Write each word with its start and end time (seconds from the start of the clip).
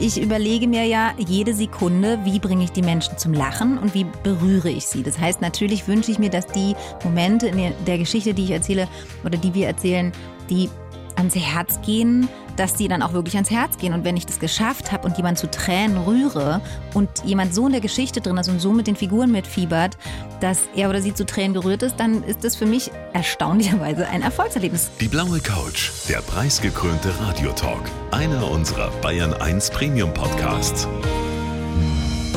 Ich 0.00 0.20
überlege 0.20 0.66
mir 0.66 0.84
ja 0.84 1.12
jede 1.18 1.54
Sekunde, 1.54 2.18
wie 2.24 2.40
bringe 2.40 2.64
ich 2.64 2.72
die 2.72 2.82
Menschen 2.82 3.16
zum 3.16 3.32
Lachen 3.32 3.78
und 3.78 3.94
wie 3.94 4.04
berühre 4.24 4.68
ich 4.68 4.86
sie. 4.86 5.04
Das 5.04 5.18
heißt, 5.18 5.40
natürlich 5.40 5.86
wünsche 5.86 6.10
ich 6.10 6.18
mir, 6.18 6.30
dass 6.30 6.46
die 6.46 6.74
Momente 7.04 7.46
in 7.46 7.72
der 7.86 7.98
Geschichte, 7.98 8.34
die 8.34 8.44
ich 8.44 8.50
erzähle 8.50 8.88
oder 9.24 9.38
die 9.38 9.54
wir 9.54 9.68
erzählen, 9.68 10.12
die 10.50 10.68
ans 11.16 11.36
Herz 11.36 11.80
gehen, 11.82 12.28
dass 12.56 12.74
die 12.74 12.88
dann 12.88 13.02
auch 13.02 13.12
wirklich 13.12 13.34
ans 13.34 13.50
Herz 13.50 13.78
gehen. 13.78 13.92
Und 13.92 14.04
wenn 14.04 14.16
ich 14.16 14.26
das 14.26 14.38
geschafft 14.38 14.92
habe 14.92 15.06
und 15.06 15.16
jemand 15.16 15.38
zu 15.38 15.50
Tränen 15.50 15.98
rühre 15.98 16.60
und 16.94 17.08
jemand 17.24 17.54
so 17.54 17.66
in 17.66 17.72
der 17.72 17.80
Geschichte 17.80 18.20
drin 18.20 18.36
ist 18.36 18.48
und 18.48 18.60
so 18.60 18.72
mit 18.72 18.86
den 18.86 18.96
Figuren 18.96 19.30
mitfiebert, 19.30 19.96
dass 20.40 20.60
er 20.74 20.90
oder 20.90 21.00
sie 21.00 21.14
zu 21.14 21.26
Tränen 21.26 21.54
gerührt 21.54 21.82
ist, 21.82 21.96
dann 21.96 22.22
ist 22.24 22.44
das 22.44 22.56
für 22.56 22.66
mich 22.66 22.90
erstaunlicherweise 23.12 24.06
ein 24.08 24.22
Erfolgserlebnis. 24.22 24.90
Die 25.00 25.08
blaue 25.08 25.40
Couch, 25.40 25.90
der 26.08 26.18
preisgekrönte 26.18 27.12
Radiotalk, 27.20 27.82
einer 28.10 28.50
unserer 28.50 28.90
Bayern 29.00 29.34
1 29.34 29.70
Premium 29.70 30.12
Podcasts. 30.12 30.86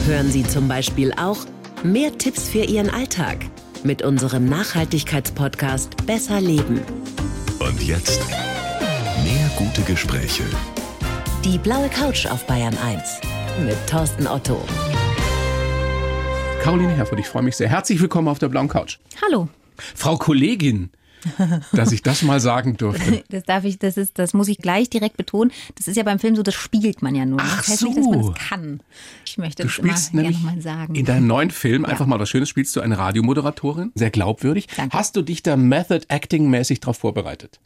Hören 0.06 0.32
Sie 0.32 0.44
zum 0.44 0.68
Beispiel 0.68 1.12
auch 1.14 1.40
mehr 1.84 2.18
Tipps 2.18 2.48
für 2.48 2.64
Ihren 2.64 2.90
Alltag 2.90 3.46
mit 3.84 4.02
unserem 4.02 4.46
Nachhaltigkeitspodcast 4.46 6.06
Besser 6.06 6.42
Leben. 6.42 6.82
Und 7.60 7.84
jetzt 7.84 8.22
mehr 9.28 9.52
gute 9.58 9.82
Gespräche. 9.82 10.44
Die 11.44 11.58
blaue 11.58 11.90
Couch 11.90 12.28
auf 12.28 12.48
Bayern 12.48 12.78
1 12.78 13.20
mit 13.66 13.76
Thorsten 13.86 14.26
Otto. 14.26 14.64
Caroline 16.62 16.94
Herford, 16.94 17.20
ich 17.20 17.28
freue 17.28 17.44
mich 17.44 17.58
sehr. 17.58 17.68
Herzlich 17.68 18.00
willkommen 18.00 18.30
auf 18.30 18.40
der 18.40 18.48
blauen 18.48 18.70
Couch. 18.70 19.00
Hallo. 19.22 19.50
Frau 19.96 20.16
Kollegin, 20.16 20.92
dass 21.72 21.92
ich 21.92 22.02
das 22.02 22.22
mal 22.22 22.40
sagen 22.40 22.78
durfte. 22.78 23.24
Das 23.30 23.44
darf 23.44 23.64
ich, 23.64 23.78
das 23.80 23.98
ist, 23.98 24.18
das 24.20 24.34
muss 24.34 24.48
ich 24.48 24.58
gleich 24.58 24.90
direkt 24.90 25.18
betonen. 25.18 25.52
Das 25.76 25.88
ist 25.88 25.96
ja 25.98 26.04
beim 26.04 26.20
Film 26.20 26.36
so, 26.36 26.44
das 26.44 26.54
spielt 26.56 27.02
man 27.02 27.14
ja 27.16 27.26
nur. 27.26 27.40
Ach 27.42 27.58
das 27.58 27.70
heißt 27.70 27.80
so. 27.80 27.88
nicht, 27.88 27.98
dass 27.98 28.06
man 28.06 28.34
das 28.34 28.36
kann. 28.36 28.80
Ich 29.26 29.38
möchte 29.38 29.64
Du 29.64 29.68
das 29.68 29.78
immer 29.78 29.88
spielst 29.90 30.12
gerne 30.12 30.30
nämlich 30.30 30.44
mal 30.44 30.62
sagen. 30.62 30.96
in 30.96 31.06
deinem 31.06 31.28
neuen 31.28 31.52
Film, 31.52 31.86
einfach 31.86 32.06
mal 32.06 32.20
was 32.20 32.30
Schönes, 32.30 32.50
spielst 32.50 32.76
du 32.76 32.82
eine 32.82 32.98
Radiomoderatorin, 32.98 33.92
sehr 33.96 34.12
glaubwürdig. 34.12 34.68
Danke. 34.76 34.98
Hast 34.98 35.16
du 35.16 35.22
dich 35.22 35.44
da 35.44 35.58
Method 35.58 36.06
Acting 36.08 36.50
mäßig 36.50 36.80
darauf 36.80 36.98
vorbereitet? 36.98 37.60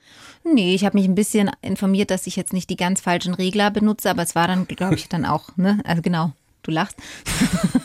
Nee, 0.43 0.73
ich 0.73 0.85
habe 0.85 0.97
mich 0.97 1.07
ein 1.07 1.15
bisschen 1.15 1.51
informiert, 1.61 2.09
dass 2.09 2.25
ich 2.27 2.35
jetzt 2.35 2.53
nicht 2.53 2.69
die 2.69 2.77
ganz 2.77 3.01
falschen 3.01 3.33
Regler 3.33 3.69
benutze, 3.69 4.09
aber 4.09 4.23
es 4.23 4.35
war 4.35 4.47
dann, 4.47 4.65
glaube 4.67 4.95
ich, 4.95 5.07
dann 5.07 5.25
auch, 5.25 5.55
ne? 5.57 5.79
Also 5.83 6.01
genau, 6.01 6.33
du 6.63 6.71
lachst. 6.71 6.95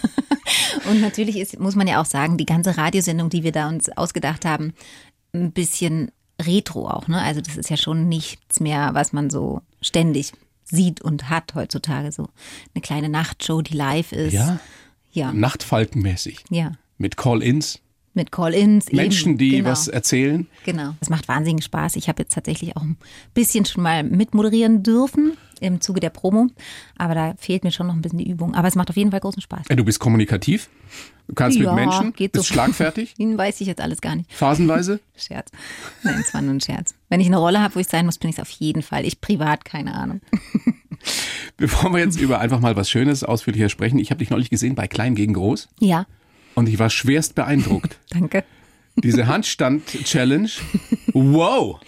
Und 0.89 1.01
natürlich 1.01 1.37
ist, 1.37 1.59
muss 1.59 1.75
man 1.75 1.87
ja 1.87 2.01
auch 2.01 2.07
sagen, 2.07 2.37
die 2.37 2.47
ganze 2.47 2.77
Radiosendung, 2.77 3.29
die 3.31 3.43
wir 3.43 3.53
da 3.53 3.69
uns 3.69 3.89
ausgedacht 3.97 4.45
haben, 4.45 4.73
ein 5.45 5.53
bisschen 5.53 6.11
retro 6.41 6.89
auch, 6.89 7.09
ne? 7.09 7.21
Also 7.23 7.41
das 7.41 7.57
ist 7.57 7.71
ja 7.71 7.77
schon 7.77 8.09
nichts 8.09 8.61
mehr, 8.61 8.91
was 8.93 9.13
man 9.13 9.31
so 9.31 9.63
ständig 9.81 10.33
sieht 10.65 11.01
und 11.01 11.31
hat 11.31 11.55
heutzutage. 11.55 12.13
So 12.13 12.29
eine 12.75 12.83
kleine 12.83 13.09
Nachtshow, 13.09 13.63
die 13.63 13.75
live 13.75 14.13
ist. 14.13 14.33
Ja? 14.33 14.59
Ja. 15.13 15.33
Nachtfalkenmäßig. 15.33 16.45
Ja. 16.51 16.73
Mit 16.99 17.17
Call-ins, 17.17 17.81
Mit 18.17 18.33
Call-ins. 18.33 18.89
eben, 18.89 18.97
Menschen, 18.97 19.37
die 19.39 19.51
genau. 19.51 19.71
was 19.71 19.89
erzählen. 19.89 20.47
Genau. 20.65 20.95
Das 21.01 21.11
macht 21.11 21.29
wahnsinnigen 21.29 21.61
Spaß. 21.63 21.97
Ich 21.97 22.09
habe 22.09 22.23
jetzt 22.23 22.33
tatsächlich 22.35 22.75
auch 22.77 22.83
ein 22.83 22.97
bisschen 23.35 23.65
schon 23.67 23.83
mal 23.83 24.03
mitmoderieren 24.03 24.83
dürfen 24.83 25.37
im 25.61 25.81
Zuge 25.83 26.01
der 26.01 26.11
Promo. 26.11 26.49
Aber 26.97 27.15
da 27.15 27.35
fehlt 27.39 27.63
mir 27.63 27.71
schon 27.73 27.87
noch 27.87 27.95
ein 27.95 28.01
bisschen 28.03 28.19
die 28.19 28.29
Übung. 28.29 28.55
Aber 28.55 28.69
es 28.69 28.75
macht 28.75 28.89
auf 28.91 28.97
jeden 28.97 29.11
Fall 29.11 29.21
großen 29.21 29.43
Spaß. 29.43 29.67
Du 29.69 29.85
bist 29.85 30.01
kommunikativ, 30.01 30.69
du 31.29 31.35
kannst 31.35 31.59
Ja, 31.59 31.73
mit 31.75 31.85
Menschen, 31.85 32.13
geht 32.15 32.33
bist 32.33 32.47
so. 32.47 32.55
schlagfertig, 32.55 33.15
Ihnen 33.19 33.37
weiß 33.39 33.61
ich 33.61 33.67
jetzt 33.67 33.81
alles 33.83 34.01
gar 34.01 34.17
nicht. 34.17 34.33
phasenweise. 34.33 34.99
Scherz. 35.17 35.51
Nein, 36.03 36.19
es 36.21 36.33
war 36.35 36.41
nur 36.43 36.55
ein 36.55 36.61
Scherz. 36.61 36.95
Wenn 37.11 37.21
ich 37.21 37.27
eine 37.27 37.37
Rolle 37.39 37.61
habe, 37.63 37.75
wo 37.75 37.81
ich 37.81 37.87
sein 37.89 38.07
muss, 38.07 38.17
bin 38.19 38.31
ich 38.31 38.37
es 38.37 38.43
auf 38.43 38.51
jeden 38.51 38.83
Fall. 38.83 39.05
Ich 39.05 39.21
privat, 39.21 39.65
keine 39.67 39.95
Ahnung. 39.95 40.21
Bevor 41.59 41.93
wir 41.93 42.01
jetzt 42.01 42.19
über 42.21 42.41
einfach 42.41 42.61
mal 42.61 42.77
was 42.77 42.91
Schönes 42.91 43.25
ausführlicher 43.25 43.69
sprechen, 43.69 43.99
ich 43.99 44.11
habe 44.11 44.19
dich 44.19 44.31
neulich 44.31 44.51
gesehen 44.51 44.75
bei 44.75 44.89
Klein 44.89 45.15
gegen 45.15 45.35
Groß 45.35 45.69
Ja, 45.81 46.07
und 46.57 46.69
ich 46.69 46.81
war 46.81 46.91
schwerst 46.91 47.37
beeindruckt. 47.37 47.99
danke. 48.11 48.45
Diese 48.97 49.29
Handstand-Challenge. 49.29 50.49
Wow! 51.13 51.81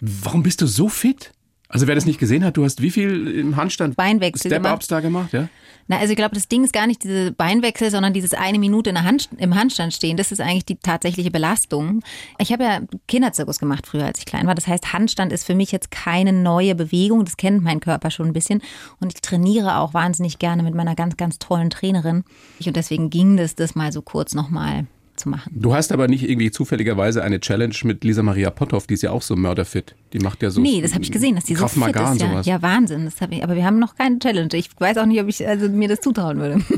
Warum 0.00 0.42
bist 0.42 0.60
du 0.60 0.66
so 0.66 0.88
fit? 0.88 1.31
Also 1.72 1.86
wer 1.86 1.94
das 1.94 2.04
nicht 2.04 2.20
gesehen 2.20 2.44
hat, 2.44 2.58
du 2.58 2.64
hast 2.64 2.82
wie 2.82 2.90
viel 2.90 3.28
im 3.28 3.56
Handstand 3.56 3.96
Beinwechsel 3.96 4.50
Step-Ups 4.50 4.88
da 4.88 5.00
gemacht, 5.00 5.32
ja? 5.32 5.48
Na, 5.88 5.96
also 5.96 6.10
ich 6.12 6.16
glaube, 6.16 6.34
das 6.34 6.46
Ding 6.46 6.64
ist 6.64 6.74
gar 6.74 6.86
nicht 6.86 7.02
diese 7.02 7.32
Beinwechsel, 7.32 7.90
sondern 7.90 8.12
dieses 8.12 8.34
eine 8.34 8.58
Minute 8.58 8.90
in 8.90 8.94
der 8.94 9.04
Hand, 9.04 9.30
im 9.38 9.54
Handstand 9.54 9.94
stehen. 9.94 10.18
Das 10.18 10.30
ist 10.30 10.40
eigentlich 10.40 10.66
die 10.66 10.76
tatsächliche 10.76 11.30
Belastung. 11.30 12.02
Ich 12.38 12.52
habe 12.52 12.62
ja 12.62 12.80
Kinderzirkus 13.08 13.58
gemacht 13.58 13.86
früher, 13.86 14.04
als 14.04 14.18
ich 14.18 14.26
klein 14.26 14.46
war. 14.46 14.54
Das 14.54 14.66
heißt, 14.66 14.92
Handstand 14.92 15.32
ist 15.32 15.44
für 15.44 15.54
mich 15.54 15.72
jetzt 15.72 15.90
keine 15.90 16.34
neue 16.34 16.74
Bewegung. 16.74 17.24
Das 17.24 17.38
kennt 17.38 17.64
mein 17.64 17.80
Körper 17.80 18.10
schon 18.10 18.26
ein 18.26 18.32
bisschen. 18.34 18.60
Und 19.00 19.14
ich 19.14 19.22
trainiere 19.22 19.78
auch 19.78 19.94
wahnsinnig 19.94 20.38
gerne 20.38 20.62
mit 20.62 20.74
meiner 20.74 20.94
ganz, 20.94 21.16
ganz 21.16 21.38
tollen 21.38 21.70
Trainerin. 21.70 22.24
Und 22.64 22.76
deswegen 22.76 23.08
ging 23.08 23.38
das, 23.38 23.54
das 23.54 23.74
mal 23.74 23.92
so 23.92 24.02
kurz 24.02 24.34
nochmal 24.34 24.86
zu 25.22 25.28
machen. 25.28 25.52
Du 25.54 25.74
hast 25.74 25.92
aber 25.92 26.08
nicht 26.08 26.28
irgendwie 26.28 26.50
zufälligerweise 26.50 27.22
eine 27.22 27.40
Challenge 27.40 27.74
mit 27.84 28.04
Lisa 28.04 28.22
Maria 28.22 28.50
Potthoff, 28.50 28.86
die 28.86 28.94
ist 28.94 29.02
ja 29.02 29.10
auch 29.10 29.22
so 29.22 29.36
mörderfit. 29.36 29.94
Die 30.12 30.18
macht 30.18 30.42
ja 30.42 30.50
so. 30.50 30.60
Nee, 30.60 30.82
das 30.82 30.94
habe 30.94 31.04
ich 31.04 31.12
gesehen, 31.12 31.36
dass 31.36 31.44
die 31.44 31.54
so 31.54 31.66
fit 31.68 31.94
ist. 31.94 32.20
Ja, 32.20 32.40
ja 32.40 32.62
Wahnsinn. 32.62 33.04
Das 33.04 33.14
ich, 33.30 33.42
aber 33.42 33.56
wir 33.56 33.64
haben 33.64 33.78
noch 33.78 33.94
keine 33.94 34.18
Challenge. 34.18 34.48
Ich 34.54 34.70
weiß 34.78 34.98
auch 34.98 35.06
nicht, 35.06 35.20
ob 35.20 35.28
ich 35.28 35.46
also 35.46 35.68
mir 35.68 35.88
das 35.88 36.00
zutrauen 36.00 36.38
würde. 36.38 36.62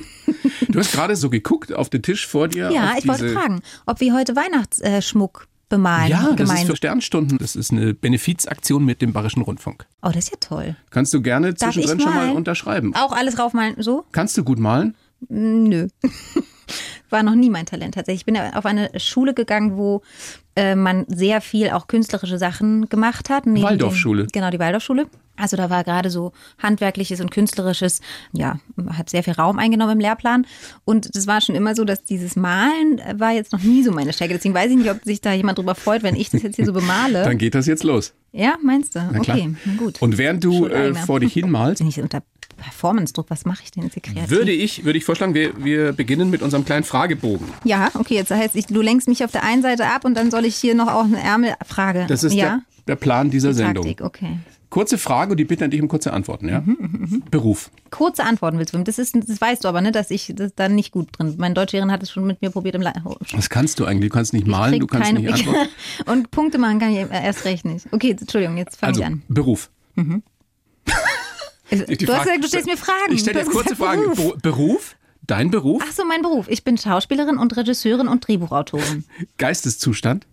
Du 0.68 0.80
hast 0.80 0.92
gerade 0.92 1.14
so 1.14 1.30
geguckt 1.30 1.72
auf 1.72 1.88
den 1.88 2.02
Tisch 2.02 2.26
vor 2.26 2.48
dir. 2.48 2.70
Ja, 2.70 2.94
ich 2.98 3.06
wollte 3.06 3.28
fragen, 3.28 3.60
ob 3.86 4.00
wir 4.00 4.12
heute 4.12 4.34
Weihnachtsschmuck 4.34 5.46
bemalen. 5.68 6.10
Ja, 6.10 6.28
das 6.30 6.36
gemein. 6.36 6.56
ist 6.56 6.66
für 6.66 6.76
Sternstunden. 6.76 7.38
Das 7.38 7.54
ist 7.54 7.70
eine 7.70 7.94
Benefizaktion 7.94 8.84
mit 8.84 9.00
dem 9.00 9.12
Bayerischen 9.12 9.42
Rundfunk. 9.42 9.86
Oh, 10.02 10.08
das 10.08 10.24
ist 10.24 10.30
ja 10.32 10.36
toll. 10.40 10.76
Kannst 10.90 11.14
du 11.14 11.22
gerne 11.22 11.54
Darf 11.54 11.74
zwischendrin 11.74 12.00
schon 12.00 12.14
mal 12.14 12.30
unterschreiben. 12.30 12.94
Auch 12.96 13.12
alles 13.12 13.38
raufmalen, 13.38 13.80
so? 13.82 14.04
Kannst 14.10 14.36
du 14.36 14.42
gut 14.42 14.58
malen? 14.58 14.96
Nö. 15.28 15.88
War 17.10 17.22
noch 17.22 17.34
nie 17.34 17.50
mein 17.50 17.66
Talent 17.66 17.94
tatsächlich. 17.94 18.22
Ich 18.22 18.26
bin 18.26 18.36
auf 18.36 18.66
eine 18.66 18.90
Schule 18.98 19.34
gegangen, 19.34 19.76
wo 19.76 20.02
äh, 20.56 20.74
man 20.74 21.04
sehr 21.08 21.40
viel 21.40 21.70
auch 21.70 21.86
künstlerische 21.86 22.38
Sachen 22.38 22.88
gemacht 22.88 23.30
hat. 23.30 23.46
Neben 23.46 23.64
Waldorfschule. 23.64 24.26
Genau, 24.32 24.50
die 24.50 24.58
Waldorfschule. 24.58 25.06
Also 25.36 25.56
da 25.56 25.68
war 25.68 25.82
gerade 25.82 26.10
so 26.10 26.32
handwerkliches 26.58 27.20
und 27.20 27.32
künstlerisches, 27.32 28.00
ja, 28.32 28.60
hat 28.90 29.10
sehr 29.10 29.24
viel 29.24 29.32
Raum 29.32 29.58
eingenommen 29.58 29.94
im 29.94 30.00
Lehrplan. 30.00 30.46
Und 30.84 31.16
das 31.16 31.26
war 31.26 31.40
schon 31.40 31.56
immer 31.56 31.74
so, 31.74 31.84
dass 31.84 32.04
dieses 32.04 32.36
Malen 32.36 33.00
äh, 33.00 33.18
war 33.18 33.32
jetzt 33.32 33.52
noch 33.52 33.62
nie 33.62 33.82
so 33.82 33.90
meine 33.90 34.12
Stärke. 34.12 34.34
Deswegen 34.34 34.54
weiß 34.54 34.70
ich 34.70 34.76
nicht, 34.76 34.90
ob 34.90 35.02
sich 35.04 35.20
da 35.20 35.32
jemand 35.32 35.58
drüber 35.58 35.74
freut, 35.74 36.02
wenn 36.04 36.14
ich 36.14 36.30
das 36.30 36.42
jetzt 36.42 36.56
hier 36.56 36.66
so 36.66 36.72
bemale. 36.72 37.24
Dann 37.24 37.38
geht 37.38 37.54
das 37.54 37.66
jetzt 37.66 37.82
los. 37.82 38.14
Ja, 38.32 38.56
meinst 38.62 38.94
du? 38.94 39.00
Na 39.12 39.18
klar. 39.20 39.36
okay, 39.36 39.54
na 39.64 39.74
gut. 39.76 40.00
Und 40.00 40.18
während 40.18 40.44
du 40.44 40.66
äh, 40.66 40.94
vor 40.94 41.20
dich 41.20 41.32
hinmalst, 41.32 41.78
Bin 41.78 41.88
ich 41.88 42.00
unter 42.00 42.22
Performance-Druck? 42.54 43.26
Was 43.30 43.44
mache 43.44 43.62
ich 43.64 43.70
denn 43.70 43.82
jetzt 43.84 43.94
hier 43.94 44.02
kreativ? 44.02 44.30
würde 44.30 44.52
ich, 44.52 44.84
würde 44.84 44.98
ich 44.98 45.04
vorschlagen, 45.04 45.34
wir, 45.34 45.62
wir 45.64 45.92
beginnen 45.92 46.30
mit 46.30 46.42
unserem 46.42 46.64
kleinen 46.64 46.84
Fragebogen. 46.84 47.46
Ja, 47.64 47.90
okay, 47.94 48.14
jetzt 48.14 48.30
heißt 48.30 48.56
ich, 48.56 48.66
du 48.66 48.80
lenkst 48.80 49.08
mich 49.08 49.24
auf 49.24 49.32
der 49.32 49.44
einen 49.44 49.62
Seite 49.62 49.86
ab 49.86 50.04
und 50.04 50.14
dann 50.14 50.30
soll 50.30 50.44
ich 50.44 50.56
hier 50.56 50.74
noch 50.74 50.88
auch 50.88 51.04
eine 51.04 51.20
Ärmelfrage. 51.20 52.06
Das 52.08 52.24
ist 52.24 52.34
ja? 52.34 52.44
der, 52.44 52.62
der 52.88 52.96
Plan 52.96 53.30
dieser 53.30 53.50
Die 53.50 53.54
Sendung. 53.56 53.84
Taktik, 53.84 54.04
okay. 54.04 54.38
Kurze 54.70 54.98
Frage 54.98 55.30
und 55.30 55.36
die 55.36 55.44
bitte 55.44 55.64
an 55.64 55.70
dich 55.70 55.80
um 55.80 55.86
kurze 55.86 56.12
Antworten, 56.12 56.48
ja? 56.48 56.60
Mhm, 56.60 57.22
Beruf. 57.30 57.70
Kurze 57.90 58.24
Antworten 58.24 58.58
willst 58.58 58.74
du. 58.74 58.78
Das, 58.82 58.98
ist, 58.98 59.14
das 59.14 59.40
weißt 59.40 59.62
du 59.62 59.68
aber, 59.68 59.80
ne, 59.80 59.92
dass 59.92 60.10
ich 60.10 60.32
das 60.34 60.52
da 60.56 60.68
nicht 60.68 60.90
gut 60.90 61.16
drin 61.16 61.28
bin. 61.28 61.36
Meine 61.38 61.54
Deutschlehrerin 61.54 61.92
hat 61.92 62.02
es 62.02 62.10
schon 62.10 62.26
mit 62.26 62.42
mir 62.42 62.50
probiert 62.50 62.74
im 62.74 62.82
Le 62.82 62.92
oh, 63.04 63.14
Was 63.34 63.48
kannst 63.50 63.78
du 63.78 63.84
eigentlich? 63.84 64.10
Du 64.10 64.16
kannst 64.16 64.32
nicht 64.32 64.48
malen, 64.48 64.80
du 64.80 64.88
kannst 64.88 65.12
nicht 65.12 65.28
antworten. 65.32 65.68
Und 66.06 66.32
Punkte 66.32 66.58
machen 66.58 66.80
kann 66.80 66.90
ich 66.90 67.06
erst 67.08 67.44
recht 67.44 67.64
nicht. 67.64 67.86
Okay, 67.92 68.16
Entschuldigung, 68.18 68.56
jetzt 68.56 68.76
fange 68.76 68.88
Also, 68.90 69.00
ich 69.02 69.06
an. 69.06 69.22
Beruf. 69.28 69.70
du 69.94 70.22
Die 71.70 71.78
hast 71.78 71.86
Frage- 71.86 71.96
gesagt, 72.24 72.44
du 72.44 72.48
stellst 72.48 72.66
mir 72.68 72.76
Fragen. 72.76 73.12
Ich 73.12 73.20
stelle 73.20 73.34
Du 73.34 73.38
jetzt 73.40 73.48
hast 73.48 73.54
kurze 73.54 73.70
gesagt, 73.70 73.90
Fragen. 73.90 74.02
Beruf. 74.02 74.16
Beruf? 74.16 74.42
Beruf? 74.42 74.96
Dein 75.26 75.50
Beruf? 75.50 75.82
Ach 75.86 75.92
so, 75.92 76.04
mein 76.04 76.20
Beruf. 76.22 76.48
Ich 76.48 76.64
bin 76.64 76.76
Schauspielerin 76.76 77.38
und 77.38 77.56
Regisseurin 77.56 78.08
und 78.08 78.26
Drehbuchautorin. 78.28 79.04
Geisteszustand? 79.38 80.26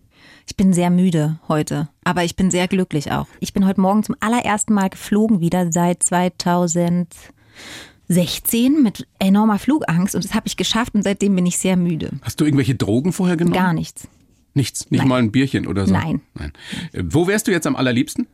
Ich 0.46 0.56
bin 0.56 0.72
sehr 0.74 0.90
müde 0.90 1.38
heute, 1.48 1.88
aber 2.04 2.24
ich 2.24 2.36
bin 2.36 2.50
sehr 2.50 2.68
glücklich 2.68 3.10
auch. 3.12 3.26
Ich 3.40 3.52
bin 3.54 3.64
heute 3.66 3.80
Morgen 3.80 4.02
zum 4.02 4.16
allerersten 4.20 4.74
Mal 4.74 4.90
geflogen 4.90 5.40
wieder 5.40 5.70
seit 5.72 6.02
2016 6.02 8.82
mit 8.82 9.06
enormer 9.18 9.58
Flugangst 9.58 10.14
und 10.14 10.24
das 10.24 10.34
habe 10.34 10.46
ich 10.48 10.56
geschafft 10.56 10.94
und 10.94 11.02
seitdem 11.04 11.34
bin 11.36 11.46
ich 11.46 11.58
sehr 11.58 11.76
müde. 11.76 12.10
Hast 12.22 12.40
du 12.40 12.44
irgendwelche 12.44 12.74
Drogen 12.74 13.12
vorher 13.12 13.36
genommen? 13.36 13.54
Gar 13.54 13.72
nichts. 13.72 14.08
Nichts. 14.54 14.90
Nicht 14.90 15.00
Nein. 15.00 15.08
mal 15.08 15.22
ein 15.22 15.32
Bierchen 15.32 15.66
oder 15.66 15.86
so? 15.86 15.92
Nein. 15.94 16.20
Nein. 16.34 16.52
Äh, 16.92 17.02
Wo 17.06 17.26
wärst 17.26 17.46
du 17.46 17.52
jetzt 17.52 17.66
am 17.66 17.76
allerliebsten? 17.76 18.26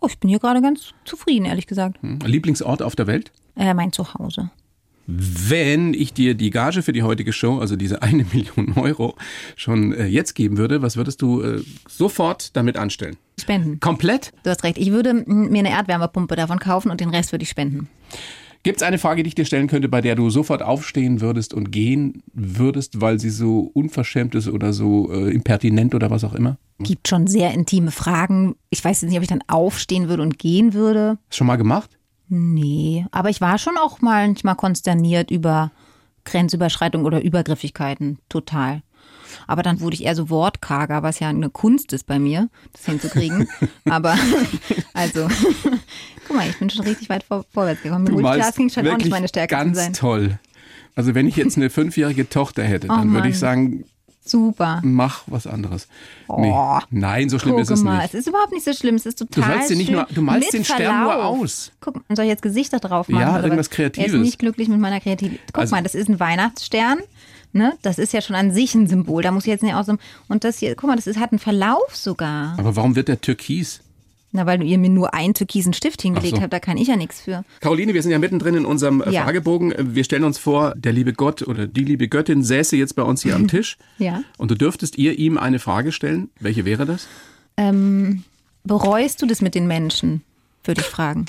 Oh, 0.00 0.06
ich 0.08 0.18
bin 0.18 0.30
hier 0.30 0.38
gerade 0.38 0.62
ganz 0.62 0.94
zufrieden, 1.04 1.44
ehrlich 1.44 1.66
gesagt. 1.66 2.02
Hm? 2.02 2.18
Lieblingsort 2.24 2.82
auf 2.82 2.96
der 2.96 3.06
Welt? 3.06 3.32
Äh, 3.56 3.74
mein 3.74 3.92
Zuhause. 3.92 4.50
Wenn 5.06 5.92
ich 5.92 6.12
dir 6.12 6.34
die 6.34 6.50
Gage 6.50 6.82
für 6.82 6.92
die 6.92 7.02
heutige 7.02 7.32
Show, 7.32 7.58
also 7.58 7.74
diese 7.76 8.00
eine 8.02 8.24
Million 8.32 8.74
Euro, 8.76 9.16
schon 9.56 9.92
äh, 9.92 10.06
jetzt 10.06 10.34
geben 10.34 10.56
würde, 10.56 10.82
was 10.82 10.96
würdest 10.96 11.20
du 11.20 11.42
äh, 11.42 11.62
sofort 11.88 12.56
damit 12.56 12.76
anstellen? 12.76 13.16
Spenden. 13.38 13.80
Komplett? 13.80 14.32
Du 14.42 14.50
hast 14.50 14.62
recht. 14.64 14.78
Ich 14.78 14.92
würde 14.92 15.14
mir 15.14 15.58
eine 15.58 15.70
Erdwärmepumpe 15.70 16.36
davon 16.36 16.58
kaufen 16.58 16.90
und 16.90 17.00
den 17.00 17.10
Rest 17.10 17.32
würde 17.32 17.42
ich 17.42 17.50
spenden. 17.50 17.88
Gibt 18.62 18.82
es 18.82 18.82
eine 18.82 18.98
Frage, 18.98 19.22
die 19.22 19.28
ich 19.28 19.34
dir 19.34 19.46
stellen 19.46 19.68
könnte, 19.68 19.88
bei 19.88 20.02
der 20.02 20.16
du 20.16 20.28
sofort 20.28 20.62
aufstehen 20.62 21.22
würdest 21.22 21.54
und 21.54 21.72
gehen 21.72 22.22
würdest, 22.34 23.00
weil 23.00 23.18
sie 23.18 23.30
so 23.30 23.70
unverschämt 23.72 24.34
ist 24.34 24.48
oder 24.48 24.74
so 24.74 25.10
äh, 25.10 25.30
impertinent 25.30 25.94
oder 25.94 26.10
was 26.10 26.24
auch 26.24 26.34
immer? 26.34 26.58
Gibt 26.78 27.08
schon 27.08 27.26
sehr 27.26 27.54
intime 27.54 27.90
Fragen. 27.90 28.56
Ich 28.68 28.84
weiß 28.84 29.00
jetzt 29.00 29.10
nicht, 29.10 29.18
ob 29.18 29.22
ich 29.22 29.28
dann 29.28 29.44
aufstehen 29.48 30.08
würde 30.08 30.22
und 30.22 30.38
gehen 30.38 30.74
würde. 30.74 31.18
Hast 31.28 31.32
du 31.32 31.36
schon 31.38 31.46
mal 31.46 31.56
gemacht? 31.56 31.98
Nee, 32.28 33.06
aber 33.10 33.30
ich 33.30 33.40
war 33.40 33.58
schon 33.58 33.76
auch 33.78 34.00
manchmal 34.02 34.56
konsterniert 34.56 35.30
über 35.30 35.72
Grenzüberschreitung 36.24 37.04
oder 37.04 37.22
Übergriffigkeiten. 37.22 38.18
Total. 38.28 38.82
Aber 39.46 39.62
dann 39.62 39.80
wurde 39.80 39.94
ich 39.94 40.04
eher 40.04 40.14
so 40.14 40.30
wortkarger, 40.30 41.02
was 41.02 41.20
ja 41.20 41.28
eine 41.28 41.50
Kunst 41.50 41.92
ist 41.92 42.06
bei 42.06 42.18
mir, 42.18 42.48
das 42.72 42.86
hinzukriegen. 42.86 43.48
aber 43.88 44.16
also, 44.94 45.28
guck 46.26 46.36
mal, 46.36 46.48
ich 46.48 46.58
bin 46.58 46.70
schon 46.70 46.84
richtig 46.84 47.08
weit 47.08 47.22
vor, 47.24 47.44
vorwärts 47.52 47.82
gekommen. 47.82 48.06
Du 48.06 48.12
Multitasking 48.12 48.66
malst 48.66 48.74
scheint 48.74 48.88
auch 48.88 48.96
nicht 48.98 49.10
meine 49.10 49.28
Stärke 49.28 49.54
ganz 49.54 49.76
sein. 49.76 49.92
toll. 49.92 50.38
Also 50.94 51.14
wenn 51.14 51.26
ich 51.26 51.36
jetzt 51.36 51.56
eine 51.56 51.70
fünfjährige 51.70 52.28
Tochter 52.28 52.62
hätte, 52.64 52.88
dann 52.88 53.12
würde 53.12 53.28
ich 53.28 53.38
sagen, 53.38 53.84
Super. 54.22 54.80
mach 54.84 55.22
was 55.26 55.46
anderes. 55.46 55.88
Oh. 56.28 56.40
Nee. 56.40 56.52
Nein, 56.90 57.28
so 57.30 57.38
schlimm 57.38 57.58
ist 57.58 57.70
es 57.70 57.82
mal, 57.82 57.96
nicht. 58.02 58.14
es 58.14 58.20
ist 58.20 58.26
überhaupt 58.28 58.52
nicht 58.52 58.64
so 58.64 58.72
schlimm. 58.72 58.96
Es 58.96 59.06
ist 59.06 59.20
Du 59.20 59.24
total 59.24 59.54
sollst 59.54 59.70
den 59.70 59.78
nicht 59.78 59.90
nur, 59.90 60.06
du 60.12 60.20
malst 60.20 60.52
den 60.52 60.64
Stern 60.64 61.04
nur 61.04 61.24
aus. 61.24 61.72
Guck, 61.80 62.02
soll 62.14 62.24
ich 62.26 62.30
jetzt 62.30 62.42
Gesichter 62.42 62.78
drauf 62.80 63.08
machen? 63.08 63.22
Ja, 63.22 63.36
irgendwas 63.42 63.66
was? 63.70 63.78
Er 63.78 63.90
Kreatives. 63.90 64.12
ist 64.12 64.20
nicht 64.20 64.38
glücklich 64.38 64.68
mit 64.68 64.78
meiner 64.78 65.00
Kreativität. 65.00 65.40
Guck 65.52 65.58
Also- 65.62 65.74
mal, 65.74 65.82
das 65.82 65.94
ist 65.94 66.08
ein 66.08 66.20
Weihnachtsstern. 66.20 66.98
Ne? 67.52 67.72
Das 67.82 67.98
ist 67.98 68.12
ja 68.12 68.20
schon 68.20 68.36
an 68.36 68.52
sich 68.52 68.74
ein 68.74 68.86
Symbol. 68.86 69.22
Da 69.22 69.32
muss 69.32 69.44
ich 69.44 69.50
jetzt 69.50 69.62
nicht 69.62 69.74
aus 69.74 69.86
dem. 69.86 69.98
Und 70.28 70.44
das 70.44 70.58
hier, 70.58 70.74
guck 70.76 70.88
mal, 70.88 70.96
das 70.96 71.06
ist, 71.06 71.18
hat 71.18 71.32
einen 71.32 71.38
Verlauf 71.40 71.94
sogar. 71.96 72.56
Aber 72.58 72.76
warum 72.76 72.94
wird 72.96 73.08
der 73.08 73.20
türkis? 73.20 73.80
Na, 74.32 74.46
weil 74.46 74.62
ihr 74.62 74.78
mir 74.78 74.90
nur 74.90 75.12
einen 75.12 75.34
türkisen 75.34 75.72
Stift 75.72 76.02
hingelegt 76.02 76.36
so. 76.36 76.42
habt, 76.42 76.52
da 76.52 76.60
kann 76.60 76.76
ich 76.76 76.86
ja 76.86 76.94
nichts 76.94 77.20
für. 77.20 77.44
Caroline, 77.60 77.94
wir 77.94 78.02
sind 78.02 78.12
ja 78.12 78.20
mittendrin 78.20 78.54
in 78.54 78.64
unserem 78.64 79.00
äh, 79.02 79.10
Ja. 79.10 79.24
Fragebogen. 79.24 79.74
Wir 79.94 80.04
stellen 80.04 80.22
uns 80.22 80.38
vor, 80.38 80.74
der 80.76 80.92
liebe 80.92 81.12
Gott 81.12 81.42
oder 81.42 81.66
die 81.66 81.82
liebe 81.82 82.06
Göttin 82.06 82.44
säße 82.44 82.76
jetzt 82.76 82.94
bei 82.94 83.02
uns 83.02 83.22
hier 83.22 83.34
am 83.34 83.48
Tisch. 83.48 83.76
Ja. 83.98 84.22
Und 84.38 84.52
du 84.52 84.54
dürftest 84.54 84.96
ihr 84.98 85.18
ihm 85.18 85.36
eine 85.36 85.58
Frage 85.58 85.90
stellen. 85.90 86.30
Welche 86.38 86.64
wäre 86.64 86.86
das? 86.86 87.08
Ähm, 87.56 88.22
bereust 88.62 89.20
du 89.20 89.26
das 89.26 89.40
mit 89.40 89.56
den 89.56 89.66
Menschen? 89.66 90.22
Würde 90.62 90.82
ich 90.82 90.86
fragen. 90.86 91.26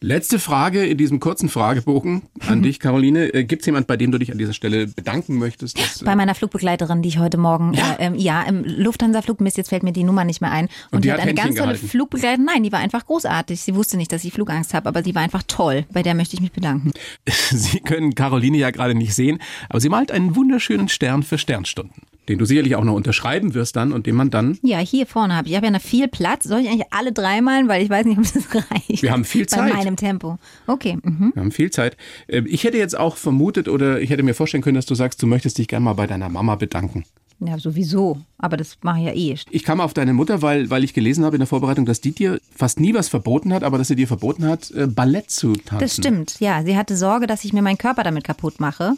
Letzte 0.00 0.38
Frage 0.38 0.86
in 0.86 0.96
diesem 0.96 1.18
kurzen 1.18 1.48
Fragebogen 1.48 2.22
an 2.46 2.62
dich, 2.62 2.78
Caroline. 2.78 3.30
Gibt 3.44 3.62
es 3.62 3.66
jemand, 3.66 3.88
bei 3.88 3.96
dem 3.96 4.12
du 4.12 4.18
dich 4.18 4.30
an 4.30 4.38
dieser 4.38 4.52
Stelle 4.52 4.86
bedanken 4.86 5.38
möchtest? 5.38 5.76
Dass, 5.76 6.02
äh, 6.02 6.04
Bei 6.04 6.14
meiner 6.14 6.36
Flugbegleiterin, 6.36 7.02
die 7.02 7.08
ich 7.08 7.18
heute 7.18 7.36
Morgen, 7.36 7.72
Ja? 7.74 7.94
äh, 7.98 8.14
ja, 8.16 8.42
im 8.44 8.62
Lufthansa-Flug, 8.64 9.40
Mist, 9.40 9.56
jetzt 9.56 9.70
fällt 9.70 9.82
mir 9.82 9.92
die 9.92 10.04
Nummer 10.04 10.24
nicht 10.24 10.40
mehr 10.40 10.52
ein. 10.52 10.66
Und, 10.66 10.72
Und 10.92 11.04
die 11.04 11.08
die 11.08 11.12
hat 11.12 11.18
hat 11.18 11.22
eine 11.22 11.30
Händchen 11.30 11.46
ganz 11.46 11.56
tolle 11.56 11.72
gehalten? 11.72 11.88
Flugbegleiterin. 11.88 12.44
Nein, 12.44 12.62
die 12.62 12.70
war 12.70 12.78
einfach 12.78 13.06
großartig. 13.06 13.60
Sie 13.60 13.74
wusste 13.74 13.96
nicht, 13.96 14.12
dass 14.12 14.22
ich 14.22 14.32
Flugangst 14.32 14.72
habe, 14.72 14.88
aber 14.88 15.02
sie 15.02 15.16
war 15.16 15.22
einfach 15.22 15.42
toll. 15.48 15.84
Bei 15.92 16.04
der 16.04 16.14
möchte 16.14 16.36
ich 16.36 16.42
mich 16.42 16.52
bedanken. 16.52 16.92
Sie 17.50 17.80
können 17.80 18.14
Caroline 18.14 18.56
ja 18.56 18.70
gerade 18.70 18.94
nicht 18.94 19.14
sehen, 19.14 19.40
aber 19.68 19.80
sie 19.80 19.88
malt 19.88 20.12
einen 20.12 20.36
wunderschönen 20.36 20.88
Stern 20.88 21.22
für 21.24 21.38
Sternstunden, 21.38 22.02
den 22.28 22.38
du 22.38 22.44
sicherlich 22.44 22.76
auch 22.76 22.84
noch 22.84 22.94
unterschreiben 22.94 23.54
wirst 23.54 23.76
dann 23.76 23.92
und 23.92 24.06
den 24.06 24.14
man 24.14 24.30
dann. 24.30 24.58
Ja, 24.62 24.78
hier 24.78 25.06
vorne 25.06 25.34
habe 25.34 25.46
ich. 25.46 25.52
Ich 25.52 25.56
habe 25.56 25.66
ja 25.66 25.72
noch 25.72 25.80
viel 25.80 26.08
Platz. 26.08 26.44
Soll 26.44 26.60
ich 26.60 26.68
eigentlich 26.68 26.92
alle 26.92 27.12
drei 27.12 27.40
malen? 27.40 27.68
Weil 27.68 27.82
ich 27.82 27.90
weiß 27.90 28.06
nicht, 28.06 28.18
ob 28.18 28.24
das 28.24 28.54
reicht. 28.70 29.02
Wir 29.02 29.12
haben 29.12 29.24
viel 29.24 29.46
Zeit. 29.46 29.70
Bei 29.72 29.76
meinem 29.78 29.96
Tempo. 29.96 30.38
Okay. 30.66 30.98
Mhm. 31.02 31.32
Wir 31.34 31.42
haben 31.42 31.52
viel 31.52 31.70
Zeit. 31.70 31.96
Äh, 32.26 32.42
Ich 32.46 32.64
hätte 32.64 32.76
jetzt 32.78 32.98
auch 32.98 33.16
vermutet 33.16 33.68
oder 33.68 34.00
ich 34.00 34.10
hätte 34.10 34.22
mir 34.22 34.34
vorstellen 34.34 34.62
können, 34.62 34.76
dass 34.76 34.86
du 34.86 34.94
sagst, 34.94 35.22
du 35.22 35.26
möchtest 35.26 35.58
dich 35.58 35.68
gerne 35.68 35.84
mal 35.84 35.94
bei 35.94 36.06
deiner 36.06 36.28
Mama 36.28 36.54
bedanken. 36.56 37.04
Ja, 37.40 37.56
sowieso. 37.56 38.18
Aber 38.38 38.56
das 38.56 38.78
mache 38.82 38.98
ich 38.98 39.04
ja 39.06 39.12
eh. 39.12 39.36
Ich 39.50 39.62
kam 39.62 39.80
auf 39.80 39.94
deine 39.94 40.12
Mutter, 40.12 40.42
weil, 40.42 40.70
weil 40.70 40.82
ich 40.82 40.92
gelesen 40.92 41.24
habe 41.24 41.36
in 41.36 41.40
der 41.40 41.46
Vorbereitung, 41.46 41.86
dass 41.86 42.00
die 42.00 42.10
dir 42.10 42.40
fast 42.54 42.80
nie 42.80 42.94
was 42.94 43.08
verboten 43.08 43.52
hat, 43.52 43.62
aber 43.62 43.78
dass 43.78 43.86
sie 43.88 43.94
dir 43.94 44.08
verboten 44.08 44.44
hat, 44.44 44.72
äh, 44.72 44.88
Ballett 44.88 45.30
zu 45.30 45.52
tanzen. 45.52 45.78
Das 45.78 45.94
stimmt, 45.94 46.40
ja. 46.40 46.64
Sie 46.64 46.76
hatte 46.76 46.96
Sorge, 46.96 47.28
dass 47.28 47.44
ich 47.44 47.52
mir 47.52 47.62
meinen 47.62 47.78
Körper 47.78 48.02
damit 48.02 48.24
kaputt 48.24 48.58
mache. 48.58 48.94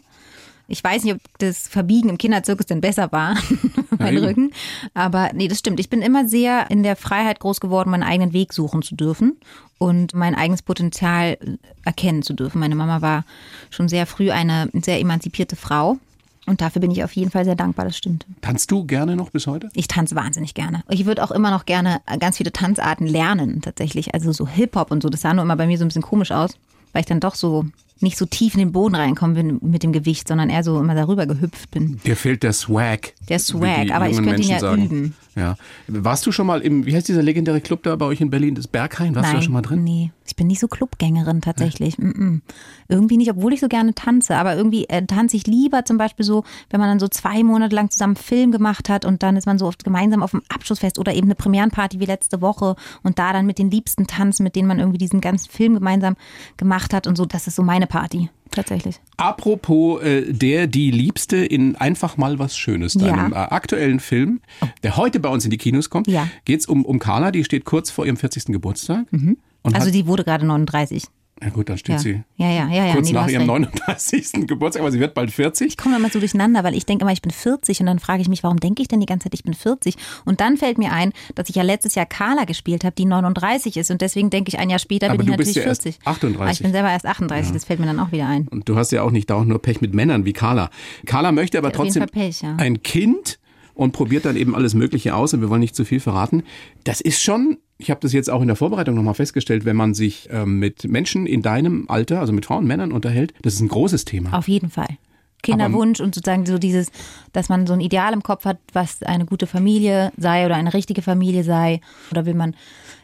Ich 0.71 0.83
weiß 0.83 1.05
nicht, 1.05 1.15
ob 1.15 1.21
das 1.39 1.69
Verbiegen 1.69 2.09
im 2.09 2.19
Kinderzirkus 2.19 2.67
denn 2.67 2.81
besser 2.81 3.11
war, 3.13 3.37
mein 3.99 4.17
eben. 4.17 4.25
Rücken. 4.25 4.51
Aber 4.95 5.31
nee, 5.35 5.49
das 5.49 5.59
stimmt. 5.59 5.81
Ich 5.81 5.91
bin 5.91 6.01
immer 6.01 6.29
sehr 6.29 6.71
in 6.71 6.83
der 6.83 6.97
Freiheit 6.97 7.41
groß 7.41 7.61
geworden, 7.61 7.91
meinen 7.91 8.05
eigenen 8.05 8.33
Weg 8.33 8.53
suchen 8.53 8.83
zu 8.83 8.95
dürfen 8.95 9.37
und 9.79 10.15
mein 10.15 10.35
eigenes 10.35 10.63
Potenzial 10.63 11.39
erkennen 11.85 12.23
zu 12.23 12.35
dürfen. 12.35 12.61
Meine 12.61 12.77
Mama 12.77 13.03
war 13.03 13.25
schon 13.71 13.89
sehr 13.89 14.07
früh 14.07 14.31
eine 14.31 14.71
sehr 14.73 15.01
emanzipierte 15.01 15.57
Frau. 15.57 15.99
Und 16.47 16.61
dafür 16.61 16.81
bin 16.81 16.91
ich 16.91 17.05
auf 17.05 17.13
jeden 17.13 17.31
Fall 17.31 17.45
sehr 17.45 17.55
dankbar, 17.55 17.85
das 17.85 17.97
stimmt. 17.97 18.27
Tanzt 18.41 18.71
du 18.71 18.85
gerne 18.85 19.15
noch 19.15 19.31
bis 19.31 19.47
heute? 19.47 19.69
Ich 19.75 19.89
tanze 19.89 20.17
wahnsinnig 20.17 20.55
gerne. 20.55 20.83
Ich 20.89 21.05
würde 21.05 21.23
auch 21.23 21.31
immer 21.31 21.51
noch 21.51 21.67
gerne 21.67 22.01
ganz 22.19 22.39
viele 22.39 22.53
Tanzarten 22.53 23.07
lernen, 23.07 23.61
tatsächlich. 23.61 24.15
Also 24.15 24.33
so 24.33 24.49
Hip-Hop 24.49 24.91
und 24.91 25.03
so. 25.03 25.11
Das 25.11 25.21
sah 25.21 25.35
nur 25.35 25.45
immer 25.45 25.57
bei 25.57 25.67
mir 25.67 25.79
so 25.79 25.85
ein 25.85 25.89
bisschen 25.89 26.03
komisch 26.03 26.33
aus, 26.33 26.57
weil 26.93 27.01
ich 27.01 27.07
dann 27.07 27.21
doch 27.21 27.35
so 27.35 27.67
nicht 28.03 28.17
so 28.17 28.27
tief 28.27 28.55
in 28.55 28.61
den 28.61 28.73
Boden 28.73 28.95
reinkommen 28.95 29.35
bin 29.35 29.71
mit 29.71 29.83
dem 29.83 29.93
Gewicht, 29.93 30.29
sondern 30.29 30.51
eher 30.51 30.63
so 30.63 30.79
immer 30.81 30.95
darüber 30.95 31.27
gehüpft 31.27 31.71
bin. 31.71 32.01
Dir 32.05 32.17
fehlt 32.17 32.43
der 32.43 32.53
Swag. 32.53 33.15
Der 33.29 33.39
Swag, 33.39 33.91
aber 33.91 34.09
ich 34.09 34.17
könnte 34.17 34.31
ihn 34.31 34.37
Menschen 34.37 34.51
ja 34.51 34.59
sagen. 34.59 34.85
üben. 34.85 35.15
Ja. 35.37 35.57
Warst 35.87 36.27
du 36.27 36.33
schon 36.33 36.47
mal 36.47 36.61
im, 36.61 36.87
wie 36.87 36.95
heißt 36.95 37.09
dieser 37.09 37.23
legendäre 37.23 37.61
Club 37.61 37.83
da 37.85 37.95
bei 37.97 38.07
euch 38.07 38.21
in 38.21 38.31
Berlin, 38.31 38.55
das 38.55 38.67
Berghain? 38.67 39.15
Warst 39.15 39.33
du 39.33 39.37
da 39.37 39.43
schon 39.43 39.53
mal 39.53 39.63
drin? 39.63 39.85
Nee, 39.85 40.11
ich 40.27 40.37
bin 40.37 40.49
nicht 40.49 40.61
so 40.61 40.69
Clubgängerin 40.69 41.41
tatsächlich. 41.41 41.97
Mm-mm. 41.97 42.41
Irgendwie 42.89 43.17
nicht, 43.17 43.31
obwohl 43.31 43.53
ich 43.53 43.61
so 43.61 43.69
gerne 43.69 43.95
tanze. 43.95 44.37
Aber 44.37 44.57
irgendwie 44.57 44.89
äh, 44.89 45.05
tanze 45.07 45.37
ich 45.37 45.47
lieber 45.47 45.85
zum 45.85 45.99
Beispiel 45.99 46.25
so, 46.25 46.45
wenn 46.71 46.81
man 46.81 46.89
dann 46.89 46.99
so 46.99 47.09
zwei 47.09 47.43
Monate 47.43 47.75
lang 47.75 47.91
zusammen 47.91 48.17
Film 48.17 48.51
gemacht 48.51 48.89
hat 48.89 49.05
und 49.05 49.23
dann 49.23 49.37
ist 49.37 49.47
man 49.47 49.59
so 49.59 49.67
oft 49.67 49.85
gemeinsam 49.85 50.23
auf 50.23 50.33
dem 50.33 50.43
Abschlussfest 50.49 50.99
oder 50.99 51.15
eben 51.15 51.29
eine 51.29 51.37
Premierenparty 51.37 52.01
wie 52.01 52.07
letzte 52.07 52.41
Woche 52.41 52.75
und 53.03 53.19
da 53.19 53.33
dann 53.33 53.47
mit 53.47 53.59
den 53.59 53.71
Liebsten 53.71 54.07
tanzen, 54.07 54.43
mit 54.43 54.57
denen 54.57 54.69
man 54.69 54.79
irgendwie 54.79 54.99
diesen 54.99 55.21
ganzen 55.21 55.51
Film 55.51 55.75
gemeinsam 55.75 56.17
gemacht 56.57 56.93
hat 56.93 57.07
und 57.07 57.17
so. 57.17 57.25
Das 57.25 57.47
ist 57.47 57.57
so 57.57 57.63
meine 57.63 57.87
Party. 57.91 58.31
Tatsächlich. 58.51 58.97
Apropos 59.17 60.03
äh, 60.03 60.33
der, 60.33 60.67
die 60.67 60.91
Liebste 60.91 61.37
in 61.37 61.77
Einfach 61.77 62.17
mal 62.17 62.39
was 62.41 62.57
Schönes, 62.57 62.95
Ja. 62.95 63.07
deinem 63.15 63.33
äh, 63.33 63.37
aktuellen 63.37 64.01
Film, 64.01 64.41
der 64.83 64.97
heute 64.97 65.21
bei 65.21 65.29
uns 65.29 65.45
in 65.45 65.51
die 65.53 65.57
Kinos 65.59 65.89
kommt, 65.89 66.09
Ja. 66.09 66.27
geht's 66.45 66.67
um, 66.67 66.85
um 66.85 66.99
Carla, 66.99 67.31
die 67.31 67.45
steht 67.45 67.65
kurz 67.65 67.91
vor 67.93 68.07
ihrem 68.07 68.17
40. 68.17 68.47
Geburtstag. 68.47 69.07
Und 69.13 69.37
Also 69.77 69.91
die 69.93 70.07
wurde 70.07 70.25
gerade 70.25 70.45
39. 70.47 71.05
ja 71.43 71.49
gut, 71.51 71.69
dann 71.69 71.79
steht 71.79 71.97
Ja, 71.97 71.99
sie 71.99 72.23
ja, 72.37 72.51
ja, 72.51 72.69
ja. 72.69 72.87
ja. 72.87 72.93
kurz 72.93 73.09
nee, 73.09 73.15
nach 73.15 73.29
ihrem 73.29 73.49
recht. 73.49 73.89
39. 73.89 74.33
Geburtstag, 74.47 74.83
aber 74.83 74.93
sie 74.93 75.01
wird 75.01 75.15
bald 75.15 75.31
40. 75.31 75.69
Ich 75.69 75.77
komme 75.77 75.97
immer 75.97 76.11
so 76.11 76.19
durcheinander, 76.19 76.65
weil 76.65 76.75
ich 76.75 76.87
denke 76.87 77.05
immer, 77.05 77.13
ich 77.13 77.23
bin 77.23 77.31
40 77.31 77.81
und 77.81 77.87
dann 77.87 77.99
frage 77.99 78.23
ich 78.23 78.29
mich, 78.29 78.43
warum 78.43 78.61
denke 78.61 78.83
ich 78.83 78.89
denn 78.89 79.01
die 79.01 79.07
ganze 79.07 79.25
Zeit, 79.25 79.35
ich 79.35 79.43
bin 79.43 79.55
40? 79.55 79.97
Und 80.25 80.41
dann 80.41 80.57
fällt 80.57 80.79
mir 80.79 80.93
ein, 80.93 81.13
dass 81.35 81.49
ich 81.49 81.57
ja 81.57 81.63
letztes 81.63 81.95
Jahr 81.95 82.07
Carla 82.07 82.45
gespielt 82.45 82.85
habe, 82.85 82.95
die 82.95 83.07
39 83.07 83.77
ist 83.77 83.91
und 83.91 84.01
deswegen 84.01 84.31
denke 84.31 84.51
ich, 84.51 84.59
ein 84.59 84.71
Jahr 84.71 84.79
später 84.79 85.09
Aber 85.09 85.19
bin 85.19 85.27
ich 85.27 85.31
natürlich 85.31 85.57
ja 85.57 85.63
erst 85.63 85.83
40. 85.83 86.07
38. 86.07 86.41
Aber 86.41 86.51
ich 86.51 86.61
bin 86.61 86.73
selber 86.73 86.91
erst 86.91 87.07
38, 87.07 87.53
das 87.53 87.65
fällt 87.65 87.81
mir 87.81 87.87
dann 87.87 88.01
auch 88.01 88.13
wieder 88.13 88.27
ein. 88.27 88.47
Und 88.49 88.69
du 88.69 88.77
hast 88.77 88.93
ja 88.93 89.03
auch 89.03 89.11
nicht 89.11 89.31
dauernd 89.31 89.49
nur 89.49 89.63
Pech 89.63 89.81
mit 89.81 89.95
Männern 89.95 90.25
wie 90.25 90.33
Carla. 90.33 90.71
Carla 91.07 91.33
möchte 91.33 91.59
aber 91.59 91.73
trotzdem 91.73 92.07
Pech, 92.07 92.43
ein 92.59 92.83
Kind 92.83 93.39
und 93.75 93.93
probiert 93.93 94.27
dann 94.27 94.37
eben 94.37 94.55
alles 94.55 94.75
Mögliche 94.75 95.15
aus 95.15 95.33
und 95.33 95.41
wir 95.41 95.49
wollen 95.49 95.61
nicht 95.61 95.75
zu 95.75 95.87
viel 95.87 96.01
verraten. 96.01 96.43
Das 96.85 97.01
ist 97.01 97.23
schon, 97.23 97.57
ich 97.81 97.91
habe 97.91 98.01
das 98.01 98.13
jetzt 98.13 98.31
auch 98.31 98.43
in 98.43 98.47
der 98.47 98.57
Vorbereitung 98.57 98.95
nochmal 98.95 99.15
festgestellt, 99.15 99.65
wenn 99.65 99.77
man 99.77 99.95
sich 99.95 100.29
ähm, 100.31 100.59
mit 100.59 100.85
Menschen 100.85 101.27
in 101.27 101.43
deinem 101.43 101.87
Alter, 101.89 102.21
also 102.21 102.33
mit 102.33 102.47
Frauen 102.47 102.61
und 102.61 102.69
Männern 102.69 102.93
unterhält, 102.93 103.35
das 103.43 103.55
ist 103.55 103.61
ein 103.61 103.69
großes 103.69 104.05
Thema. 104.05 104.37
Auf 104.37 104.49
jeden 104.49 104.71
Fall. 104.71 104.99
Kinderwunsch 105.43 106.01
und 106.01 106.15
sozusagen 106.15 106.47
so 106.47 106.59
dieses, 106.59 106.91
dass 107.33 107.49
man 107.49 107.67
so 107.67 107.73
ein 107.73 107.81
Ideal 107.81 108.13
im 108.13 108.23
Kopf 108.23 108.45
hat, 108.45 108.59
was 108.73 109.03
eine 109.03 109.25
gute 109.25 109.47
Familie 109.47 110.13
sei 110.17 110.45
oder 110.45 110.57
eine 110.57 110.75
richtige 110.75 111.03
Familie 111.03 111.45
sei. 111.45 111.81
Oder 112.11 112.27
will 112.27 112.35
man 112.35 112.55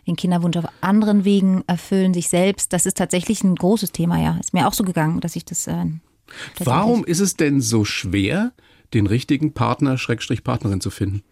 den 0.07 0.17
Kinderwunsch 0.17 0.57
auf 0.57 0.67
anderen 0.81 1.25
Wegen 1.25 1.65
erfüllen, 1.67 2.15
sich 2.15 2.29
selbst. 2.29 2.73
Das 2.73 2.87
ist 2.87 2.97
tatsächlich 2.97 3.43
ein 3.43 3.55
großes 3.55 3.93
Thema, 3.93 4.21
ja. 4.21 4.37
Ist 4.39 4.53
mir 4.53 4.69
auch 4.69 4.75
so 4.75 4.85
gegangen, 4.85 5.21
dass 5.21 5.37
ich 5.37 5.45
das. 5.45 5.67
Äh, 5.67 5.87
Warum 6.59 7.05
ist 7.05 7.21
es 7.21 7.37
denn 7.37 7.61
so 7.61 7.85
schwer, 7.85 8.53
den 8.95 9.07
richtigen 9.07 9.53
Partner, 9.53 9.97
Schrägstrich 9.97 10.45
Partnerin 10.45 10.81
zu 10.81 10.91
finden? 10.91 11.23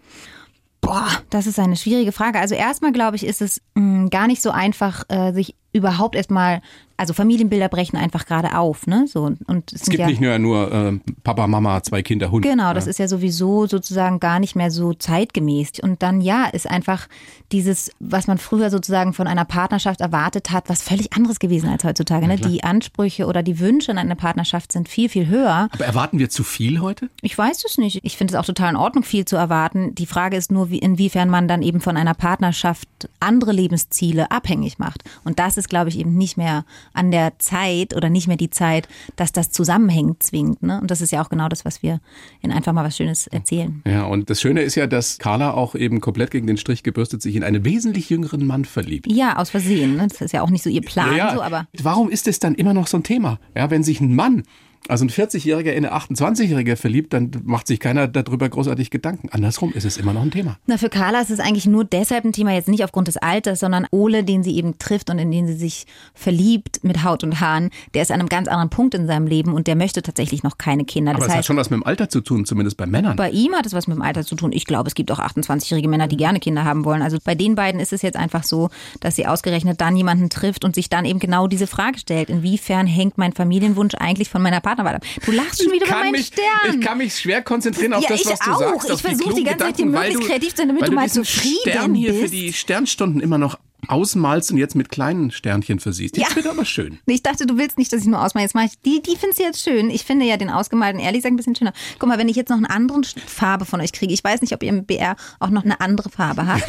Boah, 0.84 1.08
das 1.30 1.46
ist 1.46 1.58
eine 1.58 1.76
schwierige 1.76 2.12
Frage. 2.12 2.38
Also 2.38 2.54
erstmal 2.54 2.92
glaube 2.92 3.16
ich, 3.16 3.24
ist 3.24 3.40
es 3.42 3.60
mh, 3.74 4.08
gar 4.10 4.26
nicht 4.26 4.42
so 4.42 4.50
einfach, 4.50 5.04
äh, 5.08 5.32
sich 5.32 5.54
überhaupt 5.74 6.14
erstmal, 6.14 6.62
also 6.96 7.12
Familienbilder 7.12 7.68
brechen 7.68 7.96
einfach 7.96 8.26
gerade 8.26 8.56
auf, 8.56 8.86
ne? 8.86 9.06
So 9.08 9.24
und 9.24 9.72
es 9.72 9.82
Es 9.82 9.88
gibt 9.88 9.98
ja, 10.00 10.06
nicht 10.06 10.20
nur, 10.20 10.38
nur 10.38 10.72
äh, 10.72 10.98
Papa, 11.24 11.48
Mama, 11.48 11.82
zwei 11.82 12.02
Kinder, 12.02 12.30
Hund. 12.30 12.44
Genau, 12.44 12.72
das 12.72 12.86
ist 12.86 13.00
ja 13.00 13.08
sowieso 13.08 13.66
sozusagen 13.66 14.20
gar 14.20 14.38
nicht 14.38 14.54
mehr 14.54 14.70
so 14.70 14.94
zeitgemäß. 14.94 15.80
Und 15.82 16.02
dann 16.02 16.20
ja, 16.20 16.46
ist 16.46 16.70
einfach 16.70 17.08
dieses, 17.50 17.90
was 17.98 18.28
man 18.28 18.38
früher 18.38 18.70
sozusagen 18.70 19.12
von 19.12 19.26
einer 19.26 19.44
Partnerschaft 19.44 20.00
erwartet 20.00 20.52
hat, 20.52 20.68
was 20.68 20.82
völlig 20.82 21.12
anderes 21.12 21.40
gewesen 21.40 21.68
als 21.68 21.82
heutzutage. 21.82 22.28
Ne? 22.28 22.36
Die 22.36 22.62
Ansprüche 22.62 23.26
oder 23.26 23.42
die 23.42 23.58
Wünsche 23.58 23.90
an 23.90 23.98
eine 23.98 24.16
Partnerschaft 24.16 24.70
sind 24.70 24.88
viel, 24.88 25.08
viel 25.08 25.26
höher. 25.26 25.68
Aber 25.72 25.84
erwarten 25.84 26.20
wir 26.20 26.30
zu 26.30 26.44
viel 26.44 26.80
heute? 26.80 27.10
Ich 27.20 27.36
weiß 27.36 27.64
es 27.64 27.78
nicht. 27.78 27.98
Ich 28.04 28.16
finde 28.16 28.34
es 28.34 28.40
auch 28.40 28.46
total 28.46 28.70
in 28.70 28.76
Ordnung, 28.76 29.02
viel 29.02 29.24
zu 29.24 29.34
erwarten. 29.34 29.94
Die 29.96 30.06
Frage 30.06 30.36
ist 30.36 30.52
nur, 30.52 30.70
wie, 30.70 30.78
inwiefern 30.78 31.28
man 31.28 31.48
dann 31.48 31.62
eben 31.62 31.80
von 31.80 31.96
einer 31.96 32.14
Partnerschaft 32.14 32.88
andere 33.18 33.50
Lebensziele 33.50 34.30
abhängig 34.30 34.78
macht. 34.78 35.02
Und 35.24 35.40
das 35.40 35.56
ist, 35.56 35.63
glaube 35.68 35.88
ich, 35.88 35.98
eben 35.98 36.16
nicht 36.16 36.36
mehr 36.36 36.64
an 36.92 37.10
der 37.10 37.38
Zeit 37.38 37.94
oder 37.96 38.10
nicht 38.10 38.28
mehr 38.28 38.36
die 38.36 38.50
Zeit, 38.50 38.88
dass 39.16 39.32
das 39.32 39.50
zusammenhängt 39.50 40.22
zwingend. 40.22 40.62
Ne? 40.62 40.80
Und 40.80 40.90
das 40.90 41.00
ist 41.00 41.10
ja 41.10 41.22
auch 41.22 41.28
genau 41.28 41.48
das, 41.48 41.64
was 41.64 41.82
wir 41.82 42.00
in 42.40 42.52
einfach 42.52 42.72
mal 42.72 42.84
was 42.84 42.96
Schönes 42.96 43.26
erzählen. 43.26 43.82
Ja, 43.86 44.04
und 44.04 44.30
das 44.30 44.40
Schöne 44.40 44.62
ist 44.62 44.74
ja, 44.74 44.86
dass 44.86 45.18
Carla 45.18 45.52
auch 45.52 45.74
eben 45.74 46.00
komplett 46.00 46.30
gegen 46.30 46.46
den 46.46 46.56
Strich 46.56 46.82
gebürstet 46.82 47.22
sich 47.22 47.36
in 47.36 47.44
einen 47.44 47.64
wesentlich 47.64 48.10
jüngeren 48.10 48.46
Mann 48.46 48.64
verliebt. 48.64 49.10
Ja, 49.10 49.36
aus 49.36 49.50
Versehen. 49.50 49.96
Ne? 49.96 50.08
Das 50.08 50.20
ist 50.20 50.32
ja 50.32 50.42
auch 50.42 50.50
nicht 50.50 50.62
so 50.62 50.70
ihr 50.70 50.82
Plan, 50.82 51.16
Ja, 51.16 51.34
so, 51.34 51.42
aber 51.42 51.66
warum 51.82 52.10
ist 52.10 52.28
es 52.28 52.38
dann 52.38 52.54
immer 52.54 52.74
noch 52.74 52.86
so 52.86 52.96
ein 52.96 53.02
Thema? 53.02 53.38
Ja, 53.54 53.70
wenn 53.70 53.82
sich 53.82 54.00
ein 54.00 54.14
Mann 54.14 54.44
Also 54.88 55.04
ein 55.04 55.10
40-Jähriger 55.10 55.72
in 55.72 55.86
eine 55.86 55.94
28-Jährige 55.96 56.76
verliebt, 56.76 57.12
dann 57.12 57.30
macht 57.44 57.66
sich 57.66 57.80
keiner 57.80 58.06
darüber 58.06 58.48
großartig 58.48 58.90
Gedanken. 58.90 59.28
Andersrum 59.30 59.72
ist 59.72 59.84
es 59.84 59.96
immer 59.96 60.12
noch 60.12 60.22
ein 60.22 60.30
Thema. 60.30 60.58
Na, 60.66 60.76
für 60.76 60.88
Carla 60.90 61.20
ist 61.20 61.30
es 61.30 61.40
eigentlich 61.40 61.66
nur 61.66 61.84
deshalb 61.84 62.24
ein 62.24 62.32
Thema, 62.32 62.52
jetzt 62.52 62.68
nicht 62.68 62.84
aufgrund 62.84 63.08
des 63.08 63.16
Alters, 63.16 63.60
sondern 63.60 63.86
Ole, 63.90 64.24
den 64.24 64.42
sie 64.42 64.56
eben 64.56 64.78
trifft 64.78 65.10
und 65.10 65.18
in 65.18 65.30
den 65.30 65.46
sie 65.46 65.54
sich 65.54 65.86
verliebt 66.14 66.84
mit 66.84 67.02
Haut 67.04 67.24
und 67.24 67.40
Haaren, 67.40 67.70
der 67.94 68.02
ist 68.02 68.10
an 68.10 68.20
einem 68.20 68.28
ganz 68.28 68.48
anderen 68.48 68.70
Punkt 68.70 68.94
in 68.94 69.06
seinem 69.06 69.26
Leben 69.26 69.52
und 69.54 69.66
der 69.66 69.76
möchte 69.76 70.02
tatsächlich 70.02 70.42
noch 70.42 70.58
keine 70.58 70.84
Kinder. 70.84 71.12
Aber 71.12 71.20
Das 71.20 71.28
es 71.28 71.34
hat 71.36 71.44
schon 71.46 71.56
was 71.56 71.70
mit 71.70 71.80
dem 71.80 71.86
Alter 71.86 72.08
zu 72.08 72.20
tun, 72.20 72.44
zumindest 72.44 72.76
bei 72.76 72.86
Männern. 72.86 73.16
bei 73.16 73.30
ihm 73.30 73.54
hat 73.54 73.66
es 73.66 73.72
was 73.72 73.86
mit 73.86 73.96
dem 73.96 74.02
Alter 74.02 74.24
zu 74.24 74.36
tun. 74.36 74.52
Ich 74.52 74.64
glaube, 74.66 74.88
es 74.88 74.94
gibt 74.94 75.10
auch 75.10 75.18
28-jährige 75.18 75.88
Männer, 75.88 76.08
die 76.08 76.16
gerne 76.16 76.40
Kinder 76.40 76.64
haben 76.64 76.84
wollen. 76.84 77.02
Also 77.02 77.18
bei 77.24 77.34
den 77.34 77.54
beiden 77.54 77.80
ist 77.80 77.92
es 77.92 78.02
jetzt 78.02 78.16
einfach 78.16 78.44
so, 78.44 78.70
dass 79.00 79.16
sie 79.16 79.26
ausgerechnet 79.26 79.80
dann 79.80 79.96
jemanden 79.96 80.30
trifft 80.30 80.64
und 80.64 80.74
sich 80.74 80.88
dann 80.90 81.04
eben 81.04 81.18
genau 81.18 81.46
diese 81.46 81.66
Frage 81.66 81.98
stellt. 81.98 82.28
Inwiefern 82.30 82.86
hängt 82.86 83.18
mein 83.18 83.32
Familienwunsch 83.32 83.94
eigentlich 83.98 84.28
von 84.28 84.42
meiner 84.42 84.60
Partnerwahl 84.76 84.96
ab? 84.96 85.04
Du 85.24 85.32
lachst 85.32 85.62
schon 85.62 85.72
wieder 85.72 85.86
über 85.86 85.94
meinen 85.96 86.12
mich, 86.12 86.26
Stern. 86.26 86.44
ich 86.72 86.80
kann 86.80 86.98
mich 86.98 87.14
schwer 87.18 87.42
konzentrieren 87.42 87.92
auf 87.94 88.02
Ja, 88.02 88.08
das, 88.10 88.26
was 88.26 88.38
du 88.38 88.50
auch. 88.50 88.58
sagst. 88.58 88.90
Ich 88.90 89.00
versuche 89.02 89.22
klugen 89.24 89.36
die 89.36 89.44
ganze 89.44 89.64
Zeit, 89.64 89.76
hier 89.76 89.86
möglichst 89.86 90.22
du- 90.22 90.26
kreativ 90.26 90.50
zu 90.50 90.56
sein, 90.58 90.68
damit 90.68 90.82
weil 90.82 90.88
du 90.90 90.94
mal 90.94 91.08
zufrieden 91.10 91.58
Stern 91.70 91.94
hier 91.94 92.14
für 92.14 92.20
bist. 92.22 92.34
die 92.34 92.52
Sternstunden 92.52 93.20
immer 93.20 93.38
noch 93.38 93.58
ausmalst 93.88 94.50
und 94.50 94.58
jetzt 94.58 94.74
mit 94.74 94.88
kleinen 94.88 95.30
Sternchen 95.30 95.80
versiehst. 95.80 96.16
Jetzt 96.16 96.30
Ja. 96.30 96.36
wird 96.36 96.46
aber 96.46 96.64
schön. 96.64 96.98
Ich 97.06 97.22
dachte, 97.22 97.46
du 97.46 97.56
willst 97.58 97.78
nicht, 97.78 97.92
dass 97.92 98.00
ich 98.02 98.06
nur 98.06 98.22
ausmale. 98.22 98.44
Jetzt 98.44 98.54
mache 98.54 98.66
ich 98.66 98.78
die, 98.84 99.02
die 99.02 99.16
findest 99.16 99.38
du 99.40 99.44
jetzt 99.44 99.62
schön. 99.62 99.90
Ich 99.90 100.04
finde 100.04 100.24
ja 100.26 100.36
den 100.36 100.50
ausgemalten 100.50 101.00
ehrlich 101.00 101.20
gesagt 101.22 101.32
ein 101.34 101.36
bisschen 101.36 101.54
schöner. 101.56 101.72
Guck 101.98 102.08
mal, 102.08 102.18
wenn 102.18 102.28
ich 102.28 102.36
jetzt 102.36 102.48
noch 102.50 102.56
eine 102.56 102.70
andere 102.70 103.02
Farbe 103.26 103.64
von 103.64 103.80
euch 103.80 103.92
kriege, 103.92 104.12
ich 104.12 104.22
weiß 104.22 104.40
nicht, 104.42 104.52
ob 104.52 104.62
ihr 104.62 104.68
im 104.68 104.84
BR 104.84 105.16
auch 105.40 105.50
noch 105.50 105.64
eine 105.64 105.80
andere 105.80 106.10
Farbe 106.10 106.46
habt. 106.46 106.68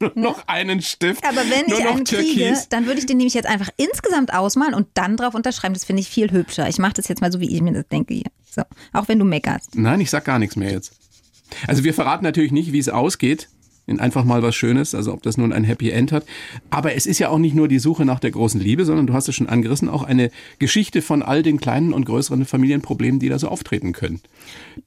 Nur 0.00 0.12
noch 0.14 0.46
einen 0.48 0.82
Stift. 0.82 1.24
Aber 1.24 1.40
wenn 1.48 1.66
nur 1.68 1.78
ich 1.78 1.84
noch 1.84 1.94
einen 1.96 2.04
kriege, 2.04 2.40
Türkis. 2.44 2.68
dann 2.68 2.86
würde 2.86 3.00
ich 3.00 3.06
den 3.06 3.16
nämlich 3.18 3.34
jetzt 3.34 3.46
einfach 3.48 3.68
insgesamt 3.76 4.32
ausmalen 4.34 4.74
und 4.74 4.88
dann 4.94 5.16
drauf 5.16 5.34
unterschreiben. 5.34 5.74
Das 5.74 5.84
finde 5.84 6.00
ich 6.02 6.08
viel 6.08 6.30
hübscher. 6.30 6.68
Ich 6.68 6.78
mache 6.78 6.94
das 6.94 7.08
jetzt 7.08 7.20
mal 7.20 7.30
so, 7.32 7.40
wie 7.40 7.54
ich 7.54 7.60
mir 7.62 7.72
das 7.72 7.86
denke 7.88 8.14
hier. 8.14 8.30
So. 8.50 8.62
Auch 8.92 9.08
wenn 9.08 9.18
du 9.18 9.24
meckerst. 9.24 9.74
Nein, 9.76 10.00
ich 10.00 10.10
sag 10.10 10.24
gar 10.24 10.38
nichts 10.38 10.56
mehr 10.56 10.70
jetzt. 10.72 10.92
Also 11.66 11.82
wir 11.84 11.94
verraten 11.94 12.24
natürlich 12.24 12.52
nicht, 12.52 12.72
wie 12.72 12.78
es 12.78 12.88
ausgeht. 12.88 13.48
In 13.90 13.98
einfach 14.00 14.24
mal 14.24 14.42
was 14.42 14.54
Schönes, 14.54 14.94
also 14.94 15.12
ob 15.12 15.22
das 15.24 15.36
nun 15.36 15.52
ein 15.52 15.64
Happy 15.64 15.90
End 15.90 16.12
hat. 16.12 16.24
Aber 16.70 16.94
es 16.94 17.06
ist 17.06 17.18
ja 17.18 17.28
auch 17.28 17.38
nicht 17.38 17.54
nur 17.56 17.66
die 17.68 17.80
Suche 17.80 18.04
nach 18.04 18.20
der 18.20 18.30
großen 18.30 18.60
Liebe, 18.60 18.84
sondern 18.84 19.06
du 19.08 19.12
hast 19.14 19.28
es 19.28 19.34
schon 19.34 19.48
angerissen, 19.48 19.88
auch 19.88 20.04
eine 20.04 20.30
Geschichte 20.60 21.02
von 21.02 21.22
all 21.22 21.42
den 21.42 21.58
kleinen 21.60 21.92
und 21.92 22.04
größeren 22.06 22.44
Familienproblemen, 22.46 23.18
die 23.18 23.28
da 23.28 23.38
so 23.38 23.48
auftreten 23.48 23.92
können. 23.92 24.20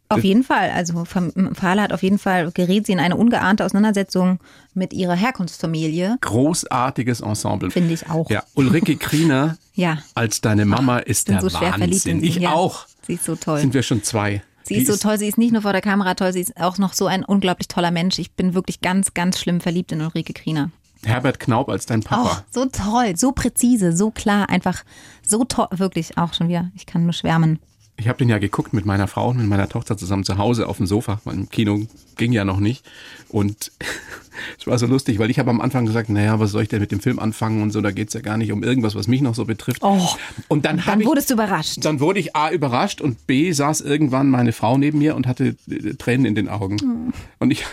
Auf 0.09 0.23
jeden 0.23 0.43
Fall. 0.43 0.69
Also 0.71 1.03
Fahler 1.05 1.81
hat 1.83 1.91
auf 1.93 2.01
jeden 2.03 2.17
Fall, 2.19 2.51
gerät 2.53 2.85
sie 2.85 2.93
in 2.93 2.99
eine 2.99 3.17
ungeahnte 3.17 3.65
Auseinandersetzung 3.65 4.39
mit 4.73 4.93
ihrer 4.93 5.15
Herkunftsfamilie. 5.15 6.17
Großartiges 6.21 7.21
Ensemble. 7.21 7.71
Finde 7.71 7.93
ich 7.93 8.09
auch. 8.09 8.29
Ja, 8.29 8.43
Ulrike 8.55 8.95
Kriener 8.95 9.57
Ja. 9.75 9.97
als 10.15 10.39
deine 10.41 10.65
Mama 10.65 10.99
ist 10.99 11.25
bin 11.25 11.33
der 11.35 11.41
so 11.41 11.49
schwer 11.49 11.73
verliebt 11.73 12.05
in 12.05 12.17
Wahnsinn. 12.17 12.23
Ich 12.23 12.35
Ja. 12.37 12.53
auch. 12.53 12.85
Sie 13.07 13.13
ist 13.15 13.25
so 13.25 13.35
toll. 13.35 13.59
Sind 13.59 13.73
wir 13.73 13.81
schon 13.83 14.03
zwei. 14.03 14.43
Sie 14.75 14.81
ist 14.81 14.87
so 14.87 15.07
toll, 15.07 15.17
sie 15.17 15.27
ist 15.27 15.37
nicht 15.37 15.51
nur 15.53 15.61
vor 15.61 15.71
der 15.73 15.81
Kamera 15.81 16.13
toll, 16.15 16.33
sie 16.33 16.41
ist 16.41 16.57
auch 16.59 16.77
noch 16.77 16.93
so 16.93 17.07
ein 17.07 17.23
unglaublich 17.23 17.67
toller 17.67 17.91
Mensch. 17.91 18.19
Ich 18.19 18.33
bin 18.33 18.53
wirklich 18.53 18.81
ganz, 18.81 19.13
ganz 19.13 19.39
schlimm 19.39 19.61
verliebt 19.61 19.91
in 19.91 20.01
Ulrike 20.01 20.33
Kriener. 20.33 20.71
Herbert 21.05 21.39
Knaub 21.39 21.69
als 21.69 21.85
dein 21.85 21.99
Oh, 22.01 22.07
Papa. 22.07 22.43
so 22.51 22.65
toll, 22.65 23.15
so 23.17 23.33
präzise, 23.33 23.95
so 23.95 24.09
klar, 24.11 24.49
einfach 24.49 24.83
so 25.21 25.43
toll, 25.43 25.67
wirklich 25.71 26.17
auch 26.17 26.33
schon 26.33 26.47
wieder. 26.47 26.71
Ich 26.75 26.85
kann 26.85 27.03
nur 27.03 27.13
schwärmen. 27.13 27.59
Ich 27.95 28.07
habe 28.07 28.17
den 28.17 28.29
ja 28.29 28.39
geguckt 28.39 28.73
mit 28.73 28.85
meiner 28.85 29.07
Frau 29.07 29.29
und 29.29 29.37
mit 29.37 29.47
meiner 29.47 29.69
Tochter 29.69 29.97
zusammen 29.97 30.23
zu 30.23 30.37
Hause 30.37 30.67
auf 30.67 30.77
dem 30.77 30.87
Sofa. 30.87 31.21
Im 31.25 31.49
Kino 31.49 31.85
ging 32.17 32.31
ja 32.31 32.43
noch 32.43 32.59
nicht. 32.59 32.83
Und 33.29 33.71
es 34.59 34.65
war 34.65 34.77
so 34.79 34.87
lustig, 34.87 35.19
weil 35.19 35.29
ich 35.29 35.37
habe 35.39 35.51
am 35.51 35.61
Anfang 35.61 35.85
gesagt, 35.85 36.09
naja, 36.09 36.39
was 36.39 36.51
soll 36.51 36.63
ich 36.63 36.69
denn 36.69 36.81
mit 36.81 36.91
dem 36.91 36.99
Film 36.99 37.19
anfangen 37.19 37.61
und 37.61 37.71
so, 37.71 37.81
da 37.81 37.91
geht's 37.91 38.13
ja 38.13 38.21
gar 38.21 38.37
nicht 38.37 38.51
um 38.51 38.63
irgendwas, 38.63 38.95
was 38.95 39.07
mich 39.07 39.21
noch 39.21 39.35
so 39.35 39.45
betrifft. 39.45 39.83
Oh, 39.83 40.07
und 40.47 40.65
dann, 40.65 40.81
Dann 40.85 41.01
ich, 41.01 41.07
wurdest 41.07 41.29
du 41.29 41.35
überrascht. 41.35 41.85
dann 41.85 41.99
wurde 41.99 42.19
ich 42.19 42.35
A 42.35 42.49
überrascht 42.51 42.99
und 42.99 43.27
B 43.27 43.51
saß 43.51 43.81
irgendwann 43.81 44.29
meine 44.29 44.53
Frau 44.53 44.77
neben 44.77 44.97
mir 44.97 45.15
und 45.15 45.27
hatte 45.27 45.55
äh, 45.69 45.93
Tränen 45.93 46.25
in 46.25 46.35
den 46.35 46.49
Augen. 46.49 46.79
Hm. 46.79 47.13
Und 47.39 47.51
ich, 47.51 47.65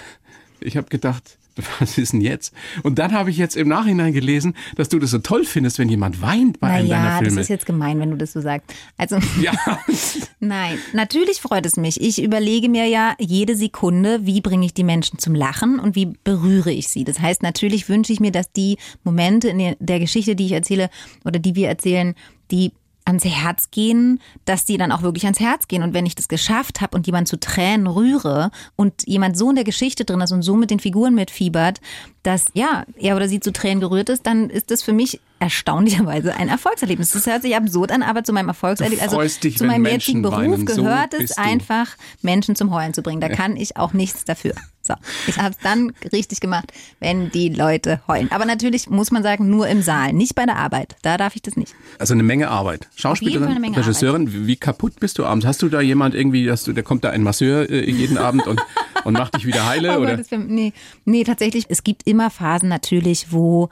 ich 0.60 0.76
habe 0.76 0.88
gedacht, 0.88 1.38
was 1.80 1.98
ist 1.98 2.12
denn 2.12 2.20
jetzt? 2.20 2.52
Und 2.82 2.98
dann 2.98 3.12
habe 3.12 3.30
ich 3.30 3.36
jetzt 3.36 3.56
im 3.56 3.68
Nachhinein 3.68 4.12
gelesen, 4.12 4.54
dass 4.76 4.88
du 4.88 4.98
das 4.98 5.10
so 5.10 5.18
toll 5.18 5.44
findest, 5.44 5.78
wenn 5.78 5.88
jemand 5.88 6.22
weint 6.22 6.60
bei 6.60 6.68
einem 6.68 6.88
deiner 6.88 7.02
Naja, 7.02 7.18
das 7.18 7.28
Filme. 7.28 7.40
ist 7.40 7.48
jetzt 7.48 7.66
gemein, 7.66 8.00
wenn 8.00 8.10
du 8.10 8.16
das 8.16 8.32
so 8.32 8.40
sagst. 8.40 8.72
Also, 8.96 9.18
ja, 9.40 9.52
nein, 10.40 10.78
natürlich 10.92 11.40
freut 11.40 11.66
es 11.66 11.76
mich. 11.76 12.00
Ich 12.00 12.22
überlege 12.22 12.68
mir 12.68 12.86
ja 12.86 13.14
jede 13.18 13.56
Sekunde, 13.56 14.26
wie 14.26 14.40
bringe 14.40 14.66
ich 14.66 14.74
die 14.74 14.84
Menschen 14.84 15.18
zum 15.18 15.34
Lachen 15.34 15.78
und 15.78 15.96
wie 15.96 16.12
berühre 16.24 16.72
ich 16.72 16.88
sie. 16.88 17.04
Das 17.04 17.20
heißt, 17.20 17.42
natürlich 17.42 17.88
wünsche 17.88 18.12
ich 18.12 18.20
mir, 18.20 18.32
dass 18.32 18.52
die 18.52 18.78
Momente 19.04 19.48
in 19.48 19.76
der 19.78 20.00
Geschichte, 20.00 20.36
die 20.36 20.46
ich 20.46 20.52
erzähle 20.52 20.90
oder 21.24 21.38
die 21.38 21.54
wir 21.54 21.68
erzählen, 21.68 22.14
die 22.50 22.72
ans 23.04 23.24
Herz 23.24 23.70
gehen, 23.70 24.20
dass 24.44 24.64
die 24.64 24.76
dann 24.76 24.92
auch 24.92 25.02
wirklich 25.02 25.24
ans 25.24 25.40
Herz 25.40 25.68
gehen. 25.68 25.82
Und 25.82 25.94
wenn 25.94 26.06
ich 26.06 26.14
das 26.14 26.28
geschafft 26.28 26.80
habe 26.80 26.96
und 26.96 27.06
jemand 27.06 27.28
zu 27.28 27.38
Tränen 27.38 27.86
rühre 27.86 28.50
und 28.76 29.06
jemand 29.06 29.36
so 29.36 29.50
in 29.50 29.56
der 29.56 29.64
Geschichte 29.64 30.04
drin 30.04 30.20
ist 30.20 30.32
und 30.32 30.42
so 30.42 30.56
mit 30.56 30.70
den 30.70 30.80
Figuren 30.80 31.14
mitfiebert, 31.14 31.80
dass 32.22 32.46
ja, 32.54 32.84
er 32.96 33.16
oder 33.16 33.28
sie 33.28 33.40
zu 33.40 33.52
Tränen 33.52 33.80
gerührt 33.80 34.08
ist, 34.08 34.26
dann 34.26 34.50
ist 34.50 34.70
das 34.70 34.82
für 34.82 34.92
mich 34.92 35.20
erstaunlicherweise 35.40 36.34
ein 36.34 36.48
Erfolgserlebnis. 36.48 37.10
Das 37.12 37.26
hört 37.26 37.42
sich 37.42 37.56
absurd 37.56 37.90
an, 37.90 38.02
aber 38.02 38.22
zu 38.22 38.32
meinem 38.32 38.48
Erfolgserlebnis, 38.48 39.02
also 39.02 39.40
dich, 39.40 39.56
zu 39.56 39.64
meinem 39.64 39.86
jetzigen 39.86 40.20
Menschen 40.20 40.22
Beruf 40.22 40.36
weinen. 40.36 40.66
So 40.66 40.82
gehört 40.82 41.14
es 41.14 41.36
einfach, 41.36 41.88
Menschen 42.22 42.54
zum 42.54 42.72
Heulen 42.72 42.94
zu 42.94 43.02
bringen. 43.02 43.20
Da 43.20 43.30
kann 43.30 43.56
ich 43.56 43.76
auch 43.76 43.94
nichts 43.94 44.24
dafür. 44.24 44.52
So, 44.82 44.94
ich 45.26 45.38
habe 45.38 45.50
es 45.50 45.58
dann 45.62 45.92
richtig 46.12 46.40
gemacht, 46.40 46.72
wenn 47.00 47.30
die 47.30 47.48
Leute 47.48 48.00
heulen. 48.08 48.30
Aber 48.32 48.44
natürlich 48.44 48.88
muss 48.88 49.10
man 49.10 49.22
sagen, 49.22 49.48
nur 49.50 49.68
im 49.68 49.82
Saal, 49.82 50.12
nicht 50.12 50.34
bei 50.34 50.46
der 50.46 50.56
Arbeit. 50.56 50.96
Da 51.02 51.16
darf 51.16 51.36
ich 51.36 51.42
das 51.42 51.56
nicht. 51.56 51.74
Also 51.98 52.14
eine 52.14 52.22
Menge 52.22 52.48
Arbeit. 52.48 52.88
Schauspielerin, 52.96 53.74
Regisseurin, 53.74 54.32
wie, 54.32 54.46
wie 54.46 54.56
kaputt 54.56 54.98
bist 55.00 55.18
du 55.18 55.24
abends? 55.24 55.46
Hast 55.46 55.62
du 55.62 55.68
da 55.68 55.80
jemand 55.80 56.14
irgendwie, 56.14 56.46
dass 56.46 56.64
du, 56.64 56.72
der 56.72 56.82
kommt 56.82 57.04
da 57.04 57.10
ein 57.10 57.22
Masseur 57.22 57.68
äh, 57.68 57.90
jeden 57.90 58.18
Abend 58.18 58.46
und, 58.46 58.60
und 59.04 59.12
macht 59.14 59.36
dich 59.36 59.46
wieder 59.46 59.66
heile? 59.66 59.98
Oh 59.98 60.02
oder? 60.02 60.16
Gott, 60.16 60.26
nee, 60.32 60.72
nee, 61.04 61.24
tatsächlich, 61.24 61.66
es 61.68 61.84
gibt 61.84 62.06
immer 62.06 62.30
Phasen 62.30 62.68
natürlich, 62.68 63.32
wo 63.32 63.68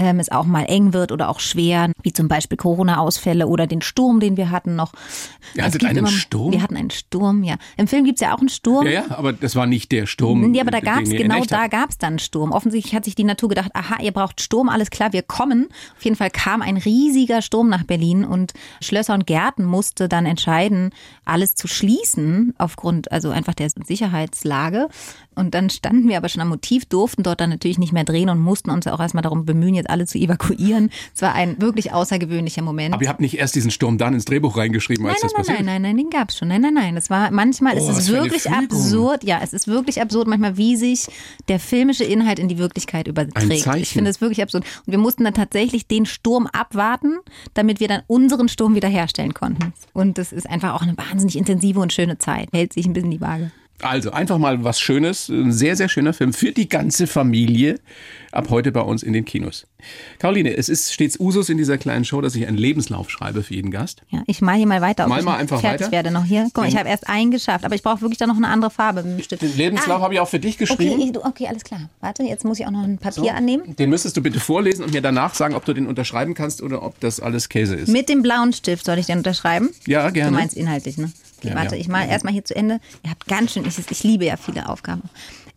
ähm, 0.00 0.18
es 0.18 0.32
auch 0.32 0.46
mal 0.46 0.64
eng 0.64 0.94
wird 0.94 1.12
oder 1.12 1.28
auch 1.28 1.40
schwer, 1.40 1.92
wie 2.02 2.12
zum 2.12 2.26
Beispiel 2.26 2.56
Corona-Ausfälle 2.56 3.46
oder 3.46 3.66
den 3.66 3.82
Sturm, 3.82 4.18
den 4.18 4.38
wir 4.38 4.50
hatten 4.50 4.74
noch. 4.74 4.92
Ihr 5.54 5.60
Es 5.60 5.66
hattet 5.66 5.80
gibt 5.80 5.90
einen 5.90 6.06
Sturm? 6.06 6.52
Wir 6.52 6.62
hatten 6.62 6.76
einen 6.76 6.90
Sturm, 6.90 7.44
ja. 7.44 7.56
Im 7.76 7.86
Film 7.86 8.04
gibt's 8.04 8.22
ja 8.22 8.34
auch 8.34 8.38
einen 8.38 8.48
Sturm. 8.48 8.86
ja, 8.86 8.92
ja, 8.92 9.04
aber 9.10 9.34
das 9.34 9.54
war 9.56 9.66
nicht 9.66 9.92
der 9.92 10.06
Sturm. 10.06 10.54
Ja, 10.54 10.62
aber 10.62 10.70
da 10.70 10.78
ihr 10.78 11.02
in 11.02 11.10
genau 11.10 11.44
da 11.44 11.58
hattet. 11.58 11.72
gab's 11.72 11.98
dann 11.98 12.18
Sturm. 12.18 12.52
Offensichtlich 12.52 12.94
hat 12.94 13.04
sich 13.04 13.14
die 13.14 13.24
Natur 13.24 13.50
gedacht, 13.50 13.70
aha, 13.74 14.02
ihr 14.02 14.12
braucht 14.12 14.40
Sturm, 14.40 14.70
alles 14.70 14.90
klar, 14.90 15.12
wir 15.12 15.22
kommen. 15.22 15.68
Auf 15.96 16.04
jeden 16.04 16.16
Fall 16.16 16.30
kam 16.30 16.62
ein 16.62 16.78
riesiger 16.78 17.42
Sturm 17.42 17.68
nach 17.68 17.84
Berlin 17.84 18.24
und 18.24 18.54
Schlösser 18.80 19.12
und 19.12 19.26
Gärten 19.26 19.64
musste 19.64 20.08
dann 20.08 20.24
entscheiden, 20.24 20.90
alles 21.26 21.54
zu 21.54 21.68
schließen 21.68 22.54
aufgrund 22.56 23.12
also 23.12 23.30
einfach 23.30 23.54
der 23.54 23.68
Sicherheitslage. 23.68 24.88
Und 25.34 25.54
dann 25.54 25.70
standen 25.70 26.08
wir 26.08 26.16
aber 26.16 26.28
schon 26.28 26.42
am 26.42 26.48
Motiv, 26.48 26.86
durften 26.86 27.22
dort 27.22 27.40
dann 27.40 27.50
natürlich 27.50 27.78
nicht 27.78 27.92
mehr 27.92 28.04
drehen 28.04 28.28
und 28.28 28.40
mussten 28.40 28.70
uns 28.70 28.86
auch 28.86 29.00
erstmal 29.00 29.22
darum 29.22 29.44
bemühen, 29.44 29.74
jetzt 29.74 29.89
alle 29.90 30.06
zu 30.06 30.18
evakuieren. 30.18 30.90
Es 31.14 31.22
war 31.22 31.34
ein 31.34 31.60
wirklich 31.60 31.92
außergewöhnlicher 31.92 32.62
Moment. 32.62 32.94
Aber 32.94 33.02
ihr 33.02 33.08
habt 33.08 33.20
nicht 33.20 33.38
erst 33.38 33.54
diesen 33.54 33.70
Sturm 33.70 33.98
dann 33.98 34.14
ins 34.14 34.24
Drehbuch 34.24 34.56
reingeschrieben, 34.56 35.04
Nein, 35.04 35.14
als 35.14 35.22
nein, 35.22 35.30
das 35.30 35.32
nein, 35.32 35.46
passiert 35.46 35.66
nein, 35.66 35.82
nein, 35.82 35.96
nein, 35.96 35.96
den 35.96 36.10
gab's 36.10 36.38
schon. 36.38 36.48
Nein, 36.48 36.60
nein, 36.62 36.74
nein. 36.74 36.94
Das 36.94 37.10
war 37.10 37.30
manchmal 37.30 37.76
ist 37.76 37.84
Oh, 37.84 37.90
es 37.90 38.08
eine 38.08 38.18
wirklich 38.22 38.50
absurd. 38.50 39.24
Ja, 39.24 39.40
es 39.42 39.52
ist 39.52 39.66
wirklich 39.66 40.00
absurd 40.00 40.28
manchmal, 40.28 40.56
wie 40.56 40.76
sich 40.76 41.06
der 41.48 41.58
filmische 41.60 42.04
Inhalt 42.04 42.38
in 42.38 42.48
die 42.48 42.58
Wirklichkeit 42.58 43.08
überträgt. 43.08 43.66
Ich 43.76 43.90
finde 43.90 44.10
es 44.10 44.20
wirklich 44.20 44.42
absurd. 44.42 44.64
Und 44.86 44.92
wir 44.92 44.98
mussten 44.98 45.24
dann 45.24 45.34
tatsächlich 45.34 45.86
den 45.86 46.06
Sturm 46.06 46.46
abwarten, 46.46 47.18
damit 47.54 47.80
wir 47.80 47.88
dann 47.88 48.02
unseren 48.06 48.48
Sturm 48.48 48.74
wiederherstellen 48.74 49.34
konnten. 49.34 49.72
Und 49.92 50.18
das 50.18 50.32
ist 50.32 50.48
einfach 50.48 50.74
auch 50.74 50.82
eine 50.82 50.96
wahnsinnig 50.96 51.36
intensive 51.36 51.80
und 51.80 51.92
schöne 51.92 52.18
Zeit. 52.18 52.48
Hält 52.52 52.72
sich 52.72 52.86
ein 52.86 52.92
bisschen 52.92 53.10
die 53.10 53.20
Waage. 53.20 53.50
Also 53.82 54.10
einfach 54.12 54.38
mal 54.38 54.62
was 54.64 54.80
Schönes, 54.80 55.28
ein 55.28 55.52
sehr, 55.52 55.76
sehr 55.76 55.88
schöner 55.88 56.12
Film 56.12 56.32
für 56.32 56.52
die 56.52 56.68
ganze 56.68 57.06
Familie. 57.06 57.78
Ab 58.32 58.46
heute 58.50 58.70
bei 58.70 58.80
uns 58.82 59.02
in 59.02 59.12
den 59.12 59.24
Kinos. 59.24 59.66
Caroline, 60.20 60.56
es 60.56 60.68
ist 60.68 60.92
stets 60.92 61.18
Usus 61.18 61.48
in 61.48 61.58
dieser 61.58 61.78
kleinen 61.78 62.04
Show, 62.04 62.20
dass 62.20 62.36
ich 62.36 62.46
einen 62.46 62.56
Lebenslauf 62.58 63.10
schreibe 63.10 63.42
für 63.42 63.54
jeden 63.54 63.72
Gast. 63.72 64.02
Ja, 64.10 64.22
ich 64.26 64.40
mal 64.40 64.54
hier 64.56 64.68
mal 64.68 64.80
weiter, 64.80 65.08
Mal 65.08 65.18
ich 65.18 65.24
mal 65.24 65.36
einfach 65.36 65.60
fertig 65.60 65.80
weiter. 65.86 65.92
werde 65.92 66.10
noch 66.12 66.24
hier. 66.24 66.48
Guck 66.52 66.68
ich 66.68 66.76
habe 66.76 66.88
erst 66.88 67.08
einen 67.08 67.32
geschafft, 67.32 67.64
aber 67.64 67.74
ich 67.74 67.82
brauche 67.82 68.02
wirklich 68.02 68.18
dann 68.18 68.28
noch 68.28 68.36
eine 68.36 68.46
andere 68.46 68.70
Farbe. 68.70 69.02
mit 69.02 69.18
dem 69.18 69.22
Stift. 69.24 69.42
Den 69.42 69.56
Lebenslauf 69.56 69.98
Ah, 69.98 70.02
habe 70.04 70.14
ich 70.14 70.20
auch 70.20 70.28
für 70.28 70.38
dich 70.38 70.58
geschrieben. 70.58 70.94
Okay, 70.94 71.04
ich- 71.06 71.12
du- 71.12 71.24
okay, 71.24 71.48
alles 71.48 71.64
klar. 71.64 71.90
Warte, 72.00 72.22
jetzt 72.22 72.44
muss 72.44 72.60
ich 72.60 72.66
auch 72.66 72.70
noch 72.70 72.84
ein 72.84 72.98
Papier 72.98 73.34
annehmen. 73.34 73.74
Den 73.76 73.90
müsstest 73.90 74.16
du 74.16 74.20
bitte 74.22 74.38
vorlesen 74.38 74.84
und 74.84 74.92
mir 74.92 75.00
danach 75.02 75.34
sagen, 75.34 75.54
ob 75.56 75.64
du 75.64 75.72
den 75.72 75.88
unterschreiben 75.88 76.34
kannst 76.34 76.62
oder 76.62 76.84
ob 76.84 77.00
das 77.00 77.18
alles 77.18 77.48
Käse 77.48 77.74
ist. 77.74 77.88
Mit 77.88 78.08
dem 78.08 78.22
blauen 78.22 78.52
Stift 78.52 78.84
soll 78.84 78.98
ich 78.98 79.06
den 79.06 79.18
unterschreiben? 79.18 79.70
Ja, 79.88 80.06
Du 80.06 80.12
gerne. 80.12 80.36
meinst 80.36 80.56
inhaltlich, 80.56 80.98
ne? 80.98 81.10
Ja, 81.44 81.54
warte, 81.54 81.76
ja. 81.76 81.80
ich 81.80 81.88
mal 81.88 82.08
erstmal 82.08 82.32
hier 82.32 82.44
zu 82.44 82.54
Ende. 82.54 82.80
Ihr 83.02 83.10
habt 83.10 83.26
ganz 83.26 83.52
schön, 83.52 83.64
ich, 83.66 83.78
ich 83.78 84.02
liebe 84.04 84.24
ja 84.24 84.36
viele 84.36 84.68
Aufgaben. 84.68 85.02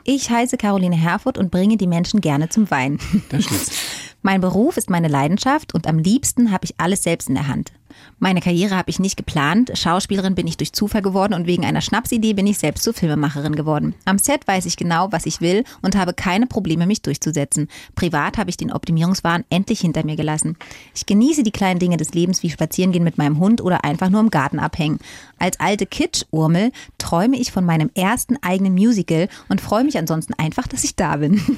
Ich 0.03 0.29
heiße 0.29 0.57
Caroline 0.57 0.95
Herfurth 0.95 1.37
und 1.37 1.49
bringe 1.49 1.77
die 1.77 1.87
Menschen 1.87 2.19
gerne 2.21 2.49
zum 2.49 2.69
Wein. 2.69 2.99
Da 3.29 3.41
steht's. 3.41 3.71
Mein 4.21 4.39
Beruf 4.39 4.77
ist 4.77 4.89
meine 4.89 5.09
Leidenschaft 5.09 5.73
und 5.73 5.85
am 5.85 5.99
liebsten 5.99 6.51
habe 6.51 6.63
ich 6.63 6.75
alles 6.77 7.03
selbst 7.03 7.27
in 7.27 7.35
der 7.35 7.47
Hand. 7.49 7.73
Meine 8.19 8.41
Karriere 8.41 8.75
habe 8.75 8.89
ich 8.89 8.99
nicht 8.99 9.17
geplant. 9.17 9.71
Schauspielerin 9.75 10.35
bin 10.35 10.47
ich 10.47 10.57
durch 10.57 10.73
Zufall 10.73 11.01
geworden 11.01 11.33
und 11.33 11.47
wegen 11.47 11.65
einer 11.65 11.81
Schnapsidee 11.81 12.33
bin 12.33 12.47
ich 12.47 12.57
selbst 12.57 12.83
zur 12.83 12.93
Filmemacherin 12.93 13.55
geworden. 13.55 13.95
Am 14.05 14.17
Set 14.17 14.47
weiß 14.47 14.65
ich 14.65 14.77
genau, 14.77 15.11
was 15.11 15.25
ich 15.25 15.41
will 15.41 15.63
und 15.81 15.95
habe 15.95 16.13
keine 16.13 16.47
Probleme, 16.47 16.87
mich 16.87 17.01
durchzusetzen. 17.01 17.67
Privat 17.95 18.37
habe 18.37 18.49
ich 18.49 18.57
den 18.57 18.71
Optimierungswahn 18.71 19.43
endlich 19.49 19.81
hinter 19.81 20.05
mir 20.05 20.15
gelassen. 20.15 20.57
Ich 20.95 21.05
genieße 21.05 21.43
die 21.43 21.51
kleinen 21.51 21.79
Dinge 21.79 21.97
des 21.97 22.13
Lebens 22.13 22.43
wie 22.43 22.49
Spazierengehen 22.49 23.03
mit 23.03 23.17
meinem 23.17 23.39
Hund 23.39 23.61
oder 23.61 23.83
einfach 23.83 24.09
nur 24.09 24.21
im 24.21 24.31
Garten 24.31 24.59
abhängen. 24.59 24.99
Als 25.37 25.59
alte 25.59 25.85
Kitsch-Urmel 25.85 26.71
träume 26.97 27.37
ich 27.37 27.51
von 27.51 27.65
meinem 27.65 27.89
ersten 27.95 28.37
eigenen 28.41 28.73
Musical 28.73 29.27
und 29.49 29.61
freue 29.61 29.83
mich 29.83 29.97
ansonsten 29.97 30.33
einfach, 30.35 30.67
dass 30.67 30.83
ich 30.83 30.95
da 30.95 31.17
bin. 31.17 31.41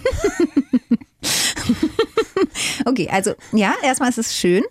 okay, 2.86 3.10
also 3.12 3.34
ja, 3.52 3.74
erstmal 3.84 4.10
ist 4.10 4.18
es 4.18 4.36
schön. 4.36 4.64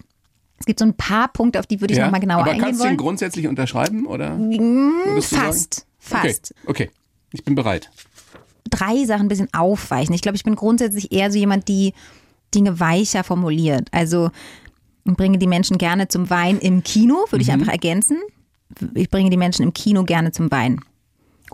Es 0.65 0.67
gibt 0.67 0.79
so 0.79 0.87
ein 0.87 0.95
paar 0.95 1.29
Punkte, 1.29 1.61
auf 1.61 1.67
die 1.67 1.83
würde 1.83 1.93
ich 1.93 1.99
Ja, 1.99 2.07
nochmal 2.07 2.21
genauer 2.23 2.41
aber 2.41 2.53
eingehen 2.53 2.65
kannst 2.65 2.81
du 2.81 2.85
ihn 2.85 2.89
wollen. 2.93 2.97
grundsätzlich 2.97 3.47
unterschreiben 3.49 4.07
oder? 4.07 4.35
du 4.39 5.21
sagen? 5.21 5.21
Fast, 5.21 5.85
fast. 5.99 6.55
Okay, 6.65 6.85
okay, 6.87 6.91
ich 7.33 7.45
bin 7.45 7.55
bereit. 7.55 7.91
Drei 8.71 9.05
Sachen 9.05 9.27
ein 9.27 9.29
bisschen 9.29 9.53
aufweichen. 9.53 10.15
Ich 10.15 10.23
glaube, 10.23 10.37
ich 10.37 10.43
bin 10.43 10.55
grundsätzlich 10.55 11.13
eher 11.13 11.31
so 11.31 11.37
jemand, 11.39 11.69
die 11.69 11.93
Dinge 12.55 12.81
weicher 12.81 13.25
formuliert. 13.25 13.89
Also 13.93 14.31
ich 15.05 15.13
bringe 15.13 15.37
die 15.37 15.47
Menschen 15.47 15.77
gerne 15.77 16.09
zum 16.09 16.31
Wein 16.31 16.59
im 16.61 16.83
Kino, 16.83 17.27
würde 17.29 17.43
ich 17.43 17.49
Mhm. 17.49 17.55
einfach 17.61 17.73
ergänzen. 17.73 18.17
Ich 18.95 19.11
bringe 19.11 19.29
die 19.29 19.37
Menschen 19.37 19.65
im 19.65 19.75
Kino 19.75 20.05
gerne 20.05 20.33
zum 20.33 20.51
Wein. 20.51 20.81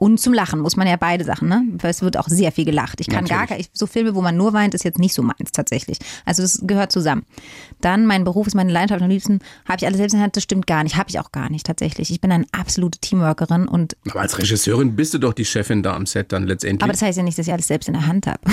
Und 0.00 0.18
zum 0.18 0.32
Lachen 0.32 0.60
muss 0.60 0.76
man 0.76 0.86
ja 0.86 0.96
beide 0.96 1.24
Sachen, 1.24 1.46
ne? 1.50 1.62
Weil 1.74 1.90
es 1.90 2.00
wird 2.00 2.16
auch 2.16 2.26
sehr 2.26 2.52
viel 2.52 2.64
gelacht. 2.64 3.02
Ich 3.02 3.08
kann 3.08 3.26
gar 3.26 3.40
Natürlich. 3.40 3.66
ich, 3.66 3.78
so 3.78 3.86
Filme, 3.86 4.14
wo 4.14 4.22
man 4.22 4.34
nur 4.34 4.54
weint, 4.54 4.72
ist 4.72 4.82
jetzt 4.82 4.98
nicht 4.98 5.12
so 5.12 5.20
meins 5.20 5.52
tatsächlich. 5.52 5.98
Also 6.24 6.40
das 6.40 6.62
gehört 6.62 6.90
zusammen. 6.90 7.26
Dann 7.82 8.06
mein 8.06 8.24
Beruf 8.24 8.46
ist 8.46 8.54
meine 8.54 8.72
Leidenschaft. 8.72 9.02
Am 9.02 9.10
liebsten 9.10 9.40
habe 9.66 9.76
ich 9.78 9.84
alles 9.86 9.98
selbst 9.98 10.14
in 10.14 10.20
der 10.20 10.24
Hand. 10.24 10.36
Das 10.36 10.42
stimmt 10.42 10.66
gar 10.66 10.84
nicht. 10.84 10.96
Habe 10.96 11.10
ich 11.10 11.20
auch 11.20 11.32
gar 11.32 11.50
nicht 11.50 11.66
tatsächlich. 11.66 12.10
Ich 12.10 12.22
bin 12.22 12.32
eine 12.32 12.46
absolute 12.52 12.98
Teamworkerin 12.98 13.68
und 13.68 13.94
Aber 14.08 14.22
als 14.22 14.38
Regisseurin 14.38 14.96
bist 14.96 15.12
du 15.12 15.18
doch 15.18 15.34
die 15.34 15.44
Chefin 15.44 15.82
da 15.82 15.94
am 15.94 16.06
Set 16.06 16.32
dann 16.32 16.46
letztendlich. 16.46 16.82
aber 16.82 16.92
das 16.92 17.02
heißt 17.02 17.18
ja 17.18 17.22
nicht, 17.22 17.38
dass 17.38 17.46
ich 17.46 17.52
alles 17.52 17.68
selbst 17.68 17.86
in 17.86 17.92
der 17.92 18.06
Hand 18.06 18.26
habe. 18.26 18.40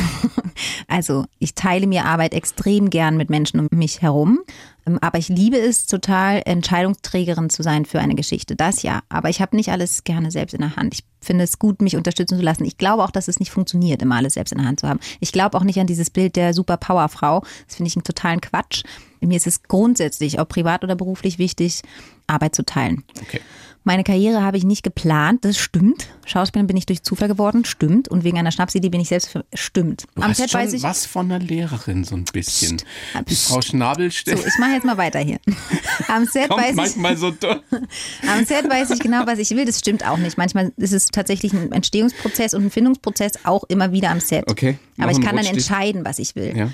Also 0.87 1.25
ich 1.37 1.53
teile 1.53 1.85
mir 1.85 2.05
Arbeit 2.05 2.33
extrem 2.33 2.89
gern 2.89 3.17
mit 3.17 3.29
Menschen 3.29 3.59
um 3.59 3.67
mich 3.71 4.01
herum. 4.01 4.39
Ähm, 4.87 4.97
Aber 5.01 5.19
ich 5.19 5.29
liebe 5.29 5.57
es 5.57 5.85
total, 5.85 6.41
Entscheidungsträgerin 6.45 7.49
zu 7.49 7.63
sein 7.63 7.85
für 7.85 7.99
eine 7.99 8.15
Geschichte. 8.15 8.55
Das 8.55 8.81
ja. 8.81 9.01
Aber 9.09 9.29
ich 9.29 9.41
habe 9.41 9.55
nicht 9.55 9.69
alles 9.69 10.03
gerne 10.03 10.31
selbst 10.31 10.53
in 10.53 10.61
der 10.61 10.75
Hand. 10.75 10.93
Ich 10.93 11.03
finde 11.21 11.43
es 11.43 11.59
gut, 11.59 11.81
mich 11.81 11.95
unterstützen 11.95 12.37
zu 12.37 12.43
lassen. 12.43 12.65
Ich 12.65 12.77
glaube 12.77 13.03
auch, 13.03 13.11
dass 13.11 13.27
es 13.27 13.39
nicht 13.39 13.51
funktioniert, 13.51 14.01
immer 14.01 14.15
alles 14.15 14.35
selbst 14.35 14.51
in 14.51 14.59
der 14.59 14.67
Hand 14.67 14.79
zu 14.79 14.87
haben. 14.87 14.99
Ich 15.19 15.31
glaube 15.31 15.57
auch 15.57 15.63
nicht 15.63 15.79
an 15.79 15.87
dieses 15.87 16.09
Bild 16.09 16.35
der 16.35 16.53
Superpowerfrau. 16.53 17.41
Das 17.67 17.75
finde 17.75 17.89
ich 17.89 17.95
einen 17.95 18.03
totalen 18.03 18.41
Quatsch. 18.41 18.83
Mir 19.27 19.37
ist 19.37 19.47
es 19.47 19.63
grundsätzlich, 19.63 20.39
ob 20.39 20.49
privat 20.49 20.83
oder 20.83 20.95
beruflich, 20.95 21.37
wichtig, 21.39 21.81
Arbeit 22.27 22.55
zu 22.55 22.63
teilen. 22.65 23.03
okay. 23.21 23.41
Meine 23.87 24.03
Karriere 24.03 24.41
habe 24.41 24.57
ich 24.57 24.65
nicht 24.65 24.83
geplant, 24.83 25.45
das 25.45 25.57
stimmt. 25.57 26.09
Schauspielerin 26.25 26.67
bin 26.67 26.75
ich 26.75 26.85
durch 26.85 27.03
Zufall 27.03 27.29
geworden, 27.29 27.63
stimmt. 27.63 28.09
Und 28.09 28.25
wegen 28.25 28.37
einer 28.37 28.51
Schnapsidee 28.51 28.89
bin 28.89 28.99
ich 28.99 29.07
selbst, 29.07 29.29
für, 29.29 29.45
stimmt. 29.53 30.07
Du 30.13 30.23
Am 30.23 30.33
Set 30.33 30.53
weiß 30.53 30.73
ich. 30.73 30.83
was 30.83 31.05
von 31.05 31.31
einer 31.31 31.39
Lehrerin 31.39 32.03
so 32.03 32.13
ein 32.17 32.25
bisschen. 32.25 32.75
Psst. 32.75 33.29
Die 33.29 33.35
Frau 33.35 33.61
Schnabel 33.61 34.11
So, 34.11 34.17
stellt 34.17 34.45
ich 34.45 34.57
mache 34.59 34.71
jetzt 34.71 34.83
mal 34.83 34.97
weiter 34.97 35.19
hier. 35.19 35.37
Am 36.09 36.25
Set, 36.25 36.49
weiß 36.49 36.71
ich, 36.71 36.75
manchmal 36.75 37.15
so 37.15 37.31
durch. 37.31 37.61
am 38.27 38.43
Set 38.43 38.69
weiß 38.69 38.89
ich 38.89 38.99
genau, 38.99 39.25
was 39.25 39.39
ich 39.39 39.51
will. 39.51 39.63
Das 39.63 39.79
stimmt 39.79 40.05
auch 40.05 40.17
nicht. 40.17 40.37
Manchmal 40.37 40.73
ist 40.75 40.91
es 40.91 41.05
tatsächlich 41.05 41.53
ein 41.53 41.71
Entstehungsprozess 41.71 42.53
und 42.55 42.65
ein 42.65 42.71
Findungsprozess 42.71 43.45
auch 43.45 43.63
immer 43.69 43.93
wieder 43.93 44.09
am 44.09 44.19
Set. 44.19 44.51
Okay, 44.51 44.79
Aber 44.97 45.11
ich 45.11 45.21
kann 45.21 45.37
dann 45.37 45.45
entscheiden, 45.45 46.03
was 46.03 46.19
ich 46.19 46.35
will. 46.35 46.57
Ja. 46.57 46.71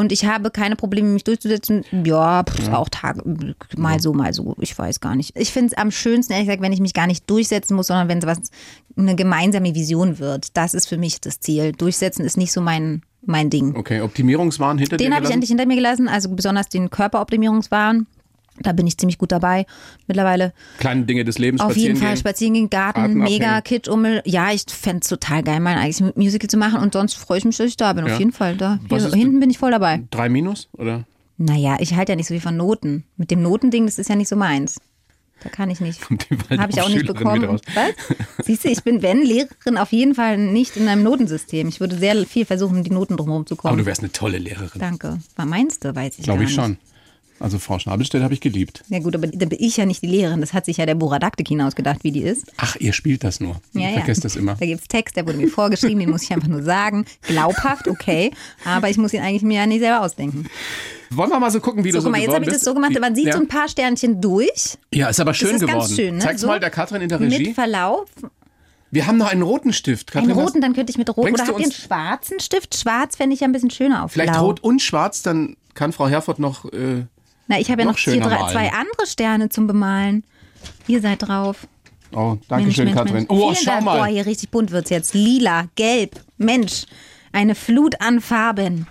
Und 0.00 0.12
ich 0.12 0.24
habe 0.24 0.50
keine 0.50 0.76
Probleme, 0.76 1.08
mich 1.08 1.24
durchzusetzen. 1.24 1.84
Ja, 2.04 2.42
pff, 2.42 2.70
auch 2.70 2.88
Tage, 2.88 3.54
mal 3.76 4.00
so, 4.00 4.14
mal 4.14 4.32
so. 4.32 4.56
Ich 4.58 4.76
weiß 4.76 5.00
gar 5.00 5.14
nicht. 5.14 5.36
Ich 5.36 5.52
finde 5.52 5.66
es 5.66 5.74
am 5.74 5.90
schönsten, 5.90 6.32
ehrlich 6.32 6.48
gesagt, 6.48 6.62
wenn 6.62 6.72
ich 6.72 6.80
mich 6.80 6.94
gar 6.94 7.06
nicht 7.06 7.28
durchsetzen 7.28 7.76
muss, 7.76 7.88
sondern 7.88 8.08
wenn 8.08 8.22
was 8.22 8.50
eine 8.96 9.14
gemeinsame 9.14 9.74
Vision 9.74 10.18
wird. 10.18 10.56
Das 10.56 10.72
ist 10.72 10.88
für 10.88 10.96
mich 10.96 11.20
das 11.20 11.40
Ziel. 11.40 11.72
Durchsetzen 11.72 12.24
ist 12.24 12.38
nicht 12.38 12.50
so 12.50 12.62
mein, 12.62 13.02
mein 13.26 13.50
Ding. 13.50 13.76
Okay, 13.76 14.00
Optimierungswahn 14.00 14.78
hinter 14.78 14.96
Den 14.96 15.10
dir 15.10 15.16
habe 15.16 15.26
ich 15.26 15.32
endlich 15.32 15.50
hinter 15.50 15.66
mir 15.66 15.76
gelassen, 15.76 16.08
also 16.08 16.30
besonders 16.30 16.70
den 16.70 16.88
Körperoptimierungswahn. 16.88 18.06
Da 18.62 18.72
bin 18.72 18.86
ich 18.86 18.98
ziemlich 18.98 19.18
gut 19.18 19.32
dabei 19.32 19.66
mittlerweile. 20.06 20.52
Kleine 20.78 21.04
Dinge 21.04 21.24
des 21.24 21.38
Lebens 21.38 21.60
Auf 21.62 21.76
jeden 21.76 21.96
Fall 21.96 22.10
gehen. 22.10 22.16
spazieren 22.18 22.54
gehen, 22.54 22.70
Garten, 22.70 23.14
mega. 23.14 23.60
Kitsch-Ummel. 23.60 24.22
Ja, 24.24 24.52
ich 24.52 24.64
fände 24.68 25.00
es 25.02 25.08
total 25.08 25.42
geil, 25.42 25.60
mein 25.60 25.78
eigenes 25.78 26.14
Musical 26.14 26.48
zu 26.48 26.56
machen 26.56 26.80
und 26.80 26.92
sonst 26.92 27.14
freue 27.14 27.38
ich 27.38 27.44
mich, 27.44 27.56
dass 27.56 27.66
ich 27.66 27.76
da 27.76 27.92
bin. 27.92 28.06
Ja. 28.06 28.12
Auf 28.12 28.18
jeden 28.18 28.32
Fall. 28.32 28.56
Da, 28.56 28.78
hier, 28.88 29.08
hinten 29.14 29.40
bin 29.40 29.50
ich 29.50 29.58
voll 29.58 29.70
dabei. 29.70 30.02
Drei 30.10 30.28
Minus 30.28 30.68
oder? 30.72 31.04
Naja, 31.38 31.78
ich 31.80 31.94
halte 31.94 32.12
ja 32.12 32.16
nicht 32.16 32.26
so 32.28 32.34
viel 32.34 32.40
von 32.42 32.56
Noten. 32.56 33.04
Mit 33.16 33.30
dem 33.30 33.40
Notending, 33.40 33.86
das 33.86 33.98
ist 33.98 34.10
ja 34.10 34.16
nicht 34.16 34.28
so 34.28 34.36
meins. 34.36 34.78
Da 35.42 35.48
kann 35.48 35.70
ich 35.70 35.80
nicht. 35.80 36.00
Habe 36.10 36.70
ich 36.70 36.82
auch 36.82 36.88
nicht 36.88 37.00
Schülerin 37.00 37.40
bekommen. 37.40 37.60
Was? 37.74 38.16
Siehst 38.46 38.64
du, 38.64 38.68
ich 38.68 38.82
bin, 38.82 39.00
wenn 39.00 39.22
Lehrerin, 39.22 39.78
auf 39.78 39.90
jeden 39.92 40.14
Fall 40.14 40.36
nicht 40.36 40.76
in 40.76 40.86
einem 40.86 41.02
Notensystem. 41.02 41.66
Ich 41.68 41.80
würde 41.80 41.96
sehr 41.96 42.26
viel 42.26 42.44
versuchen, 42.44 42.84
die 42.84 42.90
Noten 42.90 43.16
drumherum 43.16 43.46
zu 43.46 43.56
kommen. 43.56 43.72
Aber 43.72 43.80
du 43.80 43.86
wärst 43.86 44.02
eine 44.02 44.12
tolle 44.12 44.36
Lehrerin. 44.36 44.78
Danke. 44.78 45.18
Was 45.36 45.46
meinst 45.46 45.84
du? 45.84 45.94
Weiß 45.94 46.18
ich 46.18 46.24
Glaube 46.24 46.42
ich 46.44 46.50
nicht. 46.50 46.56
schon. 46.56 46.76
Also 47.40 47.58
Frau 47.58 47.78
Schnabelstedt 47.78 48.22
habe 48.22 48.34
ich 48.34 48.40
geliebt. 48.40 48.84
Ja 48.88 48.98
gut, 48.98 49.14
aber 49.16 49.26
da 49.26 49.46
bin 49.46 49.58
ich 49.60 49.76
ja 49.78 49.86
nicht 49.86 50.02
die 50.02 50.06
Lehrerin. 50.08 50.40
Das 50.42 50.52
hat 50.52 50.66
sich 50.66 50.76
ja 50.76 50.84
der 50.86 50.94
Buradaktekin 50.94 51.60
ausgedacht, 51.62 52.04
wie 52.04 52.12
die 52.12 52.20
ist. 52.22 52.52
Ach, 52.58 52.76
ihr 52.76 52.92
spielt 52.92 53.24
das 53.24 53.40
nur. 53.40 53.60
Ich 53.72 53.80
Ja, 53.80 53.88
ja. 53.88 53.94
vergesst 53.94 54.24
das 54.24 54.36
immer. 54.36 54.56
Da 54.60 54.66
gibt's 54.66 54.86
Text, 54.88 55.16
der 55.16 55.26
wurde 55.26 55.38
mir 55.38 55.48
vorgeschrieben, 55.48 55.98
den 56.00 56.10
muss 56.10 56.22
ich 56.22 56.32
einfach 56.32 56.48
nur 56.48 56.62
sagen. 56.62 57.06
Glaubhaft, 57.22 57.88
okay. 57.88 58.30
Aber 58.66 58.90
ich 58.90 58.98
muss 58.98 59.14
ihn 59.14 59.22
eigentlich 59.22 59.42
mir 59.42 59.56
ja 59.60 59.66
nicht 59.66 59.80
selber 59.80 60.02
ausdenken. 60.02 60.46
Wollen 61.10 61.30
wir 61.30 61.40
mal 61.40 61.50
so 61.50 61.60
gucken, 61.60 61.82
wie 61.82 61.90
So, 61.92 61.98
du 61.98 62.02
so 62.02 62.08
guck 62.08 62.12
mal, 62.18 62.22
jetzt 62.22 62.34
habe 62.34 62.44
ich 62.44 62.50
das 62.52 62.60
so 62.62 62.74
gemacht, 62.74 62.92
man 63.00 63.14
sieht 63.14 63.26
ja. 63.26 63.32
so 63.32 63.38
ein 63.40 63.48
paar 63.48 63.68
Sternchen 63.68 64.20
durch. 64.20 64.76
Ja, 64.92 65.08
ist 65.08 65.18
aber 65.18 65.32
schön 65.34 65.52
das 65.54 65.62
ist 65.62 65.66
geworden. 65.66 65.78
ganz 65.80 65.96
schön. 65.96 66.14
Ne? 66.16 66.20
Zeig's 66.22 66.40
so 66.42 66.46
mal 66.46 66.60
der 66.60 66.70
Katrin 66.70 67.00
in 67.02 67.08
der 67.08 67.18
Mit 67.18 67.32
Regie. 67.32 67.54
Verlauf. 67.54 68.06
Wir 68.90 69.06
haben 69.06 69.16
noch 69.18 69.28
einen 69.30 69.42
roten 69.42 69.72
Stift. 69.72 70.10
Katrin, 70.12 70.30
Einen 70.32 70.38
roten, 70.38 70.60
dann 70.60 70.74
könnte 70.74 70.90
ich 70.90 70.98
mit 70.98 71.08
rot. 71.16 71.30
Oder 71.32 71.46
habt 71.46 71.58
ihr 71.58 71.64
einen 71.64 71.72
schwarzen 71.72 72.38
Stift? 72.40 72.76
Schwarz 72.76 73.16
fände 73.16 73.34
ich 73.34 73.40
ja 73.40 73.46
ein 73.48 73.52
bisschen 73.52 73.70
schöner 73.70 74.04
auf 74.04 74.12
Vielleicht 74.12 74.32
blau. 74.34 74.46
rot 74.46 74.60
und 74.60 74.82
schwarz, 74.82 75.22
dann 75.22 75.56
kann 75.74 75.92
Frau 75.92 76.06
Herford 76.08 76.38
noch. 76.38 76.64
Äh, 76.72 77.06
Na, 77.50 77.58
ich 77.58 77.68
habe 77.68 77.82
ja 77.82 77.88
noch 77.88 77.98
hier 77.98 78.20
drei, 78.20 78.46
zwei 78.52 78.68
andere 78.72 79.06
Sterne 79.06 79.48
zum 79.48 79.66
Bemalen. 79.66 80.22
Ihr 80.86 81.00
seid 81.00 81.26
drauf. 81.26 81.66
oh, 82.12 82.36
danke 82.48 82.64
Mensch, 82.66 82.76
schön, 82.76 82.84
Mensch, 82.84 82.96
Katrin. 82.96 83.14
Mensch. 83.14 83.26
Oh, 83.28 83.52
schau 83.54 83.70
Dank. 83.72 83.84
mal. 83.86 83.98
Boah, 83.98 84.06
hier 84.06 84.24
richtig 84.24 84.50
bunt 84.50 84.70
wird's 84.70 84.88
jetzt. 84.90 85.14
Lila, 85.14 85.64
gelb, 85.74 86.20
Mensch. 86.38 86.84
Eine 87.32 87.56
Flut 87.56 88.00
an 88.00 88.20
Farben. 88.20 88.86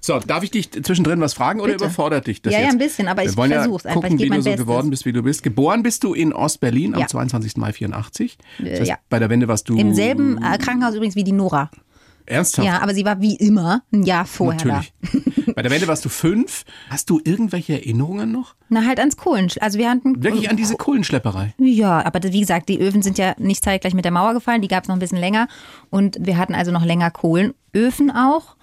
So, 0.00 0.20
darf 0.20 0.42
ich 0.42 0.50
dich 0.50 0.70
zwischendrin 0.70 1.20
was 1.20 1.34
fragen 1.34 1.60
oder 1.60 1.72
Bitte. 1.72 1.84
überfordert 1.84 2.26
dich 2.28 2.40
das 2.40 2.52
Ja, 2.54 2.60
ja, 2.60 2.64
jetzt? 2.66 2.74
ein 2.74 2.78
bisschen, 2.78 3.08
aber 3.08 3.24
ich 3.24 3.34
ja 3.36 3.46
versuch's 3.46 3.84
einfach. 3.84 4.00
gucken, 4.00 4.18
Ich 4.18 4.24
wie 4.24 4.28
mein 4.30 4.38
du 4.38 4.42
so 4.44 4.50
Bestes. 4.50 4.66
geworden 4.66 4.88
bist, 4.90 5.04
wie 5.04 5.12
du 5.12 5.22
bist. 5.22 5.42
Geboren 5.42 5.82
bist 5.82 6.02
du 6.04 6.14
in 6.14 6.32
Ostberlin 6.32 6.94
am 6.94 7.00
Ja. 7.00 7.06
22. 7.08 7.56
Mai 7.58 7.72
84. 7.74 8.38
Das 8.58 8.66
Äh, 8.66 8.78
heißt, 8.80 8.88
ja. 8.88 8.96
Bei 9.10 9.18
der 9.18 9.28
Wende 9.28 9.48
warst 9.48 9.68
du 9.68 9.76
Im 9.76 9.92
selben 9.94 10.38
äh, 10.42 10.56
Krankenhaus 10.56 10.94
übrigens 10.94 11.14
wie 11.16 11.24
die 11.24 11.32
Nora. 11.32 11.70
Ernsthaft. 12.28 12.66
Ja, 12.66 12.80
aber 12.80 12.94
sie 12.94 13.04
war 13.04 13.20
wie 13.20 13.36
immer 13.36 13.82
ein 13.92 14.02
Jahr 14.02 14.26
vorher 14.26 14.64
Natürlich. 14.64 14.92
Bei 15.54 15.62
der 15.62 15.70
Wende 15.70 15.88
warst 15.88 16.04
du 16.04 16.08
fünf. 16.08 16.64
Hast 16.88 17.10
du 17.10 17.20
irgendwelche 17.24 17.72
Erinnerungen 17.72 18.30
noch? 18.30 18.54
da. 18.54 18.80
Na, 18.80 18.86
halt 18.86 18.98
ans 18.98 19.16
Kohlen. 19.16 19.50
Also 19.60 19.78
wir 19.78 19.90
hatten. 19.90 20.22
Wirklich 20.22 20.50
an 20.50 20.56
diese 20.56 20.76
Kohlenschlepperei? 20.76 21.54
Ja, 21.58 22.04
aber 22.04 22.22
wie 22.22 22.40
gesagt, 22.40 22.68
die 22.68 22.80
Öfen 22.80 23.02
sind 23.02 23.18
ja 23.18 23.34
nicht 23.38 23.64
zeitgleich 23.64 23.94
mit 23.94 24.04
der 24.04 24.12
Mauer 24.12 24.34
gefallen, 24.34 24.62
die 24.62 24.68
gab 24.68 24.84
es 24.84 24.88
noch 24.88 24.96
ein 24.96 25.00
bisschen 25.00 25.18
länger. 25.18 25.48
Und 25.90 26.18
wir 26.20 26.36
hatten 26.36 26.54
also 26.54 26.70
noch 26.70 26.84
länger 26.84 27.10
Kohlenöfen 27.10 28.10
auch. 28.10 28.56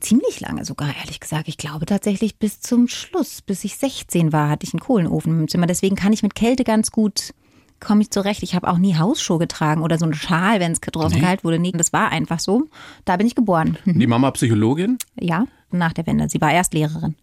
Ziemlich 0.00 0.38
lange 0.40 0.64
sogar, 0.64 0.94
ehrlich 1.00 1.18
gesagt. 1.18 1.48
Ich 1.48 1.56
glaube 1.58 1.86
tatsächlich 1.86 2.38
bis 2.38 2.60
zum 2.60 2.86
Schluss, 2.86 3.42
bis 3.42 3.64
ich 3.64 3.76
16 3.76 4.32
war, 4.32 4.48
hatte 4.48 4.64
ich 4.64 4.72
einen 4.72 4.80
Kohlenofen 4.80 5.40
im 5.40 5.48
Zimmer. 5.48 5.66
Deswegen 5.66 5.96
kann 5.96 6.12
ich 6.12 6.22
mit 6.22 6.34
Kälte 6.34 6.62
ganz 6.62 6.92
gut, 6.92 7.34
komme 7.80 8.02
ich 8.02 8.10
zurecht. 8.10 8.42
Ich 8.42 8.54
habe 8.54 8.68
auch 8.68 8.78
nie 8.78 8.96
Hausschuhe 8.96 9.38
getragen 9.38 9.82
oder 9.82 9.98
so 9.98 10.04
einen 10.04 10.14
Schal, 10.14 10.60
wenn 10.60 10.72
es 10.72 10.80
draußen 10.80 11.18
Nee. 11.18 11.24
kalt 11.24 11.44
wurde. 11.44 11.58
Nee, 11.58 11.72
das 11.72 11.92
war 11.92 12.10
einfach 12.10 12.40
so. 12.40 12.64
Da 13.04 13.16
bin 13.16 13.26
ich 13.26 13.34
geboren. 13.34 13.76
Die 13.84 14.06
Mama 14.06 14.30
Psychologin, 14.32 14.98
Ja, 15.18 15.44
nach 15.70 15.92
der 15.92 16.06
Wende. 16.06 16.28
Sie 16.28 16.40
war 16.40 16.50
erst 16.52 16.74
Lehrerin. 16.74 17.14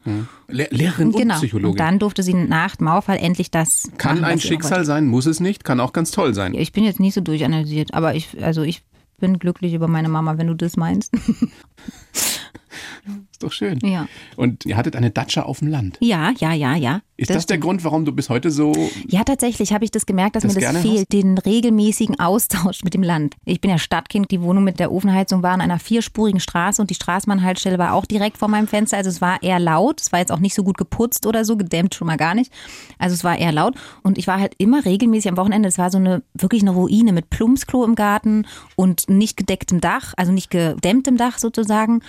Le 0.48 0.68
Lehrerin 0.70 1.08
und 1.08 1.18
genau. 1.18 1.36
Psychologin. 1.36 1.72
Und 1.72 1.80
dann 1.80 2.00
durfte 2.00 2.22
sie 2.24 2.34
nach 2.34 2.76
dem 2.76 2.86
Mauerfall 2.86 3.18
endlich 3.18 3.52
das. 3.52 3.90
kann 3.98 4.22
machen, 4.22 4.32
ein 4.34 4.40
Schicksal 4.40 4.86
sein, 4.86 5.08
muss 5.08 5.26
es 5.26 5.40
nicht, 5.40 5.64
kann 5.64 5.80
auch 5.80 5.94
ganz 5.94 6.12
toll 6.12 6.34
sein. 6.34 6.54
Ich 6.54 6.72
bin 6.72 6.84
jetzt 6.84 7.00
nicht 7.00 7.14
so 7.16 7.22
durchanalysiert, 7.22 7.94
aber 7.94 8.16
ich, 8.16 8.42
also 8.44 8.62
ich 8.62 8.84
bin 9.20 9.40
glücklich 9.40 9.74
über 9.74 9.88
meine 9.88 10.10
Mama, 10.10 10.38
wenn 10.38 10.48
du 10.48 10.54
das 10.54 10.78
meinst. 10.78 11.12
Ist 13.32 13.44
doch 13.44 13.52
schön. 13.52 13.80
Ja. 13.84 14.08
Und 14.38 14.66
ihr 14.66 14.78
hattet 14.78 14.96
eine 14.96 15.12
Datscha 15.12 15.44
auf 15.44 15.60
dem 15.60 15.68
Land. 15.68 15.98
Ja, 16.00 16.32
ja, 16.38 16.54
ja, 16.54 16.76
ja. 16.76 17.02
Ist 17.18 17.30
das, 17.30 17.46
der 17.46 17.56
stimmt. 17.56 17.64
Grund, 17.64 17.84
warum 17.84 18.04
du 18.04 18.12
bis 18.12 18.30
heute 18.30 18.52
so 18.52 18.74
Ja, 19.08 19.24
tatsächlich 19.24 19.72
habe 19.72 19.86
ich 19.86 19.92
das 19.92 20.06
gemerkt, 20.06 20.36
dass 20.36 20.44
Das 20.44 20.56
mir 20.56 20.62
das 20.62 20.78
fehlt, 20.82 21.14
den 21.14 21.38
regelmäßigen 21.38 22.20
Austausch 22.20 22.84
mit 22.84 22.94
dem 22.94 23.04
Land. 23.04 23.36
Ich 23.46 23.62
bin 23.62 23.72
ja 23.72 23.78
Stadtkind, 23.78 24.32
die 24.32 24.42
Wohnung 24.42 24.66
mit 24.66 24.80
der 24.80 24.92
Ofenheizung 24.92 25.42
war 25.42 25.52
an 25.52 25.62
einer 25.62 25.80
vierspurigen 25.80 26.42
Straße 26.42 26.82
und 26.82 26.90
die 26.90 26.96
Straßenbahnhaltestelle 26.96 27.78
war 27.78 27.94
auch 27.94 28.06
direkt 28.06 28.38
vor 28.38 28.50
meinem 28.50 28.68
Fenster. 28.68 28.98
Also 28.98 29.10
es 29.10 29.22
war 29.22 29.42
eher 29.44 29.60
laut, 29.60 30.02
es 30.02 30.12
war 30.12 30.20
jetzt 30.20 30.32
auch 30.32 30.40
nicht 30.40 30.56
so 30.56 30.64
gut 30.64 30.78
geputzt 30.78 31.26
oder 31.26 31.46
so, 31.46 31.56
gedämmt 31.56 31.96
schon 31.96 32.08
mal 32.08 32.18
gar 32.18 32.36
nicht. 32.36 32.52
Also 33.00 33.14
es 33.14 33.24
war 33.24 33.38
eher 33.38 33.54
laut 33.54 33.76
und 34.04 34.18
ich 34.18 34.28
war 34.28 34.40
halt 34.40 34.54
immer 34.58 34.84
regelmäßig 34.84 35.30
am 35.30 35.38
Wochenende. 35.38 35.70
Es 35.70 35.78
war 35.78 35.92
so 35.92 35.98
eine 35.98 36.22
wirklich 36.34 36.64
eine 36.64 36.72
Ruine 36.72 37.14
mit 37.14 37.30
Plumpsklo 37.30 37.86
im 37.86 37.96
Garten 37.96 38.46
und 38.76 39.10
nicht 39.10 39.38
gedecktem 39.38 39.80
Dach, 39.80 40.14
also 40.18 40.34
nicht 40.34 40.50
gedämmtem 40.50 41.16
Dach 41.16 41.38
sozusagen. 41.38 42.02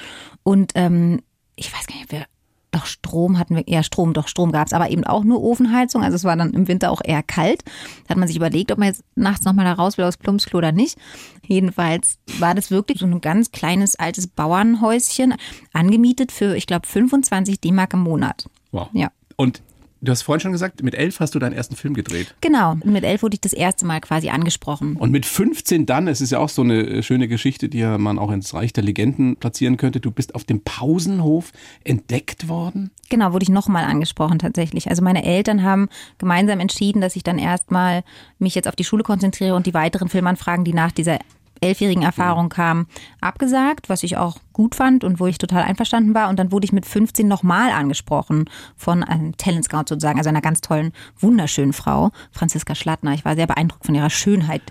Und 0.46 0.74
ähm, 0.76 1.22
ich 1.56 1.74
weiß 1.74 1.88
gar 1.88 1.96
nicht, 1.96 2.12
wer 2.12 2.26
Doch 2.70 2.86
Strom 2.86 3.36
hatten 3.36 3.56
wir, 3.56 3.66
eher 3.66 3.82
Strom, 3.82 4.12
doch 4.12 4.28
Strom 4.28 4.52
gab 4.52 4.68
es, 4.68 4.72
aber 4.72 4.90
eben 4.90 5.02
auch 5.02 5.24
nur 5.24 5.42
Ofenheizung. 5.42 6.04
Also 6.04 6.14
es 6.14 6.22
war 6.22 6.36
dann 6.36 6.52
im 6.52 6.68
Winter 6.68 6.92
auch 6.92 7.00
eher 7.02 7.24
kalt. 7.24 7.64
Da 8.04 8.10
hat 8.10 8.16
man 8.16 8.28
sich 8.28 8.36
überlegt, 8.36 8.70
ob 8.70 8.78
man 8.78 8.86
jetzt 8.86 9.02
nachts 9.16 9.44
nochmal 9.44 9.64
da 9.64 9.72
raus 9.72 9.98
will 9.98 10.04
aus 10.04 10.16
Plumpsklo 10.16 10.58
oder 10.58 10.70
nicht. 10.70 10.98
Jedenfalls 11.44 12.18
war 12.38 12.54
das 12.54 12.70
wirklich 12.70 13.00
so 13.00 13.06
ein 13.06 13.20
ganz 13.20 13.50
kleines 13.50 13.96
altes 13.96 14.28
Bauernhäuschen, 14.28 15.34
angemietet 15.72 16.30
für, 16.30 16.54
ich 16.54 16.68
glaube, 16.68 16.86
25 16.86 17.60
D-Mark 17.60 17.94
im 17.94 18.00
Monat. 18.00 18.48
Wow. 18.70 18.88
Ja. 18.92 19.10
Und 19.34 19.62
du 20.00 20.12
hast 20.12 20.22
vorhin 20.22 20.40
schon 20.40 20.52
gesagt, 20.52 20.82
mit 20.82 20.94
elf 20.94 21.20
hast 21.20 21.34
du 21.34 21.38
deinen 21.38 21.52
ersten 21.52 21.76
Film 21.76 21.94
gedreht. 21.94 22.34
Genau, 22.40 22.74
mit 22.84 23.04
elf 23.04 23.22
wurde 23.22 23.34
ich 23.34 23.40
das 23.40 23.52
erste 23.52 23.86
Mal 23.86 24.00
quasi 24.00 24.28
angesprochen. 24.28 24.96
Und 24.96 25.10
mit 25.10 25.26
15 25.26 25.86
dann, 25.86 26.08
es 26.08 26.20
ist 26.20 26.32
ja 26.32 26.38
auch 26.38 26.48
so 26.48 26.62
eine 26.62 26.82
äh, 26.86 27.02
schöne 27.02 27.28
Geschichte, 27.28 27.68
die 27.68 27.78
ja 27.78 27.98
man 27.98 28.18
auch 28.18 28.30
ins 28.30 28.54
Reich 28.54 28.72
der 28.72 28.84
Legenden 28.84 29.36
platzieren 29.36 29.76
könnte. 29.76 30.00
Du 30.00 30.10
bist 30.10 30.34
auf 30.34 30.44
dem 30.44 30.62
Pausenhof 30.62 31.52
entdeckt 31.84 32.48
worden. 32.48 32.90
Genau, 33.08 33.32
wurde 33.32 33.44
ich 33.44 33.50
nochmal 33.50 33.84
angesprochen 33.84 34.38
tatsächlich. 34.38 34.88
Also 34.90 35.02
meine 35.02 35.24
Eltern 35.24 35.62
haben 35.62 35.88
gemeinsam 36.18 36.60
entschieden, 36.60 37.00
dass 37.00 37.16
ich 37.16 37.22
dann 37.22 37.38
erstmal 37.38 38.02
mich 38.38 38.54
jetzt 38.54 38.68
auf 38.68 38.76
die 38.76 38.84
Schule 38.84 39.02
konzentriere 39.02 39.54
und 39.54 39.66
die 39.66 39.74
weiteren 39.74 40.08
Filmanfragen, 40.08 40.64
die 40.64 40.72
nach 40.72 40.92
dieser 40.92 41.18
elfjährigen 41.60 42.02
Erfahrung 42.02 42.48
kamen, 42.48 42.86
abgesagt, 43.20 43.88
was 43.88 44.02
ich 44.02 44.16
auch 44.16 44.36
gut 44.56 44.74
fand 44.74 45.04
und 45.04 45.20
wo 45.20 45.26
ich 45.26 45.36
total 45.36 45.64
einverstanden 45.64 46.14
war. 46.14 46.30
Und 46.30 46.38
dann 46.38 46.50
wurde 46.50 46.64
ich 46.64 46.72
mit 46.72 46.86
15 46.86 47.28
nochmal 47.28 47.70
angesprochen 47.70 48.46
von 48.74 49.04
einem 49.04 49.36
Talent 49.36 49.66
Scout 49.66 49.82
sozusagen, 49.86 50.16
also 50.18 50.30
einer 50.30 50.40
ganz 50.40 50.62
tollen, 50.62 50.92
wunderschönen 51.20 51.74
Frau, 51.74 52.10
Franziska 52.32 52.74
Schlattner. 52.74 53.12
Ich 53.12 53.26
war 53.26 53.34
sehr 53.36 53.46
beeindruckt 53.46 53.84
von 53.84 53.94
ihrer 53.94 54.08
Schönheit. 54.08 54.62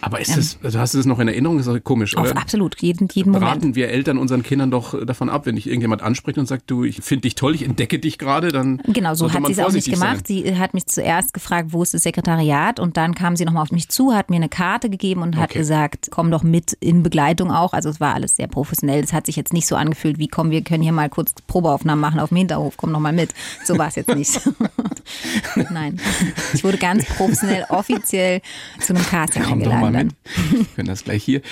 Aber 0.00 0.18
ist 0.20 0.34
das, 0.36 0.58
also 0.62 0.78
hast 0.78 0.94
du 0.94 0.98
das 0.98 1.06
noch 1.06 1.18
in 1.18 1.28
Erinnerung? 1.28 1.58
Das 1.58 1.66
ist 1.66 1.74
doch 1.74 1.82
komisch, 1.84 2.16
Auf 2.16 2.30
oder? 2.30 2.40
absolut, 2.40 2.80
jeden, 2.80 3.06
jeden 3.12 3.32
Moment. 3.32 3.50
Raten 3.50 3.74
wir 3.74 3.88
Eltern 3.88 4.16
unseren 4.18 4.42
Kindern 4.42 4.70
doch 4.70 5.02
davon 5.04 5.28
ab, 5.28 5.44
wenn 5.46 5.56
dich 5.56 5.66
irgendjemand 5.66 6.02
anspricht 6.02 6.38
und 6.38 6.46
sagt, 6.46 6.70
du, 6.70 6.84
ich 6.84 6.96
finde 7.02 7.22
dich 7.22 7.34
toll, 7.34 7.54
ich 7.54 7.64
entdecke 7.64 7.98
dich 7.98 8.18
gerade, 8.18 8.48
dann. 8.48 8.80
Genau, 8.86 9.14
so 9.14 9.30
hat 9.32 9.46
sie 9.46 9.52
es 9.52 9.58
auch 9.58 9.72
nicht 9.72 9.90
gemacht. 9.90 10.26
sein. 10.26 10.42
Sie 10.44 10.56
hat 10.58 10.72
mich 10.74 10.86
zuerst 10.86 11.32
gefragt, 11.34 11.68
wo 11.72 11.82
ist 11.82 11.92
das 11.94 12.02
Sekretariat 12.02 12.80
und 12.80 12.96
dann 12.96 13.14
kam 13.14 13.36
sie 13.36 13.44
nochmal 13.44 13.62
auf 13.62 13.72
mich 13.72 13.88
zu, 13.88 14.14
hat 14.14 14.30
mir 14.30 14.36
eine 14.36 14.48
Karte 14.48 14.88
gegeben 14.90 15.22
und 15.22 15.36
hat 15.36 15.50
Okay. 15.50 15.58
gesagt, 15.60 16.08
komm 16.10 16.30
doch 16.30 16.42
mit 16.42 16.72
in 16.80 17.02
Begleitung 17.02 17.50
auch. 17.50 17.72
Also 17.72 17.88
es 17.88 18.00
war 18.00 18.14
alles 18.14 18.36
sehr 18.36 18.46
professionell. 18.46 19.00
Das 19.02 19.12
hat 19.12 19.26
sich 19.26 19.33
jetzt 19.36 19.52
nicht 19.52 19.66
so 19.66 19.76
angefühlt, 19.76 20.18
wie 20.18 20.28
komm, 20.28 20.50
wir 20.50 20.62
können 20.62 20.82
hier 20.82 20.92
mal 20.92 21.08
kurz 21.08 21.32
Probeaufnahmen 21.46 22.00
machen 22.00 22.20
auf 22.20 22.28
dem 22.30 22.38
Hinterhof, 22.38 22.76
komm 22.76 22.92
noch 22.92 23.00
mal 23.00 23.12
mit. 23.12 23.34
So 23.64 23.76
war 23.78 23.88
es 23.88 23.94
jetzt 23.96 24.14
nicht. 24.14 24.40
Nein, 25.70 26.00
ich 26.52 26.64
wurde 26.64 26.78
ganz 26.78 27.04
professionell 27.04 27.64
offiziell 27.68 28.40
zu 28.80 28.94
einem 28.94 29.04
Casting 29.04 29.42
Komm 29.42 29.60
doch 29.62 29.72
mal 29.72 29.86
eingeladen. 29.94 30.12
mit. 30.52 30.52
Wir 30.58 30.64
können 30.76 30.88
das 30.88 31.04
gleich 31.04 31.22
hier. 31.24 31.42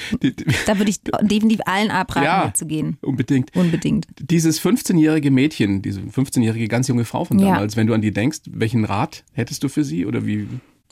Da 0.67 0.79
würde 0.79 0.91
ich 0.91 1.01
definitiv 1.23 1.61
allen 1.67 1.91
abraten, 1.91 2.25
Ja. 2.25 2.45
mitzugehen. 2.47 2.97
Unbedingt. 3.03 3.55
Unbedingt. 3.55 4.07
Dieses 4.19 4.61
15-jährige 4.61 5.31
Mädchen, 5.31 5.83
diese 5.83 6.01
15-jährige 6.01 6.69
ganz 6.69 6.89
junge 6.89 7.05
Frau 7.05 7.25
von 7.25 7.39
Ja. 7.39 7.53
damals, 7.53 7.77
wenn 7.77 7.87
du 7.87 7.95
an 7.95 8.03
die 8.03 8.13
denkst, 8.13 8.41
welchen 8.51 8.85
Rat 8.85 9.25
hättest 9.33 9.63
du 9.65 9.69
für 9.69 9.85
sie 9.85 10.07
oder 10.07 10.25
wie? 10.27 10.49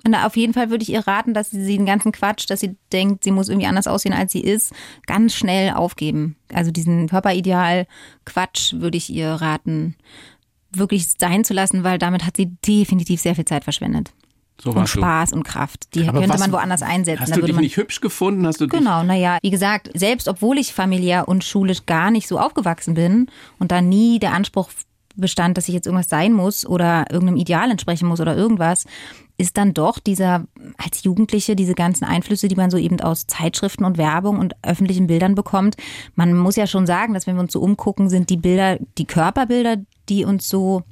Na, 0.08 0.26
auf 0.26 0.36
jeden 0.36 0.54
Fall 0.54 0.70
würde 0.70 0.82
ich 0.82 0.90
ihr 0.90 1.06
raten, 1.06 1.34
dass 1.34 1.50
sie 1.50 1.76
den 1.76 1.84
ganzen 1.86 2.10
Quatsch, 2.12 2.48
dass 2.48 2.60
sie 2.60 2.76
denkt, 2.92 3.22
sie 3.24 3.30
muss 3.30 3.48
irgendwie 3.48 3.66
anders 3.66 3.86
aussehen, 3.86 4.14
als 4.14 4.32
sie 4.32 4.40
ist, 4.40 4.72
ganz 5.06 5.34
schnell 5.34 5.72
aufgeben. 5.74 6.36
Also 6.52 6.70
diesen 6.70 7.08
Körperideal-Quatsch 7.08 8.74
würde 8.74 8.96
ich 8.96 9.10
ihr 9.10 9.28
raten, 9.32 9.96
wirklich 10.72 11.08
sein 11.18 11.44
zu 11.44 11.52
lassen, 11.54 11.84
weil 11.84 11.98
damit 11.98 12.24
hat 12.24 12.36
sie 12.36 12.46
definitiv 12.66 13.20
sehr 13.20 13.34
viel 13.34 13.44
Zeit 13.44 13.64
verschwendet. 13.64 14.12
So 14.62 14.70
Und 14.70 14.76
warst 14.76 14.94
du. 14.94 14.98
Spaß 14.98 15.32
und 15.32 15.42
Kraft. 15.42 15.94
Die 15.94 16.06
Aber 16.06 16.18
könnte 16.20 16.34
was- 16.34 16.40
man 16.40 16.52
woanders 16.52 16.82
einsetzen. 16.82 17.20
Hast 17.22 17.30
du 17.32 17.36
würde 17.36 17.46
dich 17.46 17.54
man 17.54 17.64
nicht 17.64 17.76
hübsch 17.78 18.00
gefunden? 18.00 18.46
Hast 18.46 18.60
du 18.60 18.68
Genau, 18.68 19.02
naja, 19.02 19.38
wie 19.42 19.50
gesagt, 19.50 19.90
selbst 19.94 20.28
obwohl 20.28 20.58
ich 20.58 20.74
familiär 20.74 21.28
und 21.28 21.44
schulisch 21.44 21.86
gar 21.86 22.10
nicht 22.10 22.28
so 22.28 22.38
aufgewachsen 22.38 22.92
bin 22.94 23.26
und 23.58 23.72
da 23.72 23.80
nie 23.80 24.18
der 24.18 24.34
Anspruch 24.34 24.68
bestand, 25.16 25.56
dass 25.56 25.68
ich 25.68 25.74
jetzt 25.74 25.86
irgendwas 25.86 26.08
sein 26.08 26.32
muss 26.32 26.66
oder 26.66 27.06
irgendeinem 27.10 27.36
Ideal 27.36 27.70
entsprechen 27.70 28.08
muss 28.08 28.20
oder 28.20 28.36
irgendwas, 28.36 28.84
ist 29.38 29.56
dann 29.56 29.72
doch 29.72 29.98
dieser, 29.98 30.46
als 30.76 31.02
Jugendliche, 31.02 31.56
diese 31.56 31.74
ganzen 31.74 32.04
Einflüsse, 32.04 32.48
die 32.48 32.56
man 32.56 32.70
so 32.70 32.76
eben 32.76 33.00
aus 33.00 33.26
Zeitschriften 33.26 33.84
und 33.84 33.98
Werbung 33.98 34.38
und 34.38 34.54
öffentlichen 34.62 35.06
Bildern 35.06 35.34
bekommt. 35.34 35.76
Man 36.14 36.36
muss 36.36 36.56
ja 36.56 36.66
schon 36.66 36.86
sagen, 36.86 37.14
dass 37.14 37.26
wenn 37.26 37.36
wir 37.36 37.42
uns 37.42 37.52
so 37.52 37.60
umgucken, 37.60 38.10
sind 38.10 38.30
die 38.30 38.36
Bilder, 38.36 38.78
die 38.98 39.06
Körperbilder, 39.06 39.76
die 40.08 40.24
uns 40.24 40.48
so 40.48 40.82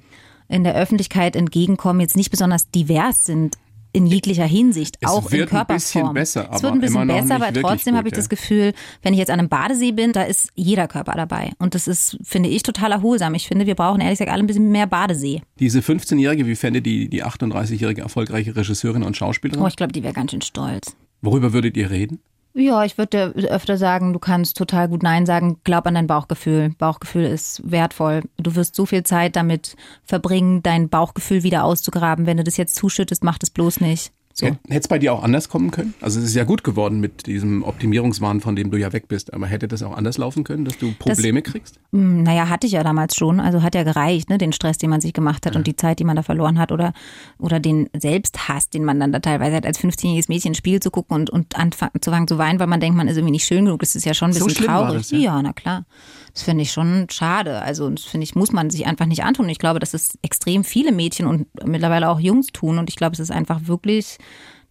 in 0.49 0.65
der 0.65 0.75
Öffentlichkeit 0.75 1.37
entgegenkommen, 1.37 2.01
jetzt 2.01 2.17
nicht 2.17 2.31
besonders 2.31 2.71
divers 2.71 3.27
sind 3.27 3.59
in 3.99 4.07
jeglicher 4.07 4.47
Hinsicht, 4.47 4.97
Es 5.01 5.11
auch 5.11 5.27
in 5.27 5.33
wird 5.33 5.43
ein 5.43 5.49
Körperform. 5.49 6.15
bisschen 6.15 6.15
besser, 6.15 6.41
es 6.53 6.63
wird 6.63 6.65
aber 6.65 6.73
ein 6.73 6.81
bisschen 6.81 7.07
besser, 7.09 7.35
aber 7.35 7.53
trotzdem 7.53 7.97
habe 7.97 8.09
ich 8.09 8.13
ja. 8.13 8.19
das 8.19 8.29
Gefühl, 8.29 8.73
wenn 9.03 9.13
ich 9.13 9.19
jetzt 9.19 9.31
an 9.31 9.41
einem 9.41 9.49
Badesee 9.49 9.91
bin, 9.91 10.13
da 10.13 10.23
ist 10.23 10.51
jeder 10.55 10.87
Körper 10.87 11.13
dabei. 11.17 11.51
Und 11.59 11.75
das 11.75 11.89
ist, 11.89 12.17
finde 12.23 12.49
ich, 12.49 12.63
total 12.63 12.93
erholsam. 12.93 13.35
Ich 13.35 13.49
finde, 13.49 13.67
wir 13.67 13.75
brauchen 13.75 14.01
ehrlich 14.01 14.19
gesagt 14.19 14.33
alle 14.33 14.45
ein 14.45 14.47
bisschen 14.47 14.71
mehr 14.71 14.87
Badesee. 14.87 15.43
Diese 15.59 15.81
15-jährige, 15.81 16.47
wie 16.47 16.55
fände 16.55 16.81
die, 16.81 17.09
die 17.09 17.25
38-jährige 17.25 18.03
erfolgreiche 18.03 18.55
Regisseurin 18.55 19.03
und 19.03 19.17
Schauspielerin? 19.17 19.63
Oh, 19.63 19.67
ich 19.67 19.77
glaube, 19.77 19.93
die 19.93 20.05
wäre 20.05 20.15
ganz 20.15 20.31
schön 20.31 20.43
stolz. 20.43 20.97
Worüber 21.21 21.53
würdet 21.53 21.77
ihr 21.77 21.91
reden? 21.91 22.21
Ja, 22.55 22.85
ich 22.85 22.99
würde 22.99 23.33
dir 23.35 23.51
öfter 23.51 23.77
sagen, 23.77 24.13
du 24.13 24.19
kannst 24.19 24.57
total 24.57 24.89
gut 24.89 25.03
Nein 25.03 25.27
sagen. 25.27 25.61
Glaub 25.65 25.87
an 25.87 25.95
dein 25.95 26.07
Bauchgefühl. 26.07 26.71
Bauchgefühl 26.79 27.25
ist 27.25 27.63
wertvoll. 27.71 28.23
Du 28.37 28.57
wirst 28.57 28.75
so 28.75 28.85
viel 28.85 29.05
Zeit 29.05 29.37
damit 29.37 29.77
verbringen, 30.05 30.63
dein 30.63 30.89
Bauchgefühl 30.89 31.45
wieder 31.45 31.65
auszugraben. 31.65 32.27
Wenn 32.27 32.39
du 32.39 32.45
das 32.45 32.57
jetzt 32.57 32.75
zuschüttest, 32.75 33.23
mach 33.23 33.39
das 33.39 33.51
bloß 33.51 33.81
nicht. 33.81 34.13
So. 34.39 34.47
Hätte 34.47 34.61
es 34.69 34.87
bei 34.89 35.01
dir 35.01 35.13
auch 35.13 35.25
anders 35.25 35.49
kommen 35.49 35.73
können? 35.73 35.95
Also 36.01 36.21
es 36.21 36.27
ist 36.27 36.35
ja 36.37 36.45
gut 36.45 36.63
geworden 36.63 37.01
mit 37.01 37.27
diesem 37.27 37.65
Optimierungswahn, 37.65 38.41
von 38.41 38.55
dem 38.55 38.71
du 38.71 38.77
ja 38.79 38.93
weg 38.93 39.09
bist. 39.09 39.35
Aber 39.35 39.47
hätte 39.49 39.67
das 39.67 39.83
auch 39.83 39.97
anders 39.97 40.17
laufen 40.17 40.45
können, 40.45 40.65
dass 40.65 40.79
du 40.79 40.93
Probleme 40.93 41.43
kriegst? 41.43 41.81
Hm, 41.93 42.23
Naja, 42.23 42.49
hatte 42.49 42.67
ich 42.69 42.73
ja 42.75 42.85
damals 42.85 43.17
schon. 43.17 43.41
Also 43.41 43.63
hat 43.63 43.75
ja 43.75 43.83
gereicht, 43.83 44.31
ne? 44.31 44.39
den 44.39 44.53
Stress, 44.53 44.79
den 44.79 44.91
man 44.91 45.01
sich 45.01 45.13
gemacht 45.13 45.45
hat 45.45 45.57
und 45.57 45.67
die 45.67 45.75
Zeit, 45.75 45.99
die 45.99 46.05
man 46.05 46.15
da 46.15 46.23
verloren 46.23 46.59
hat 46.59 46.71
oder, 46.71 46.93
oder 47.39 47.59
den 47.59 47.89
Selbsthass, 47.99 48.71
den 48.71 48.85
man 48.85 49.01
dann 49.01 49.11
da 49.11 49.19
teilweise 49.19 49.57
hat, 49.57 49.67
als 49.67 49.81
15-jähriges 49.81 50.27
Mädchen 50.29 50.53
ein 50.53 50.55
Spiel 50.55 50.79
zu 50.81 50.91
gucken 50.93 51.17
und, 51.17 51.31
und 51.31 51.57
anfangen 51.57 52.29
zu 52.29 52.39
weinen, 52.39 52.61
weil 52.61 52.69
man 52.69 52.79
denkt, 52.81 52.97
man 52.97 53.09
ist 53.09 53.17
irgendwie 53.17 53.33
nicht 53.33 53.45
schön 53.47 53.65
genug. 53.65 53.81
Das 53.81 53.97
ist 53.97 54.05
ja 54.07 54.15
schon 54.15 54.31
ein 54.31 54.35
So 54.35 54.45
bisschen 54.47 54.69
war 54.69 54.85
traurig. 54.87 54.99
das, 54.99 55.11
ja? 55.11 55.19
ja, 55.19 55.43
na 55.43 55.53
klar. 55.53 55.85
Das 56.33 56.45
finde 56.45 56.63
ich 56.63 56.71
schon 56.71 57.07
schade. 57.11 57.61
Also 57.63 57.91
das 57.91 58.05
finde 58.05 58.23
ich, 58.25 58.37
muss 58.37 58.53
man 58.53 58.71
sich 58.71 58.87
einfach 58.87 59.07
nicht 59.07 59.25
antun. 59.25 59.49
Ich 59.49 59.59
glaube, 59.59 59.81
dass 59.81 59.95
es 59.95 60.17
extrem 60.23 60.63
viele 60.63 60.93
Mädchen 60.93 61.27
und 61.27 61.49
mittlerweile 61.67 62.09
auch 62.09 62.21
Jungs 62.21 62.49
tun. 62.53 62.79
Und 62.79 62.89
ich 62.89 62.95
glaube, 62.95 63.15
es 63.15 63.19
ist 63.19 63.33
einfach 63.33 63.63
wirklich 63.67 64.19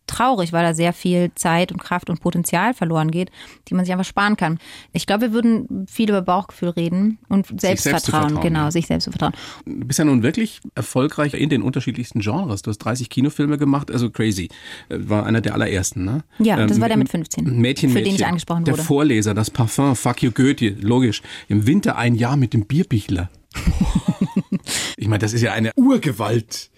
traurig, 0.07 0.53
weil 0.53 0.63
da 0.63 0.73
sehr 0.73 0.93
viel 0.93 1.31
Zeit 1.35 1.71
und 1.71 1.79
Kraft 1.79 2.09
und 2.09 2.21
Potenzial 2.21 2.73
verloren 2.73 3.11
geht, 3.11 3.29
die 3.67 3.73
man 3.73 3.85
sich 3.85 3.91
einfach 3.91 4.05
sparen 4.05 4.37
kann. 4.37 4.57
Ich 4.93 5.05
glaube, 5.05 5.23
wir 5.23 5.33
würden 5.33 5.85
viel 5.87 6.09
über 6.09 6.21
Bauchgefühl 6.21 6.69
reden 6.69 7.19
und 7.27 7.47
selbst 7.59 7.83
Selbstvertrauen, 7.83 8.29
vertrauen, 8.29 8.43
genau, 8.43 8.59
ja. 8.61 8.71
sich 8.71 8.87
selbst 8.87 9.05
zu 9.05 9.11
vertrauen. 9.11 9.33
Du 9.65 9.85
bist 9.85 9.99
ja 9.99 10.05
nun 10.05 10.23
wirklich 10.23 10.61
erfolgreich 10.73 11.33
in 11.33 11.49
den 11.49 11.61
unterschiedlichsten 11.61 12.21
Genres. 12.21 12.61
Du 12.61 12.69
hast 12.69 12.79
30 12.79 13.09
Kinofilme 13.09 13.57
gemacht, 13.57 13.91
also 13.91 14.09
crazy. 14.09 14.49
Äh, 14.89 14.97
War 15.01 15.25
einer 15.25 15.41
der 15.41 15.53
allerersten, 15.53 16.05
ne? 16.05 16.23
Ja, 16.39 16.65
das 16.65 16.79
war 16.79 16.87
der 16.87 16.97
mit 16.97 17.09
15, 17.09 17.43
Mädchen, 17.43 17.89
für 17.89 17.95
Mädchen. 17.95 18.03
den 18.03 18.15
ich 18.15 18.25
angesprochen 18.25 18.63
der 18.63 18.75
wurde. 18.75 18.83
Vorleser, 18.83 19.33
das 19.33 19.51
Parfum, 19.51 19.95
Fuck 19.95 20.23
you 20.23 20.31
Goethe, 20.31 20.75
logisch. 20.79 21.21
Im 21.49 21.67
Winter 21.67 21.97
ein 21.97 22.15
Jahr 22.15 22.37
mit 22.37 22.53
dem 22.53 22.65
Bierbichler. 22.65 23.29
ich 24.97 25.07
meine, 25.07 25.19
das 25.19 25.33
ist 25.33 25.41
ja 25.41 25.51
eine 25.51 25.71
Urgewalt, 25.75 26.69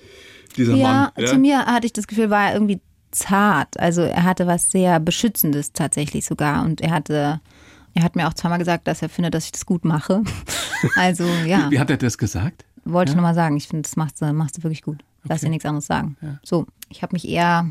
dieser 0.57 0.75
Ja, 0.75 1.11
Mann. 1.15 1.25
zu 1.27 1.37
mir 1.37 1.65
hatte 1.65 1.85
ich 1.85 1.93
das 1.93 2.07
Gefühl, 2.07 2.29
war 2.29 2.47
er 2.47 2.53
irgendwie 2.53 2.79
zart. 3.11 3.79
Also 3.79 4.01
er 4.01 4.23
hatte 4.23 4.45
was 4.47 4.71
sehr 4.71 4.99
Beschützendes 4.99 5.73
tatsächlich 5.73 6.25
sogar 6.25 6.63
und 6.63 6.81
er 6.81 6.91
hatte, 6.91 7.41
er 7.93 8.03
hat 8.03 8.15
mir 8.15 8.27
auch 8.27 8.33
zweimal 8.33 8.59
gesagt, 8.59 8.87
dass 8.87 9.01
er 9.01 9.09
findet, 9.09 9.33
dass 9.33 9.45
ich 9.45 9.51
das 9.51 9.65
gut 9.65 9.85
mache. 9.85 10.23
Also 10.95 11.25
ja, 11.45 11.69
Wie 11.69 11.77
hat 11.79 11.89
er 11.89 11.97
das 11.97 12.17
gesagt? 12.17 12.63
wollte 12.85 13.09
ich 13.11 13.15
nur 13.17 13.21
mal 13.23 13.35
sagen. 13.35 13.57
Ich 13.57 13.67
finde, 13.67 13.81
das 13.81 13.97
machst 13.97 14.21
du, 14.21 14.31
machst 14.31 14.57
du 14.57 14.63
wirklich 14.63 14.81
gut. 14.81 15.03
Lass 15.25 15.41
dir 15.41 15.49
nichts 15.49 15.65
anderes 15.65 15.85
sagen. 15.87 16.15
So, 16.41 16.67
ich 16.87 17.01
habe 17.03 17.13
mich 17.13 17.27
eher 17.27 17.69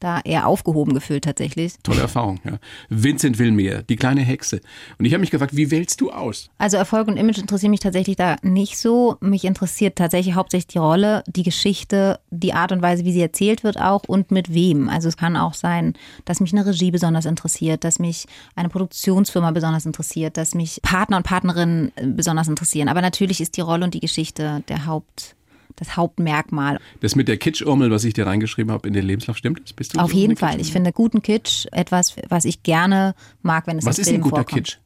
da 0.00 0.20
eher 0.20 0.46
aufgehoben 0.46 0.94
gefühlt 0.94 1.24
tatsächlich. 1.24 1.74
Tolle 1.82 2.00
Erfahrung, 2.00 2.40
ja. 2.44 2.58
Vincent 2.88 3.38
will 3.38 3.52
mehr, 3.52 3.82
die 3.82 3.96
kleine 3.96 4.22
Hexe. 4.22 4.60
Und 4.98 5.04
ich 5.04 5.12
habe 5.12 5.20
mich 5.20 5.30
gefragt, 5.30 5.54
wie 5.54 5.70
wählst 5.70 6.00
du 6.00 6.10
aus? 6.10 6.50
Also 6.58 6.76
Erfolg 6.76 7.08
und 7.08 7.16
Image 7.16 7.38
interessieren 7.38 7.70
mich 7.70 7.80
tatsächlich 7.80 8.16
da 8.16 8.36
nicht 8.42 8.78
so. 8.78 9.16
Mich 9.20 9.44
interessiert 9.44 9.96
tatsächlich 9.96 10.34
hauptsächlich 10.34 10.68
die 10.68 10.78
Rolle, 10.78 11.22
die 11.26 11.42
Geschichte, 11.42 12.18
die 12.30 12.52
Art 12.52 12.72
und 12.72 12.82
Weise, 12.82 13.04
wie 13.04 13.12
sie 13.12 13.20
erzählt 13.20 13.64
wird 13.64 13.80
auch 13.80 14.02
und 14.06 14.30
mit 14.30 14.52
wem. 14.52 14.88
Also 14.88 15.08
es 15.08 15.16
kann 15.16 15.36
auch 15.36 15.54
sein, 15.54 15.94
dass 16.24 16.40
mich 16.40 16.52
eine 16.52 16.66
Regie 16.66 16.90
besonders 16.90 17.24
interessiert, 17.24 17.84
dass 17.84 17.98
mich 17.98 18.26
eine 18.54 18.68
Produktionsfirma 18.68 19.50
besonders 19.50 19.86
interessiert, 19.86 20.36
dass 20.36 20.54
mich 20.54 20.80
Partner 20.82 21.18
und 21.18 21.24
Partnerinnen 21.24 21.92
äh, 21.96 22.06
besonders 22.06 22.48
interessieren. 22.48 22.88
Aber 22.88 23.02
natürlich 23.02 23.40
ist 23.40 23.56
die 23.56 23.60
Rolle 23.60 23.84
und 23.84 23.94
die 23.94 24.00
Geschichte 24.00 24.62
der 24.68 24.86
Haupt, 24.86 25.36
das 25.76 25.96
Hauptmerkmal. 25.96 26.78
Das 27.00 27.16
mit 27.16 27.28
der 27.28 27.36
Kitsch-Urmel, 27.36 27.90
was 27.90 28.04
ich 28.04 28.14
dir 28.14 28.26
reingeschrieben 28.26 28.72
habe 28.72 28.86
in 28.88 28.94
den 28.94 29.04
Lebenslauf, 29.04 29.36
stimmt 29.36 29.60
das? 29.62 29.72
Bist 29.72 29.94
du 29.94 29.98
Auf 29.98 30.12
so 30.12 30.16
jeden 30.16 30.36
Fall. 30.36 30.60
Ich 30.60 30.72
finde 30.72 30.92
guten 30.92 31.22
Kitsch 31.22 31.66
etwas, 31.72 32.16
was 32.28 32.44
ich 32.44 32.62
gerne 32.62 33.14
mag, 33.42 33.66
wenn 33.66 33.78
es 33.78 33.86
Was 33.86 33.98
im 33.98 34.02
ist 34.02 34.08
ein 34.08 34.12
Film 34.12 34.22
guter 34.22 34.36
vorkommt. 34.36 34.64
Kitsch? 34.64 34.78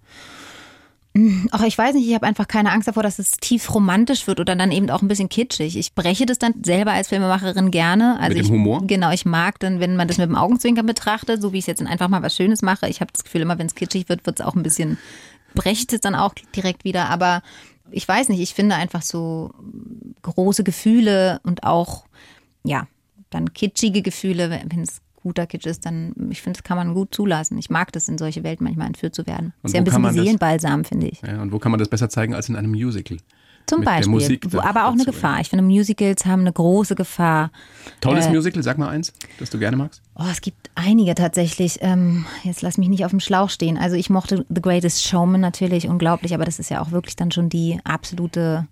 Ach, 1.52 1.62
ich 1.62 1.78
weiß 1.78 1.94
nicht, 1.94 2.08
ich 2.08 2.14
habe 2.14 2.26
einfach 2.26 2.48
keine 2.48 2.72
Angst 2.72 2.88
davor, 2.88 3.04
dass 3.04 3.20
es 3.20 3.36
tief 3.36 3.72
romantisch 3.72 4.26
wird 4.26 4.40
oder 4.40 4.56
dann 4.56 4.72
eben 4.72 4.90
auch 4.90 5.00
ein 5.00 5.06
bisschen 5.06 5.28
kitschig. 5.28 5.76
Ich 5.76 5.94
breche 5.94 6.26
das 6.26 6.38
dann 6.38 6.54
selber 6.64 6.90
als 6.90 7.06
Filmemacherin 7.06 7.70
gerne. 7.70 8.18
Also 8.18 8.36
Mit 8.36 8.38
dem 8.38 8.44
ich, 8.46 8.50
Humor? 8.50 8.84
Genau, 8.84 9.12
ich 9.12 9.24
mag 9.24 9.60
dann, 9.60 9.78
wenn 9.78 9.94
man 9.94 10.08
das 10.08 10.18
mit 10.18 10.28
dem 10.28 10.34
Augenzwinkern 10.34 10.86
betrachtet, 10.86 11.40
so 11.40 11.52
wie 11.52 11.58
ich 11.58 11.62
es 11.62 11.66
jetzt 11.68 11.80
in 11.80 11.86
einfach 11.86 12.08
mal 12.08 12.22
was 12.22 12.34
Schönes 12.34 12.62
mache. 12.62 12.88
Ich 12.88 13.00
habe 13.00 13.12
das 13.12 13.22
Gefühl, 13.22 13.42
immer 13.42 13.60
wenn 13.60 13.68
es 13.68 13.76
kitschig 13.76 14.08
wird, 14.08 14.26
wird 14.26 14.40
es 14.40 14.44
auch 14.44 14.56
ein 14.56 14.64
bisschen, 14.64 14.98
brecht 15.54 15.92
es 15.92 16.00
dann 16.00 16.16
auch 16.16 16.34
direkt 16.56 16.82
wieder. 16.82 17.08
Aber 17.10 17.42
ich 17.92 18.08
weiß 18.08 18.28
nicht, 18.28 18.40
ich 18.40 18.52
finde 18.52 18.74
einfach 18.74 19.02
so 19.02 19.52
große 20.32 20.64
Gefühle 20.64 21.40
und 21.44 21.64
auch, 21.64 22.06
ja, 22.64 22.86
dann 23.30 23.52
kitschige 23.52 24.02
Gefühle, 24.02 24.50
wenn 24.50 24.80
es 24.80 25.00
guter 25.22 25.46
Kitsch 25.46 25.66
ist, 25.66 25.86
dann, 25.86 26.12
ich 26.30 26.42
finde, 26.42 26.58
das 26.58 26.64
kann 26.64 26.76
man 26.76 26.94
gut 26.94 27.14
zulassen. 27.14 27.56
Ich 27.58 27.70
mag 27.70 27.92
das, 27.92 28.08
in 28.08 28.18
solche 28.18 28.44
Welt 28.44 28.60
manchmal 28.60 28.86
entführt 28.86 29.14
zu 29.14 29.26
werden. 29.26 29.54
Und 29.62 29.68
ist 29.68 29.74
ja 29.74 29.80
ein 29.80 29.84
bisschen 29.84 30.12
Seelenbalsam, 30.12 30.84
finde 30.84 31.08
ich. 31.08 31.22
Ja, 31.22 31.40
und 31.40 31.50
wo 31.50 31.58
kann 31.58 31.70
man 31.72 31.78
das 31.78 31.88
besser 31.88 32.10
zeigen 32.10 32.34
als 32.34 32.48
in 32.48 32.56
einem 32.56 32.70
Musical? 32.70 33.16
Zum 33.66 33.82
Beispiel. 33.82 34.10
Musik 34.10 34.46
Wo, 34.52 34.60
aber 34.60 34.86
auch 34.86 34.92
eine 34.92 35.06
Gefahr. 35.06 35.40
Ich 35.40 35.48
finde, 35.48 35.64
Musicals 35.64 36.26
haben 36.26 36.42
eine 36.42 36.52
große 36.52 36.94
Gefahr. 36.94 37.50
Tolles 38.02 38.26
Äh, 38.26 38.32
Musical, 38.32 38.62
sag 38.62 38.76
mal 38.76 38.88
eins, 38.88 39.12
das 39.38 39.48
du 39.48 39.58
gerne 39.58 39.76
magst. 39.76 40.02
Oh, 40.14 40.26
es 40.30 40.42
gibt 40.42 40.70
einige 40.74 41.14
tatsächlich. 41.14 41.78
Ähm, 41.80 42.26
jetzt 42.42 42.60
lass 42.60 42.76
mich 42.76 42.90
nicht 42.90 43.06
auf 43.06 43.10
dem 43.10 43.20
Schlauch 43.20 43.48
stehen. 43.48 43.78
Also 43.78 43.96
ich 43.96 44.10
mochte 44.10 44.44
The 44.54 44.60
Greatest 44.60 45.02
Showman 45.02 45.40
natürlich 45.40 45.88
unglaublich, 45.88 46.34
aber 46.34 46.44
das 46.44 46.58
ist 46.58 46.70
ja 46.70 46.82
auch 46.82 46.90
wirklich 46.90 47.16
dann 47.16 47.30
schon 47.30 47.48
die 47.48 47.78
absolute. 47.84 48.66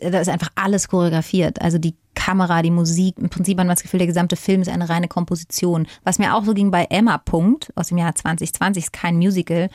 Da 0.00 0.20
ist 0.20 0.28
einfach 0.28 0.50
alles 0.54 0.88
choreografiert. 0.88 1.60
Also 1.60 1.78
die 1.78 1.94
Kamera, 2.14 2.62
die 2.62 2.70
Musik. 2.70 3.16
Im 3.18 3.28
Prinzip 3.30 3.58
hat 3.58 3.66
man 3.66 3.74
das 3.74 3.82
Gefühl, 3.82 3.98
der 3.98 4.06
gesamte 4.06 4.36
Film 4.36 4.62
ist 4.62 4.68
eine 4.68 4.88
reine 4.88 5.08
Komposition. 5.08 5.86
Was 6.04 6.18
mir 6.18 6.34
auch 6.34 6.44
so 6.44 6.54
ging 6.54 6.70
bei 6.70 6.84
Emma 6.90 7.18
Punkt 7.18 7.72
aus 7.76 7.88
dem 7.88 7.98
Jahr 7.98 8.14
2020, 8.14 8.84
ist 8.84 8.92
kein 8.92 9.16
Musical. 9.16 9.68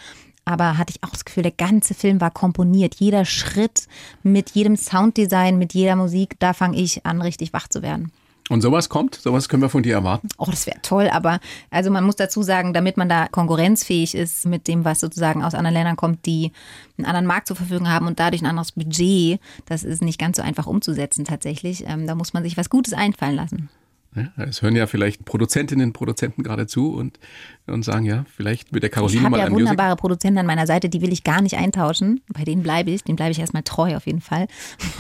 Aber 0.45 0.77
hatte 0.77 0.93
ich 0.95 1.03
auch 1.03 1.09
das 1.09 1.25
Gefühl, 1.25 1.43
der 1.43 1.51
ganze 1.51 1.95
Film 1.95 2.21
war 2.21 2.29
komponiert. 2.29 2.95
Jeder 2.95 3.25
Schritt 3.25 3.88
mit 4.21 4.51
jedem 4.51 4.77
Sounddesign, 4.77 5.57
mit 5.57 5.73
jeder 5.73 5.95
Musik, 5.95 6.35
da 6.39 6.53
fange 6.53 6.77
ich 6.77 7.05
an, 7.05 7.21
richtig 7.21 7.51
wach 7.51 7.67
zu 7.67 7.81
werden. 7.81 8.11
Und 8.49 8.62
sowas 8.62 8.89
kommt, 8.89 9.15
sowas 9.15 9.49
können 9.49 9.63
wir 9.63 9.69
von 9.69 9.81
dir 9.81 9.95
erwarten. 9.95 10.29
Oh, 10.38 10.45
das 10.45 10.67
wäre 10.67 10.79
toll, 10.84 11.10
aber 11.10 11.39
also 11.71 11.89
man 11.89 12.03
muss 12.03 12.15
dazu 12.15 12.43
sagen, 12.43 12.73
damit 12.73 12.95
man 12.95 13.10
da 13.10 13.27
konkurrenzfähig 13.27 14.13
ist 14.13 14.45
mit 14.45 14.67
dem, 14.67 14.86
was 14.86 14.99
sozusagen 14.99 15.43
aus 15.43 15.55
anderen 15.55 15.73
Ländern 15.73 15.95
kommt, 15.95 16.27
die 16.27 16.51
einen 16.97 17.08
anderen 17.08 17.25
Markt 17.25 17.47
zur 17.47 17.55
Verfügung 17.55 17.89
haben 17.89 18.05
und 18.05 18.19
dadurch 18.19 18.43
ein 18.43 18.47
anderes 18.47 18.73
Budget, 18.73 19.39
das 19.65 19.84
ist 19.84 20.03
nicht 20.03 20.19
ganz 20.19 20.38
so 20.38 20.43
einfach 20.43 20.67
umzusetzen 20.67 21.25
tatsächlich. 21.25 21.86
Ähm, 21.88 22.05
da 22.05 22.13
muss 22.13 22.34
man 22.34 22.43
sich 22.43 22.55
was 22.55 22.69
Gutes 22.69 22.93
einfallen 22.93 23.36
lassen. 23.36 23.69
Ja, 24.15 24.43
es 24.45 24.62
hören 24.62 24.75
ja 24.75 24.88
vielleicht 24.88 25.25
Produzentinnen 25.25 25.88
und 25.88 25.93
Produzenten 25.93 26.41
gerade 26.43 26.67
zu 26.67 26.93
und, 26.93 27.19
und 27.67 27.84
sagen, 27.84 28.06
ja, 28.06 28.25
vielleicht 28.36 28.71
mit 28.71 28.82
der 28.82 28.89
Ich 28.89 28.93
Caroline 28.95 29.21
habe 29.23 29.32
mal 29.32 29.38
ja 29.39 29.45
ein 29.45 29.51
wunderbare 29.51 29.95
Produzenten 29.97 30.38
an 30.39 30.45
meiner 30.45 30.65
Seite, 30.67 30.88
die 30.88 31.01
will 31.01 31.12
ich 31.12 31.23
gar 31.23 31.41
nicht 31.41 31.58
eintauschen. 31.58 32.21
Bei 32.34 32.43
denen 32.45 32.63
bleibe 32.63 32.91
ich, 32.91 33.04
denen 33.04 33.17
bleibe 33.17 33.32
ich 33.32 33.39
erstmal 33.39 33.63
treu 33.63 33.95
auf 33.97 34.06
jeden 34.06 34.21
Fall. 34.21 34.47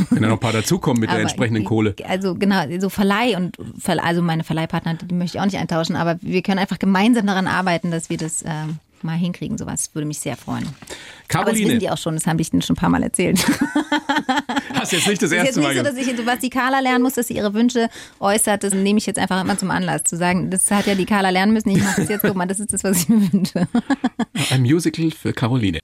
Wenn 0.09 0.21
da 0.21 0.27
noch 0.27 0.35
ein 0.35 0.39
paar 0.41 0.51
dazukommen 0.51 0.99
mit 0.99 1.09
der 1.09 1.15
Aber 1.15 1.21
entsprechenden 1.23 1.61
ich- 1.61 1.67
Kohle. 1.67 1.95
Also 2.07 2.35
genau, 2.35 2.63
so 2.79 2.89
Verleih 2.89 3.37
und 3.37 3.57
also 3.99 4.21
meine 4.21 4.43
Verleihpartner, 4.43 4.95
die 4.95 5.15
möchte 5.15 5.37
ich 5.37 5.41
auch 5.41 5.45
nicht 5.45 5.57
eintauschen, 5.57 5.95
aber 5.95 6.17
wir 6.21 6.41
können 6.41 6.59
einfach 6.59 6.79
gemeinsam 6.79 7.25
daran 7.25 7.47
arbeiten, 7.47 7.91
dass 7.91 8.09
wir 8.09 8.17
das 8.17 8.43
ähm, 8.45 8.79
mal 9.03 9.17
hinkriegen. 9.17 9.57
Sowas 9.57 9.89
würde 9.93 10.07
mich 10.07 10.19
sehr 10.19 10.37
freuen. 10.37 10.65
Aber 11.33 11.45
das 11.45 11.53
wissen 11.53 11.63
Caroline, 11.63 11.79
die 11.79 11.89
auch 11.89 11.97
schon, 11.97 12.15
das 12.15 12.27
habe 12.27 12.41
ich 12.41 12.53
ihnen 12.53 12.61
schon 12.61 12.75
ein 12.75 12.79
paar 12.79 12.89
Mal 12.89 13.03
erzählt. 13.03 13.39
hast 14.73 14.91
jetzt 14.91 15.07
nicht 15.07 15.21
das 15.21 15.31
Es 15.31 15.37
ist 15.37 15.37
jetzt 15.37 15.57
erste 15.57 15.61
Mal 15.61 15.73
nicht 15.73 15.77
so, 15.77 15.83
dass 15.83 15.97
ich, 15.97 16.25
was 16.25 16.39
die 16.39 16.49
Carla 16.49 16.79
lernen 16.79 17.03
muss, 17.03 17.13
dass 17.13 17.27
sie 17.27 17.35
ihre 17.35 17.53
Wünsche 17.53 17.89
äußert. 18.19 18.63
Das 18.63 18.73
nehme 18.73 18.97
ich 18.97 19.05
jetzt 19.05 19.19
einfach 19.19 19.41
immer 19.41 19.57
zum 19.57 19.71
Anlass, 19.71 20.03
zu 20.03 20.17
sagen, 20.17 20.49
das 20.49 20.69
hat 20.71 20.85
ja 20.87 20.95
die 20.95 21.05
Carla 21.05 21.29
lernen 21.29 21.53
müssen. 21.53 21.69
Ich 21.69 21.83
mache 21.83 22.01
das 22.01 22.09
jetzt, 22.09 22.21
guck 22.21 22.35
mal, 22.35 22.45
das 22.45 22.59
ist 22.59 22.73
das, 22.73 22.83
was 22.83 23.03
ich 23.03 23.09
mir 23.09 23.33
wünsche. 23.33 23.67
Ein 24.51 24.61
Musical 24.61 25.11
für 25.11 25.33
Caroline. 25.33 25.79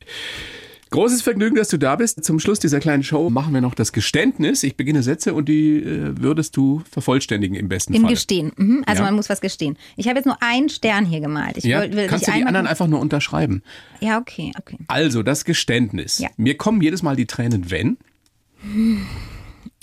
Großes 0.92 1.22
Vergnügen, 1.22 1.56
dass 1.56 1.70
du 1.70 1.78
da 1.78 1.96
bist. 1.96 2.22
Zum 2.24 2.38
Schluss 2.40 2.60
dieser 2.60 2.80
kleinen 2.82 3.02
Show 3.02 3.30
machen 3.30 3.54
wir 3.54 3.62
noch 3.62 3.74
das 3.76 3.94
Geständnis. 3.94 4.62
Ich 4.64 4.76
beginne 4.76 5.04
Sätze 5.04 5.34
und 5.34 5.48
die 5.48 5.78
äh, 5.78 6.14
würdest 6.20 6.58
du 6.58 6.84
vervollständigen 6.92 7.56
im 7.56 7.70
besten 7.70 7.94
Im 7.94 8.02
Fall. 8.02 8.12
Gestehen. 8.12 8.52
Mhm. 8.58 8.84
Also 8.86 9.02
Ja. 9.02 9.06
man 9.08 9.16
muss 9.16 9.30
was 9.30 9.40
gestehen. 9.40 9.78
Ich 9.96 10.08
habe 10.10 10.18
jetzt 10.18 10.26
nur 10.26 10.36
einen 10.44 10.68
Stern 10.68 11.06
hier 11.06 11.22
gemalt. 11.22 11.58
Ich 11.58 11.64
Ja, 11.64 11.80
wollte- 11.80 11.96
will 11.96 12.08
kannst 12.08 12.28
du 12.28 12.32
die 12.34 12.44
anderen 12.44 12.68
einfach 12.68 12.88
nur 12.88 13.00
unterschreiben. 13.00 13.64
Ja, 14.02 14.20
okay, 14.20 14.52
okay. 14.60 14.78
Also, 14.88 15.24
das 15.24 15.46
Geständnis. 15.46 16.20
Ja. 16.20 16.28
Mir 16.36 16.58
kommen 16.58 16.82
jedes 16.82 17.04
Mal 17.04 17.16
die 17.16 17.26
Tränen, 17.26 17.72
wenn, 17.72 17.98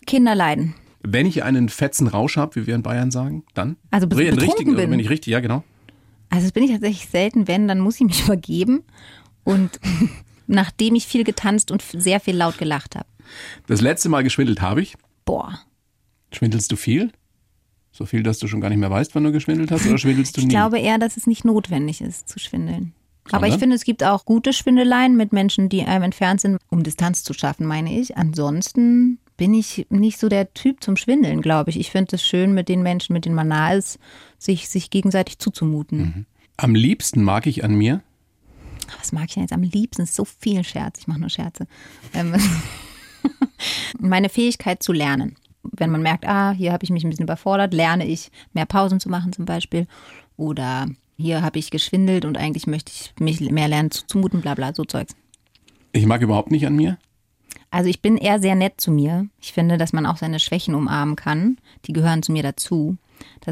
Kinder 0.06 0.34
leiden. 0.34 0.74
wenn 1.02 1.24
ich 1.26 1.42
einen 1.42 1.68
fetzen 1.70 2.06
Rausch 2.06 2.36
habe, 2.36 2.54
wie 2.56 2.66
wir 2.66 2.74
in 2.74 2.82
Bayern 2.82 3.10
sagen, 3.10 3.44
dann. 3.54 3.76
Also 3.90 4.06
be- 4.08 4.16
Einen 4.16 4.36
betrunken 4.36 4.76
bin. 4.76 4.90
Wenn 4.90 5.00
ich 5.00 5.08
richtig, 5.08 5.32
ja 5.32 5.40
genau. 5.40 5.64
Also 6.28 6.44
das 6.44 6.52
bin 6.52 6.64
ich 6.64 6.70
tatsächlich 6.72 7.08
selten, 7.08 7.48
wenn, 7.48 7.66
dann 7.66 7.80
muss 7.80 7.94
ich 7.96 8.02
mich 8.06 8.22
übergeben. 8.24 8.82
Und 9.44 9.80
nachdem 10.48 10.94
ich 10.94 11.06
viel 11.06 11.24
getanzt 11.24 11.70
und 11.70 11.82
sehr 11.82 12.20
viel 12.20 12.36
laut 12.36 12.58
gelacht 12.58 12.96
habe. 12.96 13.06
Das 13.66 13.80
letzte 13.80 14.08
Mal 14.08 14.22
geschwindelt 14.22 14.60
habe 14.60 14.82
ich. 14.82 14.96
Boah. 15.24 15.60
Schwindelst 16.32 16.72
du 16.72 16.76
viel? 16.76 17.12
So 17.92 18.04
viel, 18.06 18.22
dass 18.22 18.38
du 18.38 18.48
schon 18.48 18.60
gar 18.60 18.68
nicht 18.68 18.78
mehr 18.78 18.90
weißt, 18.90 19.14
wann 19.14 19.24
du 19.24 19.32
geschwindelt 19.32 19.70
hast, 19.70 19.86
oder 19.86 19.98
schwindelst 19.98 20.36
du 20.36 20.40
Ich 20.40 20.46
nie? 20.46 20.52
glaube 20.52 20.78
eher, 20.78 20.98
dass 20.98 21.16
es 21.16 21.26
nicht 21.26 21.44
notwendig 21.44 22.00
ist, 22.00 22.28
zu 22.28 22.38
schwindeln. 22.38 22.92
Aber 23.30 23.46
ich 23.46 23.52
Sondern? 23.52 23.60
finde, 23.60 23.76
es 23.76 23.84
gibt 23.84 24.04
auch 24.04 24.24
gute 24.24 24.52
Schwindeleien 24.52 25.16
mit 25.16 25.32
Menschen, 25.32 25.68
die 25.68 25.82
einem 25.82 26.04
entfernt 26.04 26.40
sind, 26.40 26.58
um 26.70 26.82
Distanz 26.82 27.24
zu 27.24 27.34
schaffen, 27.34 27.66
meine 27.66 27.98
ich. 27.98 28.16
Ansonsten 28.16 29.18
bin 29.36 29.52
ich 29.52 29.86
nicht 29.90 30.18
so 30.18 30.28
der 30.28 30.54
Typ 30.54 30.82
zum 30.82 30.96
Schwindeln, 30.96 31.42
glaube 31.42 31.70
ich. 31.70 31.78
Ich 31.78 31.90
finde 31.90 32.16
es 32.16 32.24
schön, 32.24 32.54
mit 32.54 32.68
den 32.68 32.82
Menschen, 32.82 33.12
mit 33.12 33.24
denen 33.26 33.34
man 33.34 33.48
nah 33.48 33.74
ist, 33.74 33.98
sich, 34.38 34.68
sich 34.68 34.90
gegenseitig 34.90 35.38
zuzumuten. 35.38 36.26
Am 36.56 36.74
liebsten 36.74 37.22
mag 37.22 37.46
ich 37.46 37.64
an 37.64 37.74
mir. 37.74 38.02
Was 38.98 39.12
mag 39.12 39.24
ich 39.28 39.34
denn 39.34 39.42
jetzt 39.42 39.52
am 39.52 39.62
liebsten? 39.62 40.06
So 40.06 40.24
viel 40.24 40.64
Scherz. 40.64 40.98
Ich 41.00 41.06
mache 41.06 41.20
nur 41.20 41.28
Scherze. 41.30 41.66
Ähm, 42.14 42.34
meine 44.00 44.28
Fähigkeit 44.28 44.82
zu 44.82 44.92
lernen. 44.92 45.36
Wenn 45.62 45.90
man 45.90 46.02
merkt, 46.02 46.26
ah, 46.26 46.52
hier 46.52 46.72
habe 46.72 46.84
ich 46.84 46.90
mich 46.90 47.04
ein 47.04 47.10
bisschen 47.10 47.24
überfordert, 47.24 47.74
lerne 47.74 48.06
ich 48.06 48.30
mehr 48.52 48.66
Pausen 48.66 49.00
zu 49.00 49.08
machen 49.08 49.32
zum 49.32 49.44
Beispiel. 49.44 49.86
Oder 50.36 50.86
hier 51.16 51.42
habe 51.42 51.58
ich 51.58 51.70
geschwindelt 51.70 52.24
und 52.24 52.38
eigentlich 52.38 52.66
möchte 52.66 52.92
ich 52.94 53.12
mich 53.20 53.40
mehr 53.50 53.68
lernen 53.68 53.90
zu 53.90 54.06
zumuten, 54.06 54.40
bla 54.40 54.54
bla, 54.54 54.72
so 54.74 54.84
Zeugs. 54.84 55.14
Ich 55.92 56.06
mag 56.06 56.22
überhaupt 56.22 56.50
nicht 56.50 56.66
an 56.66 56.76
mir. 56.76 56.98
Also 57.70 57.90
ich 57.90 58.00
bin 58.00 58.16
eher 58.16 58.40
sehr 58.40 58.54
nett 58.54 58.80
zu 58.80 58.90
mir. 58.90 59.28
Ich 59.40 59.52
finde, 59.52 59.76
dass 59.76 59.92
man 59.92 60.06
auch 60.06 60.16
seine 60.16 60.38
Schwächen 60.40 60.74
umarmen 60.74 61.16
kann. 61.16 61.58
Die 61.84 61.92
gehören 61.92 62.22
zu 62.22 62.32
mir 62.32 62.42
dazu. 62.42 62.96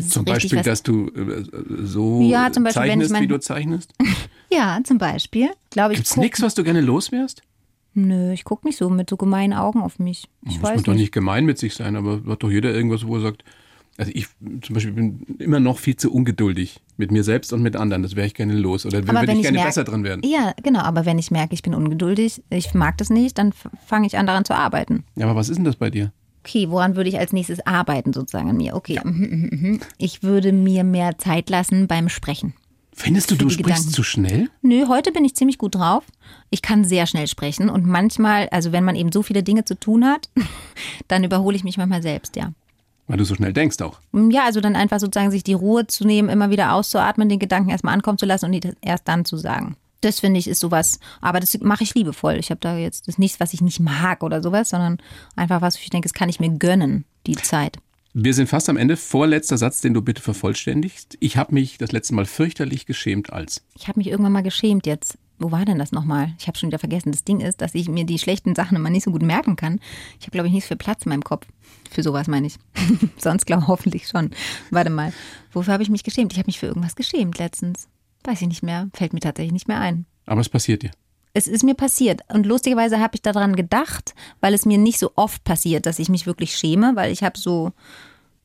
Zum 0.09 0.25
Beispiel, 0.25 0.59
was, 0.59 0.65
dass 0.65 0.83
du 0.83 1.09
äh, 1.09 1.45
so 1.85 2.21
Ja, 2.23 2.51
zum 2.53 2.63
Beispiel, 2.65 2.83
wenn 2.83 3.01
ich 3.01 3.09
zeichnest, 3.09 3.13
mein- 3.13 3.23
wie 3.25 3.29
du 3.29 3.41
zeichnest. 3.41 3.93
Ja, 4.57 4.79
zum 4.85 4.99
Beispiel. 4.99 5.51
Glaube 5.71 5.93
ich. 5.93 5.99
Gibt's 5.99 6.15
guck- 6.15 6.23
nichts, 6.25 6.43
was 6.43 6.55
du 6.55 6.65
gerne 6.65 6.81
loswärst? 6.81 7.43
Nö, 7.95 8.33
ich 8.33 8.45
gucke 8.45 8.67
nicht 8.67 8.77
so 8.77 8.91
mit 8.91 9.09
so 9.11 9.17
gemeinen 9.17 9.53
Augen 9.55 9.81
auf 9.81 9.99
mich. 9.99 10.29
Ich 10.47 10.61
Muss 10.61 10.63
man 10.75 10.83
doch 10.83 10.95
nicht. 10.95 11.13
gemein 11.13 11.45
mit 11.47 11.59
sich 11.59 11.75
sein, 11.75 11.97
aber 11.97 12.21
hat 12.29 12.43
doch 12.43 12.51
jeder 12.51 12.73
irgendwas, 12.75 13.07
wo 13.07 13.17
er 13.17 13.23
sagt, 13.23 13.43
also 13.97 14.13
ich 14.15 14.27
zum 14.61 14.75
Beispiel 14.75 14.93
bin 14.93 15.21
immer 15.39 15.61
noch 15.61 15.79
viel 15.79 15.97
zu 15.97 16.13
ungeduldig 16.13 16.81
mit 16.99 17.11
mir 17.11 17.25
selbst 17.25 17.55
und 17.55 17.63
mit 17.63 17.75
anderen. 17.77 18.03
Das 18.03 18.15
wäre 18.15 18.27
ich 18.27 18.35
gerne 18.35 18.53
los. 18.55 18.85
Oder 18.85 18.99
Aber 18.99 19.09
würde 19.21 19.33
ich 19.33 19.39
ich 19.39 19.43
gerne 19.45 19.57
merk- 19.59 19.69
besser 19.69 19.85
drin 19.85 20.05
werden. 20.05 20.21
Ja, 20.25 20.53
genau. 20.63 20.81
Aber 20.81 21.07
wenn 21.07 21.19
ich 21.19 21.31
merke, 21.31 21.55
ich 21.55 21.63
bin 21.63 21.75
ungeduldig, 21.75 22.43
ich 22.51 22.75
mag 22.75 22.99
das 22.99 23.09
nicht, 23.09 23.39
dann 23.39 23.53
fange 23.87 24.07
ich 24.07 24.19
an, 24.19 24.27
daran 24.27 24.45
zu 24.45 24.55
arbeiten. 24.55 25.05
Ja, 25.17 25.25
aber 25.27 25.35
was 25.37 25.49
ist 25.49 25.57
denn 25.57 25.65
das 25.65 25.77
bei 25.77 25.89
dir? 25.89 26.13
Okay, 26.45 26.69
woran 26.69 26.95
würde 26.97 27.09
ich 27.09 27.19
als 27.19 27.33
nächstes 27.33 27.67
arbeiten, 27.67 28.13
sozusagen 28.13 28.51
an 28.51 28.59
mir? 28.59 28.77
Okay, 28.77 29.01
mhm. 29.03 29.81
ich 29.99 30.23
würde 30.23 30.53
mir 30.53 30.85
mehr 30.85 31.17
Zeit 31.17 31.49
lassen 31.49 31.87
beim 31.87 32.11
Sprechen. 32.11 32.53
Findest 32.99 33.31
du, 33.31 33.37
du 33.37 33.51
sprichst 33.51 33.67
Gedanken. 33.67 33.91
zu 33.91 34.03
schnell? 34.03 34.49
Nö, 34.63 34.87
heute 34.89 35.13
bin 35.13 35.25
ich 35.25 35.37
ziemlich 35.37 35.59
gut 35.59 35.75
drauf. 35.75 36.03
Ich 36.51 36.63
kann 36.63 36.83
sehr 36.83 37.07
schnell 37.07 37.27
sprechen 37.29 37.69
und 37.69 37.87
manchmal, 37.87 38.49
also 38.49 38.73
wenn 38.73 38.85
man 38.85 38.97
eben 38.97 39.13
so 39.13 39.23
viele 39.23 39.43
Dinge 39.43 39.65
zu 39.67 39.79
tun 39.79 40.05
hat, 40.07 40.31
dann 41.09 41.23
überhole 41.23 41.57
ich 41.57 41.63
mich 41.63 41.77
manchmal 41.77 42.03
selbst, 42.03 42.37
ja. 42.37 42.53
Weil 43.07 43.19
du 43.19 43.25
so 43.25 43.35
schnell 43.35 43.53
denkst 43.53 43.81
auch. 43.83 44.01
Ja, 44.31 44.45
also 44.47 44.61
dann 44.61 44.75
einfach 44.75 44.99
sozusagen 44.99 45.31
sich 45.31 45.45
die 45.45 45.53
Ruhe 45.53 45.87
zu 45.87 46.05
nehmen, 46.07 46.31
immer 46.31 46.51
wieder 46.51 46.73
auszuatmen, 46.73 47.29
den 47.29 47.39
Gedanken 47.39 47.71
erstmal 47.71 47.95
ankommen 47.95 48.19
zu 48.19 48.27
lassen 48.27 48.47
und 48.47 48.53
die 48.53 48.73
erst 48.81 49.07
dann 49.07 49.25
zu 49.25 49.37
sagen. 49.37 49.77
Das 50.01 50.21
finde 50.21 50.41
ich 50.41 50.49
ist 50.49 50.61
sowas, 50.61 50.99
aber 51.21 51.39
das 51.39 51.57
mache 51.61 51.85
ich 51.85 51.95
liebevoll. 51.95 52.37
Ich 52.37 52.51
habe 52.51 52.61
da 52.61 52.77
jetzt 52.77 53.03
das 53.03 53.15
ist 53.15 53.19
nichts, 53.19 53.41
was 53.41 53.53
ich 53.53 53.61
nicht 53.61 53.79
mag 53.79 54.23
oder 54.23 54.43
sowas, 54.43 54.71
sondern 54.71 54.99
einfach 55.37 55.61
was, 55.61 55.77
wo 55.77 55.81
ich 55.83 55.91
denke, 55.91 56.09
das 56.09 56.15
kann 56.15 56.29
ich 56.29 56.41
mir 56.41 56.51
gönnen, 56.51 57.05
die 57.27 57.37
Zeit. 57.37 57.79
Wir 58.19 58.33
sind 58.33 58.49
fast 58.49 58.71
am 58.71 58.79
Ende. 58.79 58.97
Vorletzter 58.97 59.59
Satz, 59.59 59.83
den 59.83 59.93
du 59.93 60.01
bitte 60.01 60.23
vervollständigst. 60.23 61.19
Ich 61.21 61.37
habe 61.37 61.53
mich 61.53 61.77
das 61.77 61.93
letzte 61.93 62.15
Mal 62.15 62.25
fürchterlich 62.25 62.87
geschämt 62.87 63.31
als. 63.31 63.63
Ich 63.75 63.89
habe 63.89 64.01
mich 64.01 64.09
irgendwann 64.09 64.33
mal 64.33 64.43
geschämt 64.43 64.87
jetzt. 64.87 65.19
Wo 65.39 65.51
war 65.51 65.67
denn 65.67 65.79
das 65.79 65.93
nochmal? 65.93 66.33
Ich 66.39 66.47
habe 66.47 66.57
schon 66.57 66.71
wieder 66.71 66.79
vergessen. 66.79 67.13
Das 67.13 67.25
Ding 67.25 67.41
ist, 67.41 67.61
dass 67.61 67.75
ich 67.75 67.91
mir 67.91 68.07
die 68.07 68.19
schlechten 68.19 68.55
Sachen 68.55 68.75
immer 68.75 68.89
nicht 68.89 69.05
so 69.05 69.11
gut 69.11 69.21
merken 69.21 69.57
kann. 69.57 69.81
Ich 70.19 70.25
habe, 70.25 70.31
glaube 70.31 70.49
ich, 70.49 70.55
nicht 70.55 70.65
so 70.65 70.69
viel 70.69 70.77
Platz 70.79 71.05
in 71.05 71.11
meinem 71.11 71.25
Kopf. 71.25 71.47
Für 71.91 72.03
sowas 72.03 72.27
meine 72.27 72.47
ich. 72.47 72.57
Sonst 73.19 73.45
glaube 73.45 73.65
ich 73.65 73.69
hoffentlich 73.69 74.09
schon. 74.09 74.31
Warte 74.71 74.89
mal. 74.89 75.13
Wofür 75.53 75.75
habe 75.75 75.83
ich 75.83 75.91
mich 75.91 76.03
geschämt? 76.03 76.33
Ich 76.33 76.39
habe 76.39 76.49
mich 76.49 76.59
für 76.59 76.69
irgendwas 76.69 76.97
geschämt 76.97 77.37
letztens. 77.37 77.87
Weiß 78.25 78.41
ich 78.41 78.49
nicht 78.49 78.63
mehr. 78.63 78.89
Fällt 78.95 79.13
mir 79.13 79.21
tatsächlich 79.21 79.53
nicht 79.53 79.69
mehr 79.69 79.81
ein. 79.81 80.07
Aber 80.25 80.41
es 80.41 80.49
passiert 80.49 80.85
dir. 80.85 80.91
Es 81.37 81.49
ist 81.49 81.65
mir 81.65 81.75
passiert. 81.75 82.23
Und 82.33 82.47
lustigerweise 82.47 82.99
habe 82.99 83.17
ich 83.17 83.21
daran 83.21 83.57
gedacht, 83.57 84.15
weil 84.41 84.55
es 84.55 84.65
mir 84.65 84.79
nicht 84.79 84.99
so 84.99 85.11
oft 85.17 85.45
passiert, 85.45 85.85
dass 85.85 85.99
ich 85.99 86.09
mich 86.09 86.27
wirklich 86.27 86.57
schäme, 86.57 86.93
weil 86.97 87.13
ich 87.13 87.23
habe 87.23 87.39
so, 87.39 87.73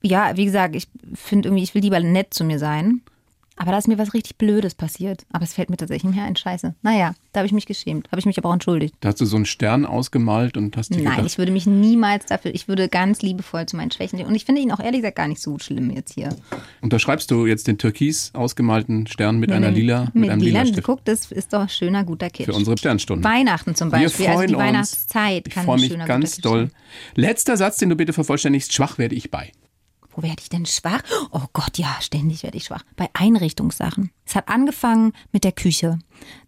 ja, 0.02 0.36
wie 0.36 0.44
gesagt, 0.44 0.76
ich 0.76 0.90
finde 1.14 1.48
irgendwie, 1.48 1.64
ich 1.64 1.74
will 1.74 1.84
lieber 1.84 2.02
nett 2.02 2.34
zu 2.34 2.44
mir 2.44 2.60
sein. 2.60 3.00
Aber 3.58 3.72
da 3.72 3.78
ist 3.78 3.88
mir 3.88 3.98
was 3.98 4.14
richtig 4.14 4.38
Blödes 4.38 4.74
passiert. 4.74 5.26
Aber 5.32 5.44
es 5.44 5.54
fällt 5.54 5.70
mir 5.70 5.78
tatsächlich 5.78 6.06
nicht 6.06 6.16
mehr 6.16 6.26
ein. 6.26 6.36
Scheiße. 6.36 6.74
Naja, 6.82 7.14
da 7.32 7.40
habe 7.42 7.46
ich 7.48 7.54
mich 7.54 7.66
geschämt. 7.68 8.08
Habe 8.12 8.20
ich 8.20 8.26
mich 8.26 8.38
aber 8.38 8.50
auch 8.50 8.54
entschuldigt. 8.54 8.96
Da 9.02 9.10
hast 9.10 9.22
du 9.22 9.26
so 9.26 9.36
einen 9.36 9.46
Stern 9.46 9.86
ausgemalt 9.86 10.58
und 10.58 10.76
hast 10.78 10.90
dir 10.90 10.96
Nein, 11.04 11.18
gedacht, 11.18 11.26
ich 11.28 11.38
würde 11.38 11.52
mich 11.52 11.68
niemals 11.68 12.26
dafür, 12.26 12.56
ich 12.56 12.68
würde 12.68 12.90
ganz 12.90 13.22
liebevoll 13.22 13.66
zu 13.68 13.76
meinen 13.76 13.92
Schwächen. 13.92 14.20
Und 14.26 14.34
ich 14.34 14.46
finde 14.46 14.62
ihn 14.62 14.72
auch 14.72 14.80
ehrlich 14.80 15.02
gesagt 15.02 15.18
gar 15.18 15.28
nicht 15.28 15.42
so 15.42 15.60
schlimm 15.60 15.92
jetzt 15.92 16.14
hier. 16.14 16.30
unterschreibst 16.82 17.30
du 17.30 17.46
jetzt 17.46 17.68
den 17.68 17.78
türkis 17.78 18.32
ausgemalten 18.34 19.06
Stern 19.08 19.38
mit 19.40 19.52
einer 19.52 19.70
lila, 19.70 20.06
mit, 20.06 20.16
mit 20.16 20.30
einem 20.32 20.42
lila. 20.42 20.64
lila 20.64 20.82
Guck, 20.82 21.06
das 21.06 21.32
ist 21.32 21.54
doch 21.54 21.70
schöner, 21.70 22.04
guter 22.04 22.30
Kitsch. 22.30 22.46
für 22.46 22.54
unsere 22.54 22.78
Sternstunde. 22.78 23.24
Weihnachten 23.24 23.76
zum 23.76 23.92
Wir 23.92 24.00
Beispiel, 24.00 24.26
also 24.28 24.38
freuen 24.38 24.48
die 24.48 24.56
uns. 24.56 24.64
Weihnachtszeit 24.64 25.48
Ich 25.48 25.54
kann 25.54 25.66
freue 25.66 25.80
mich 25.80 25.92
schöner, 25.92 26.06
ganz 26.08 26.38
doll. 26.38 26.62
sein. 26.62 26.72
Letzter 27.16 27.58
Satz, 27.58 27.78
den 27.78 27.90
du 27.90 27.96
bitte 27.96 28.14
vervollständigst. 28.14 28.74
Schwach 28.74 28.98
werde 28.98 29.14
ich 29.16 29.30
bei. 29.30 29.52
Wo 30.14 30.24
werde 30.24 30.42
ich 30.42 30.50
denn 30.50 30.66
schwach? 30.66 31.02
Oh 31.32 31.46
Gott, 31.54 31.78
ja, 31.78 31.96
ständig 32.02 32.44
werde 32.44 32.58
ich 32.58 32.66
schwach. 32.66 32.84
Bei 32.96 33.10
Einrichtungssachen. 33.14 34.12
Es 34.26 34.36
hat 34.36 34.50
angefangen 34.50 35.14
mit 35.32 35.44
der 35.44 35.52
Küche. 35.52 36.00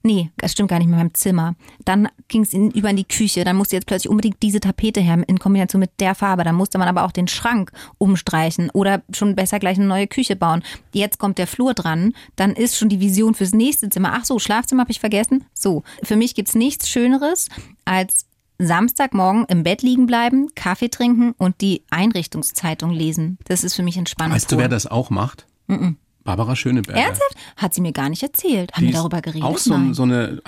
Nee, 0.03 0.31
das 0.37 0.51
stimmt 0.51 0.69
gar 0.69 0.79
nicht 0.79 0.87
mit 0.87 0.97
meinem 0.97 1.13
Zimmer. 1.13 1.55
Dann 1.85 2.09
ging 2.27 2.43
es 2.43 2.53
über 2.53 2.89
in 2.89 2.97
die 2.97 3.03
Küche. 3.03 3.43
Dann 3.43 3.55
musste 3.55 3.75
jetzt 3.75 3.87
plötzlich 3.87 4.09
unbedingt 4.09 4.41
diese 4.41 4.59
Tapete 4.59 5.01
her 5.01 5.21
in 5.27 5.39
Kombination 5.39 5.79
mit 5.79 5.91
der 5.99 6.15
Farbe. 6.15 6.43
Dann 6.43 6.55
musste 6.55 6.77
man 6.77 6.87
aber 6.87 7.03
auch 7.03 7.11
den 7.11 7.27
Schrank 7.27 7.71
umstreichen 7.97 8.69
oder 8.71 9.01
schon 9.11 9.35
besser 9.35 9.59
gleich 9.59 9.77
eine 9.77 9.87
neue 9.87 10.07
Küche 10.07 10.35
bauen. 10.35 10.63
Jetzt 10.93 11.19
kommt 11.19 11.37
der 11.37 11.47
Flur 11.47 11.73
dran. 11.73 12.13
Dann 12.35 12.53
ist 12.53 12.77
schon 12.77 12.89
die 12.89 12.99
Vision 12.99 13.33
fürs 13.33 13.53
nächste 13.53 13.89
Zimmer. 13.89 14.11
Ach 14.13 14.25
so, 14.25 14.39
Schlafzimmer 14.39 14.81
habe 14.81 14.91
ich 14.91 14.99
vergessen. 14.99 15.45
So, 15.53 15.83
für 16.03 16.15
mich 16.15 16.35
gibt's 16.35 16.55
nichts 16.55 16.89
Schöneres 16.89 17.47
als 17.85 18.27
Samstagmorgen 18.65 19.45
im 19.47 19.63
Bett 19.63 19.81
liegen 19.81 20.05
bleiben, 20.05 20.49
Kaffee 20.55 20.89
trinken 20.89 21.33
und 21.37 21.61
die 21.61 21.83
Einrichtungszeitung 21.89 22.91
lesen. 22.91 23.37
Das 23.45 23.63
ist 23.63 23.75
für 23.75 23.83
mich 23.83 23.97
Entspannung. 23.97 24.33
Weißt 24.33 24.51
du, 24.51 24.57
wer 24.57 24.69
das 24.69 24.87
auch 24.87 25.09
macht? 25.09 25.47
Barbara 26.23 26.55
Schöneberger. 26.55 26.99
Ernsthaft? 26.99 27.35
Hat 27.57 27.73
sie 27.73 27.81
mir 27.81 27.91
gar 27.91 28.09
nicht 28.09 28.23
erzählt. 28.23 28.71
Haben 28.73 28.81
Die 28.81 28.93
wir 28.93 28.99
darüber 28.99 29.21
geredet? 29.21 29.43
Auch 29.43 29.57
so, 29.57 29.93
so 29.93 30.03
eine 30.03 30.41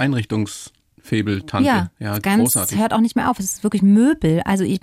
Einrichtungsfebel-Tante. 1.05 1.67
ja, 1.67 1.89
ja 1.99 2.19
ganz, 2.19 2.41
großartig. 2.41 2.77
hört 2.77 2.93
auch 2.93 2.99
nicht 2.99 3.15
mehr 3.15 3.29
auf. 3.29 3.39
Es 3.39 3.45
ist 3.45 3.63
wirklich 3.63 3.81
Möbel. 3.81 4.41
Also 4.45 4.63
ich, 4.63 4.79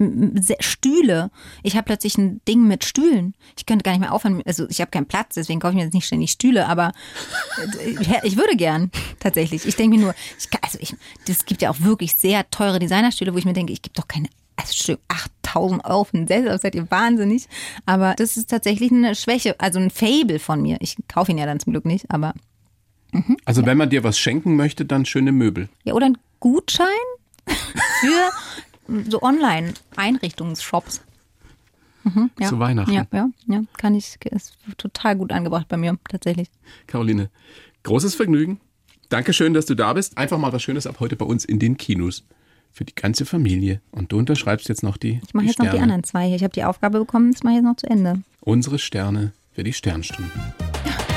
Stühle. 0.61 1.31
Ich 1.63 1.77
habe 1.77 1.85
plötzlich 1.85 2.17
ein 2.19 2.41
Ding 2.47 2.67
mit 2.67 2.85
Stühlen. 2.85 3.35
Ich 3.57 3.67
könnte 3.67 3.83
gar 3.83 3.93
nicht 3.93 4.01
mehr 4.01 4.13
aufhören. 4.13 4.43
Also 4.47 4.67
ich 4.69 4.81
habe 4.81 4.91
keinen 4.91 5.07
Platz, 5.07 5.35
deswegen 5.35 5.61
kaufe 5.61 5.73
ich 5.73 5.77
mir 5.77 5.85
jetzt 5.85 5.95
nicht 5.95 6.07
ständig 6.07 6.33
Stühle. 6.33 6.69
Aber 6.69 6.93
äh, 7.85 8.21
ich, 8.23 8.37
würde 8.37 8.57
gern 8.57 8.91
tatsächlich. 9.21 9.67
Ich 9.67 9.77
denke 9.77 9.97
mir 9.97 10.03
nur, 10.03 10.15
ich, 10.39 10.49
also 10.63 10.79
ich, 10.81 10.95
das 11.27 11.45
gibt 11.45 11.63
ja 11.63 11.71
auch 11.71 11.81
wirklich 11.81 12.17
sehr 12.17 12.49
teure 12.51 12.79
Designerstühle, 12.79 13.35
wo 13.35 13.39
ich 13.39 13.45
mir 13.45 13.53
denke, 13.53 13.73
ich 13.73 13.83
gebe 13.83 13.95
doch 13.95 14.09
keine 14.09 14.29
also 14.55 14.75
Stück 14.75 15.01
8000 15.09 15.85
Euro 15.87 16.05
für 16.05 16.19
einen 16.19 16.29
Sessel, 16.29 16.45
das 16.45 16.61
seid 16.61 16.75
ihr 16.75 16.89
wahnsinnig. 16.91 17.49
Aber 17.87 18.15
das 18.17 18.37
ist 18.37 18.51
tatsächlich 18.51 18.93
eine 18.93 19.15
Schwäche, 19.15 19.59
also 19.59 19.79
ein 19.79 19.91
Fable 19.91 20.39
von 20.39 20.61
mir. 20.61 20.77
Ich 20.81 20.97
kaufe 21.09 21.33
ihn 21.33 21.39
ja 21.39 21.47
dann 21.47 21.59
zum 21.59 21.73
Glück 21.73 21.87
nicht, 21.87 22.11
aber 22.11 22.35
Also 23.45 23.67
wenn 23.67 23.77
man 23.77 23.91
dir 23.91 24.05
was 24.05 24.19
schenken 24.19 24.57
möchte, 24.57 24.85
dann 24.85 25.05
schöne 25.05 25.33
Möbel. 25.33 25.69
Ja, 25.85 25.95
oder 25.95 26.07
ein 26.07 26.19
Gutschein 26.41 26.87
für 28.01 28.31
so 29.11 29.21
Online-Einrichtungsshops. 29.23 31.03
Mhm, 32.05 32.31
ja. 32.41 32.49
Zu 32.49 32.59
Weihnachten. 32.59 32.93
Ja, 32.93 33.07
ja, 33.13 33.29
ja, 33.47 33.63
kann 33.79 33.95
ich, 33.95 34.17
ist 34.25 34.57
total 34.77 35.17
gut 35.17 35.31
angebracht 35.33 35.69
bei 35.69 35.77
mir, 35.77 35.97
tatsächlich. 36.09 36.49
Caroline, 36.87 37.31
großes 37.85 38.15
Vergnügen. 38.15 38.61
Dankeschön, 39.09 39.55
dass 39.55 39.67
du 39.67 39.75
da 39.75 39.93
bist. 39.93 40.17
Einfach 40.19 40.39
mal 40.39 40.53
was 40.53 40.63
Schönes 40.63 40.87
ab 40.87 40.97
heute 40.99 41.17
bei 41.17 41.27
uns 41.27 41.45
in 41.45 41.59
den 41.59 41.77
Kinos. 41.77 42.25
Für 42.75 42.87
die 42.87 42.95
ganze 42.95 43.27
Familie. 43.27 43.83
Und 43.91 44.13
du 44.13 44.19
unterschreibst 44.19 44.67
jetzt 44.71 44.83
noch 44.83 44.97
die, 44.97 45.21
Ich 45.27 45.35
mache 45.35 45.45
jetzt 45.45 45.59
noch 45.59 45.67
Sterne. 45.67 45.79
die 45.79 45.83
anderen 45.83 46.05
zwei 46.05 46.27
hier. 46.27 46.37
Ich 46.37 46.43
habe 46.43 46.55
die 46.55 46.65
Aufgabe 46.65 47.01
bekommen, 47.01 47.31
das 47.33 47.43
mache 47.43 47.53
ich 47.53 47.59
jetzt 47.59 47.67
noch 47.67 47.77
zu 47.77 47.87
Ende. 47.87 48.23
Unsere 48.41 48.79
Sterne 48.79 49.33
für 49.53 49.63
die 49.63 49.75
Sternstunden. 49.75 50.33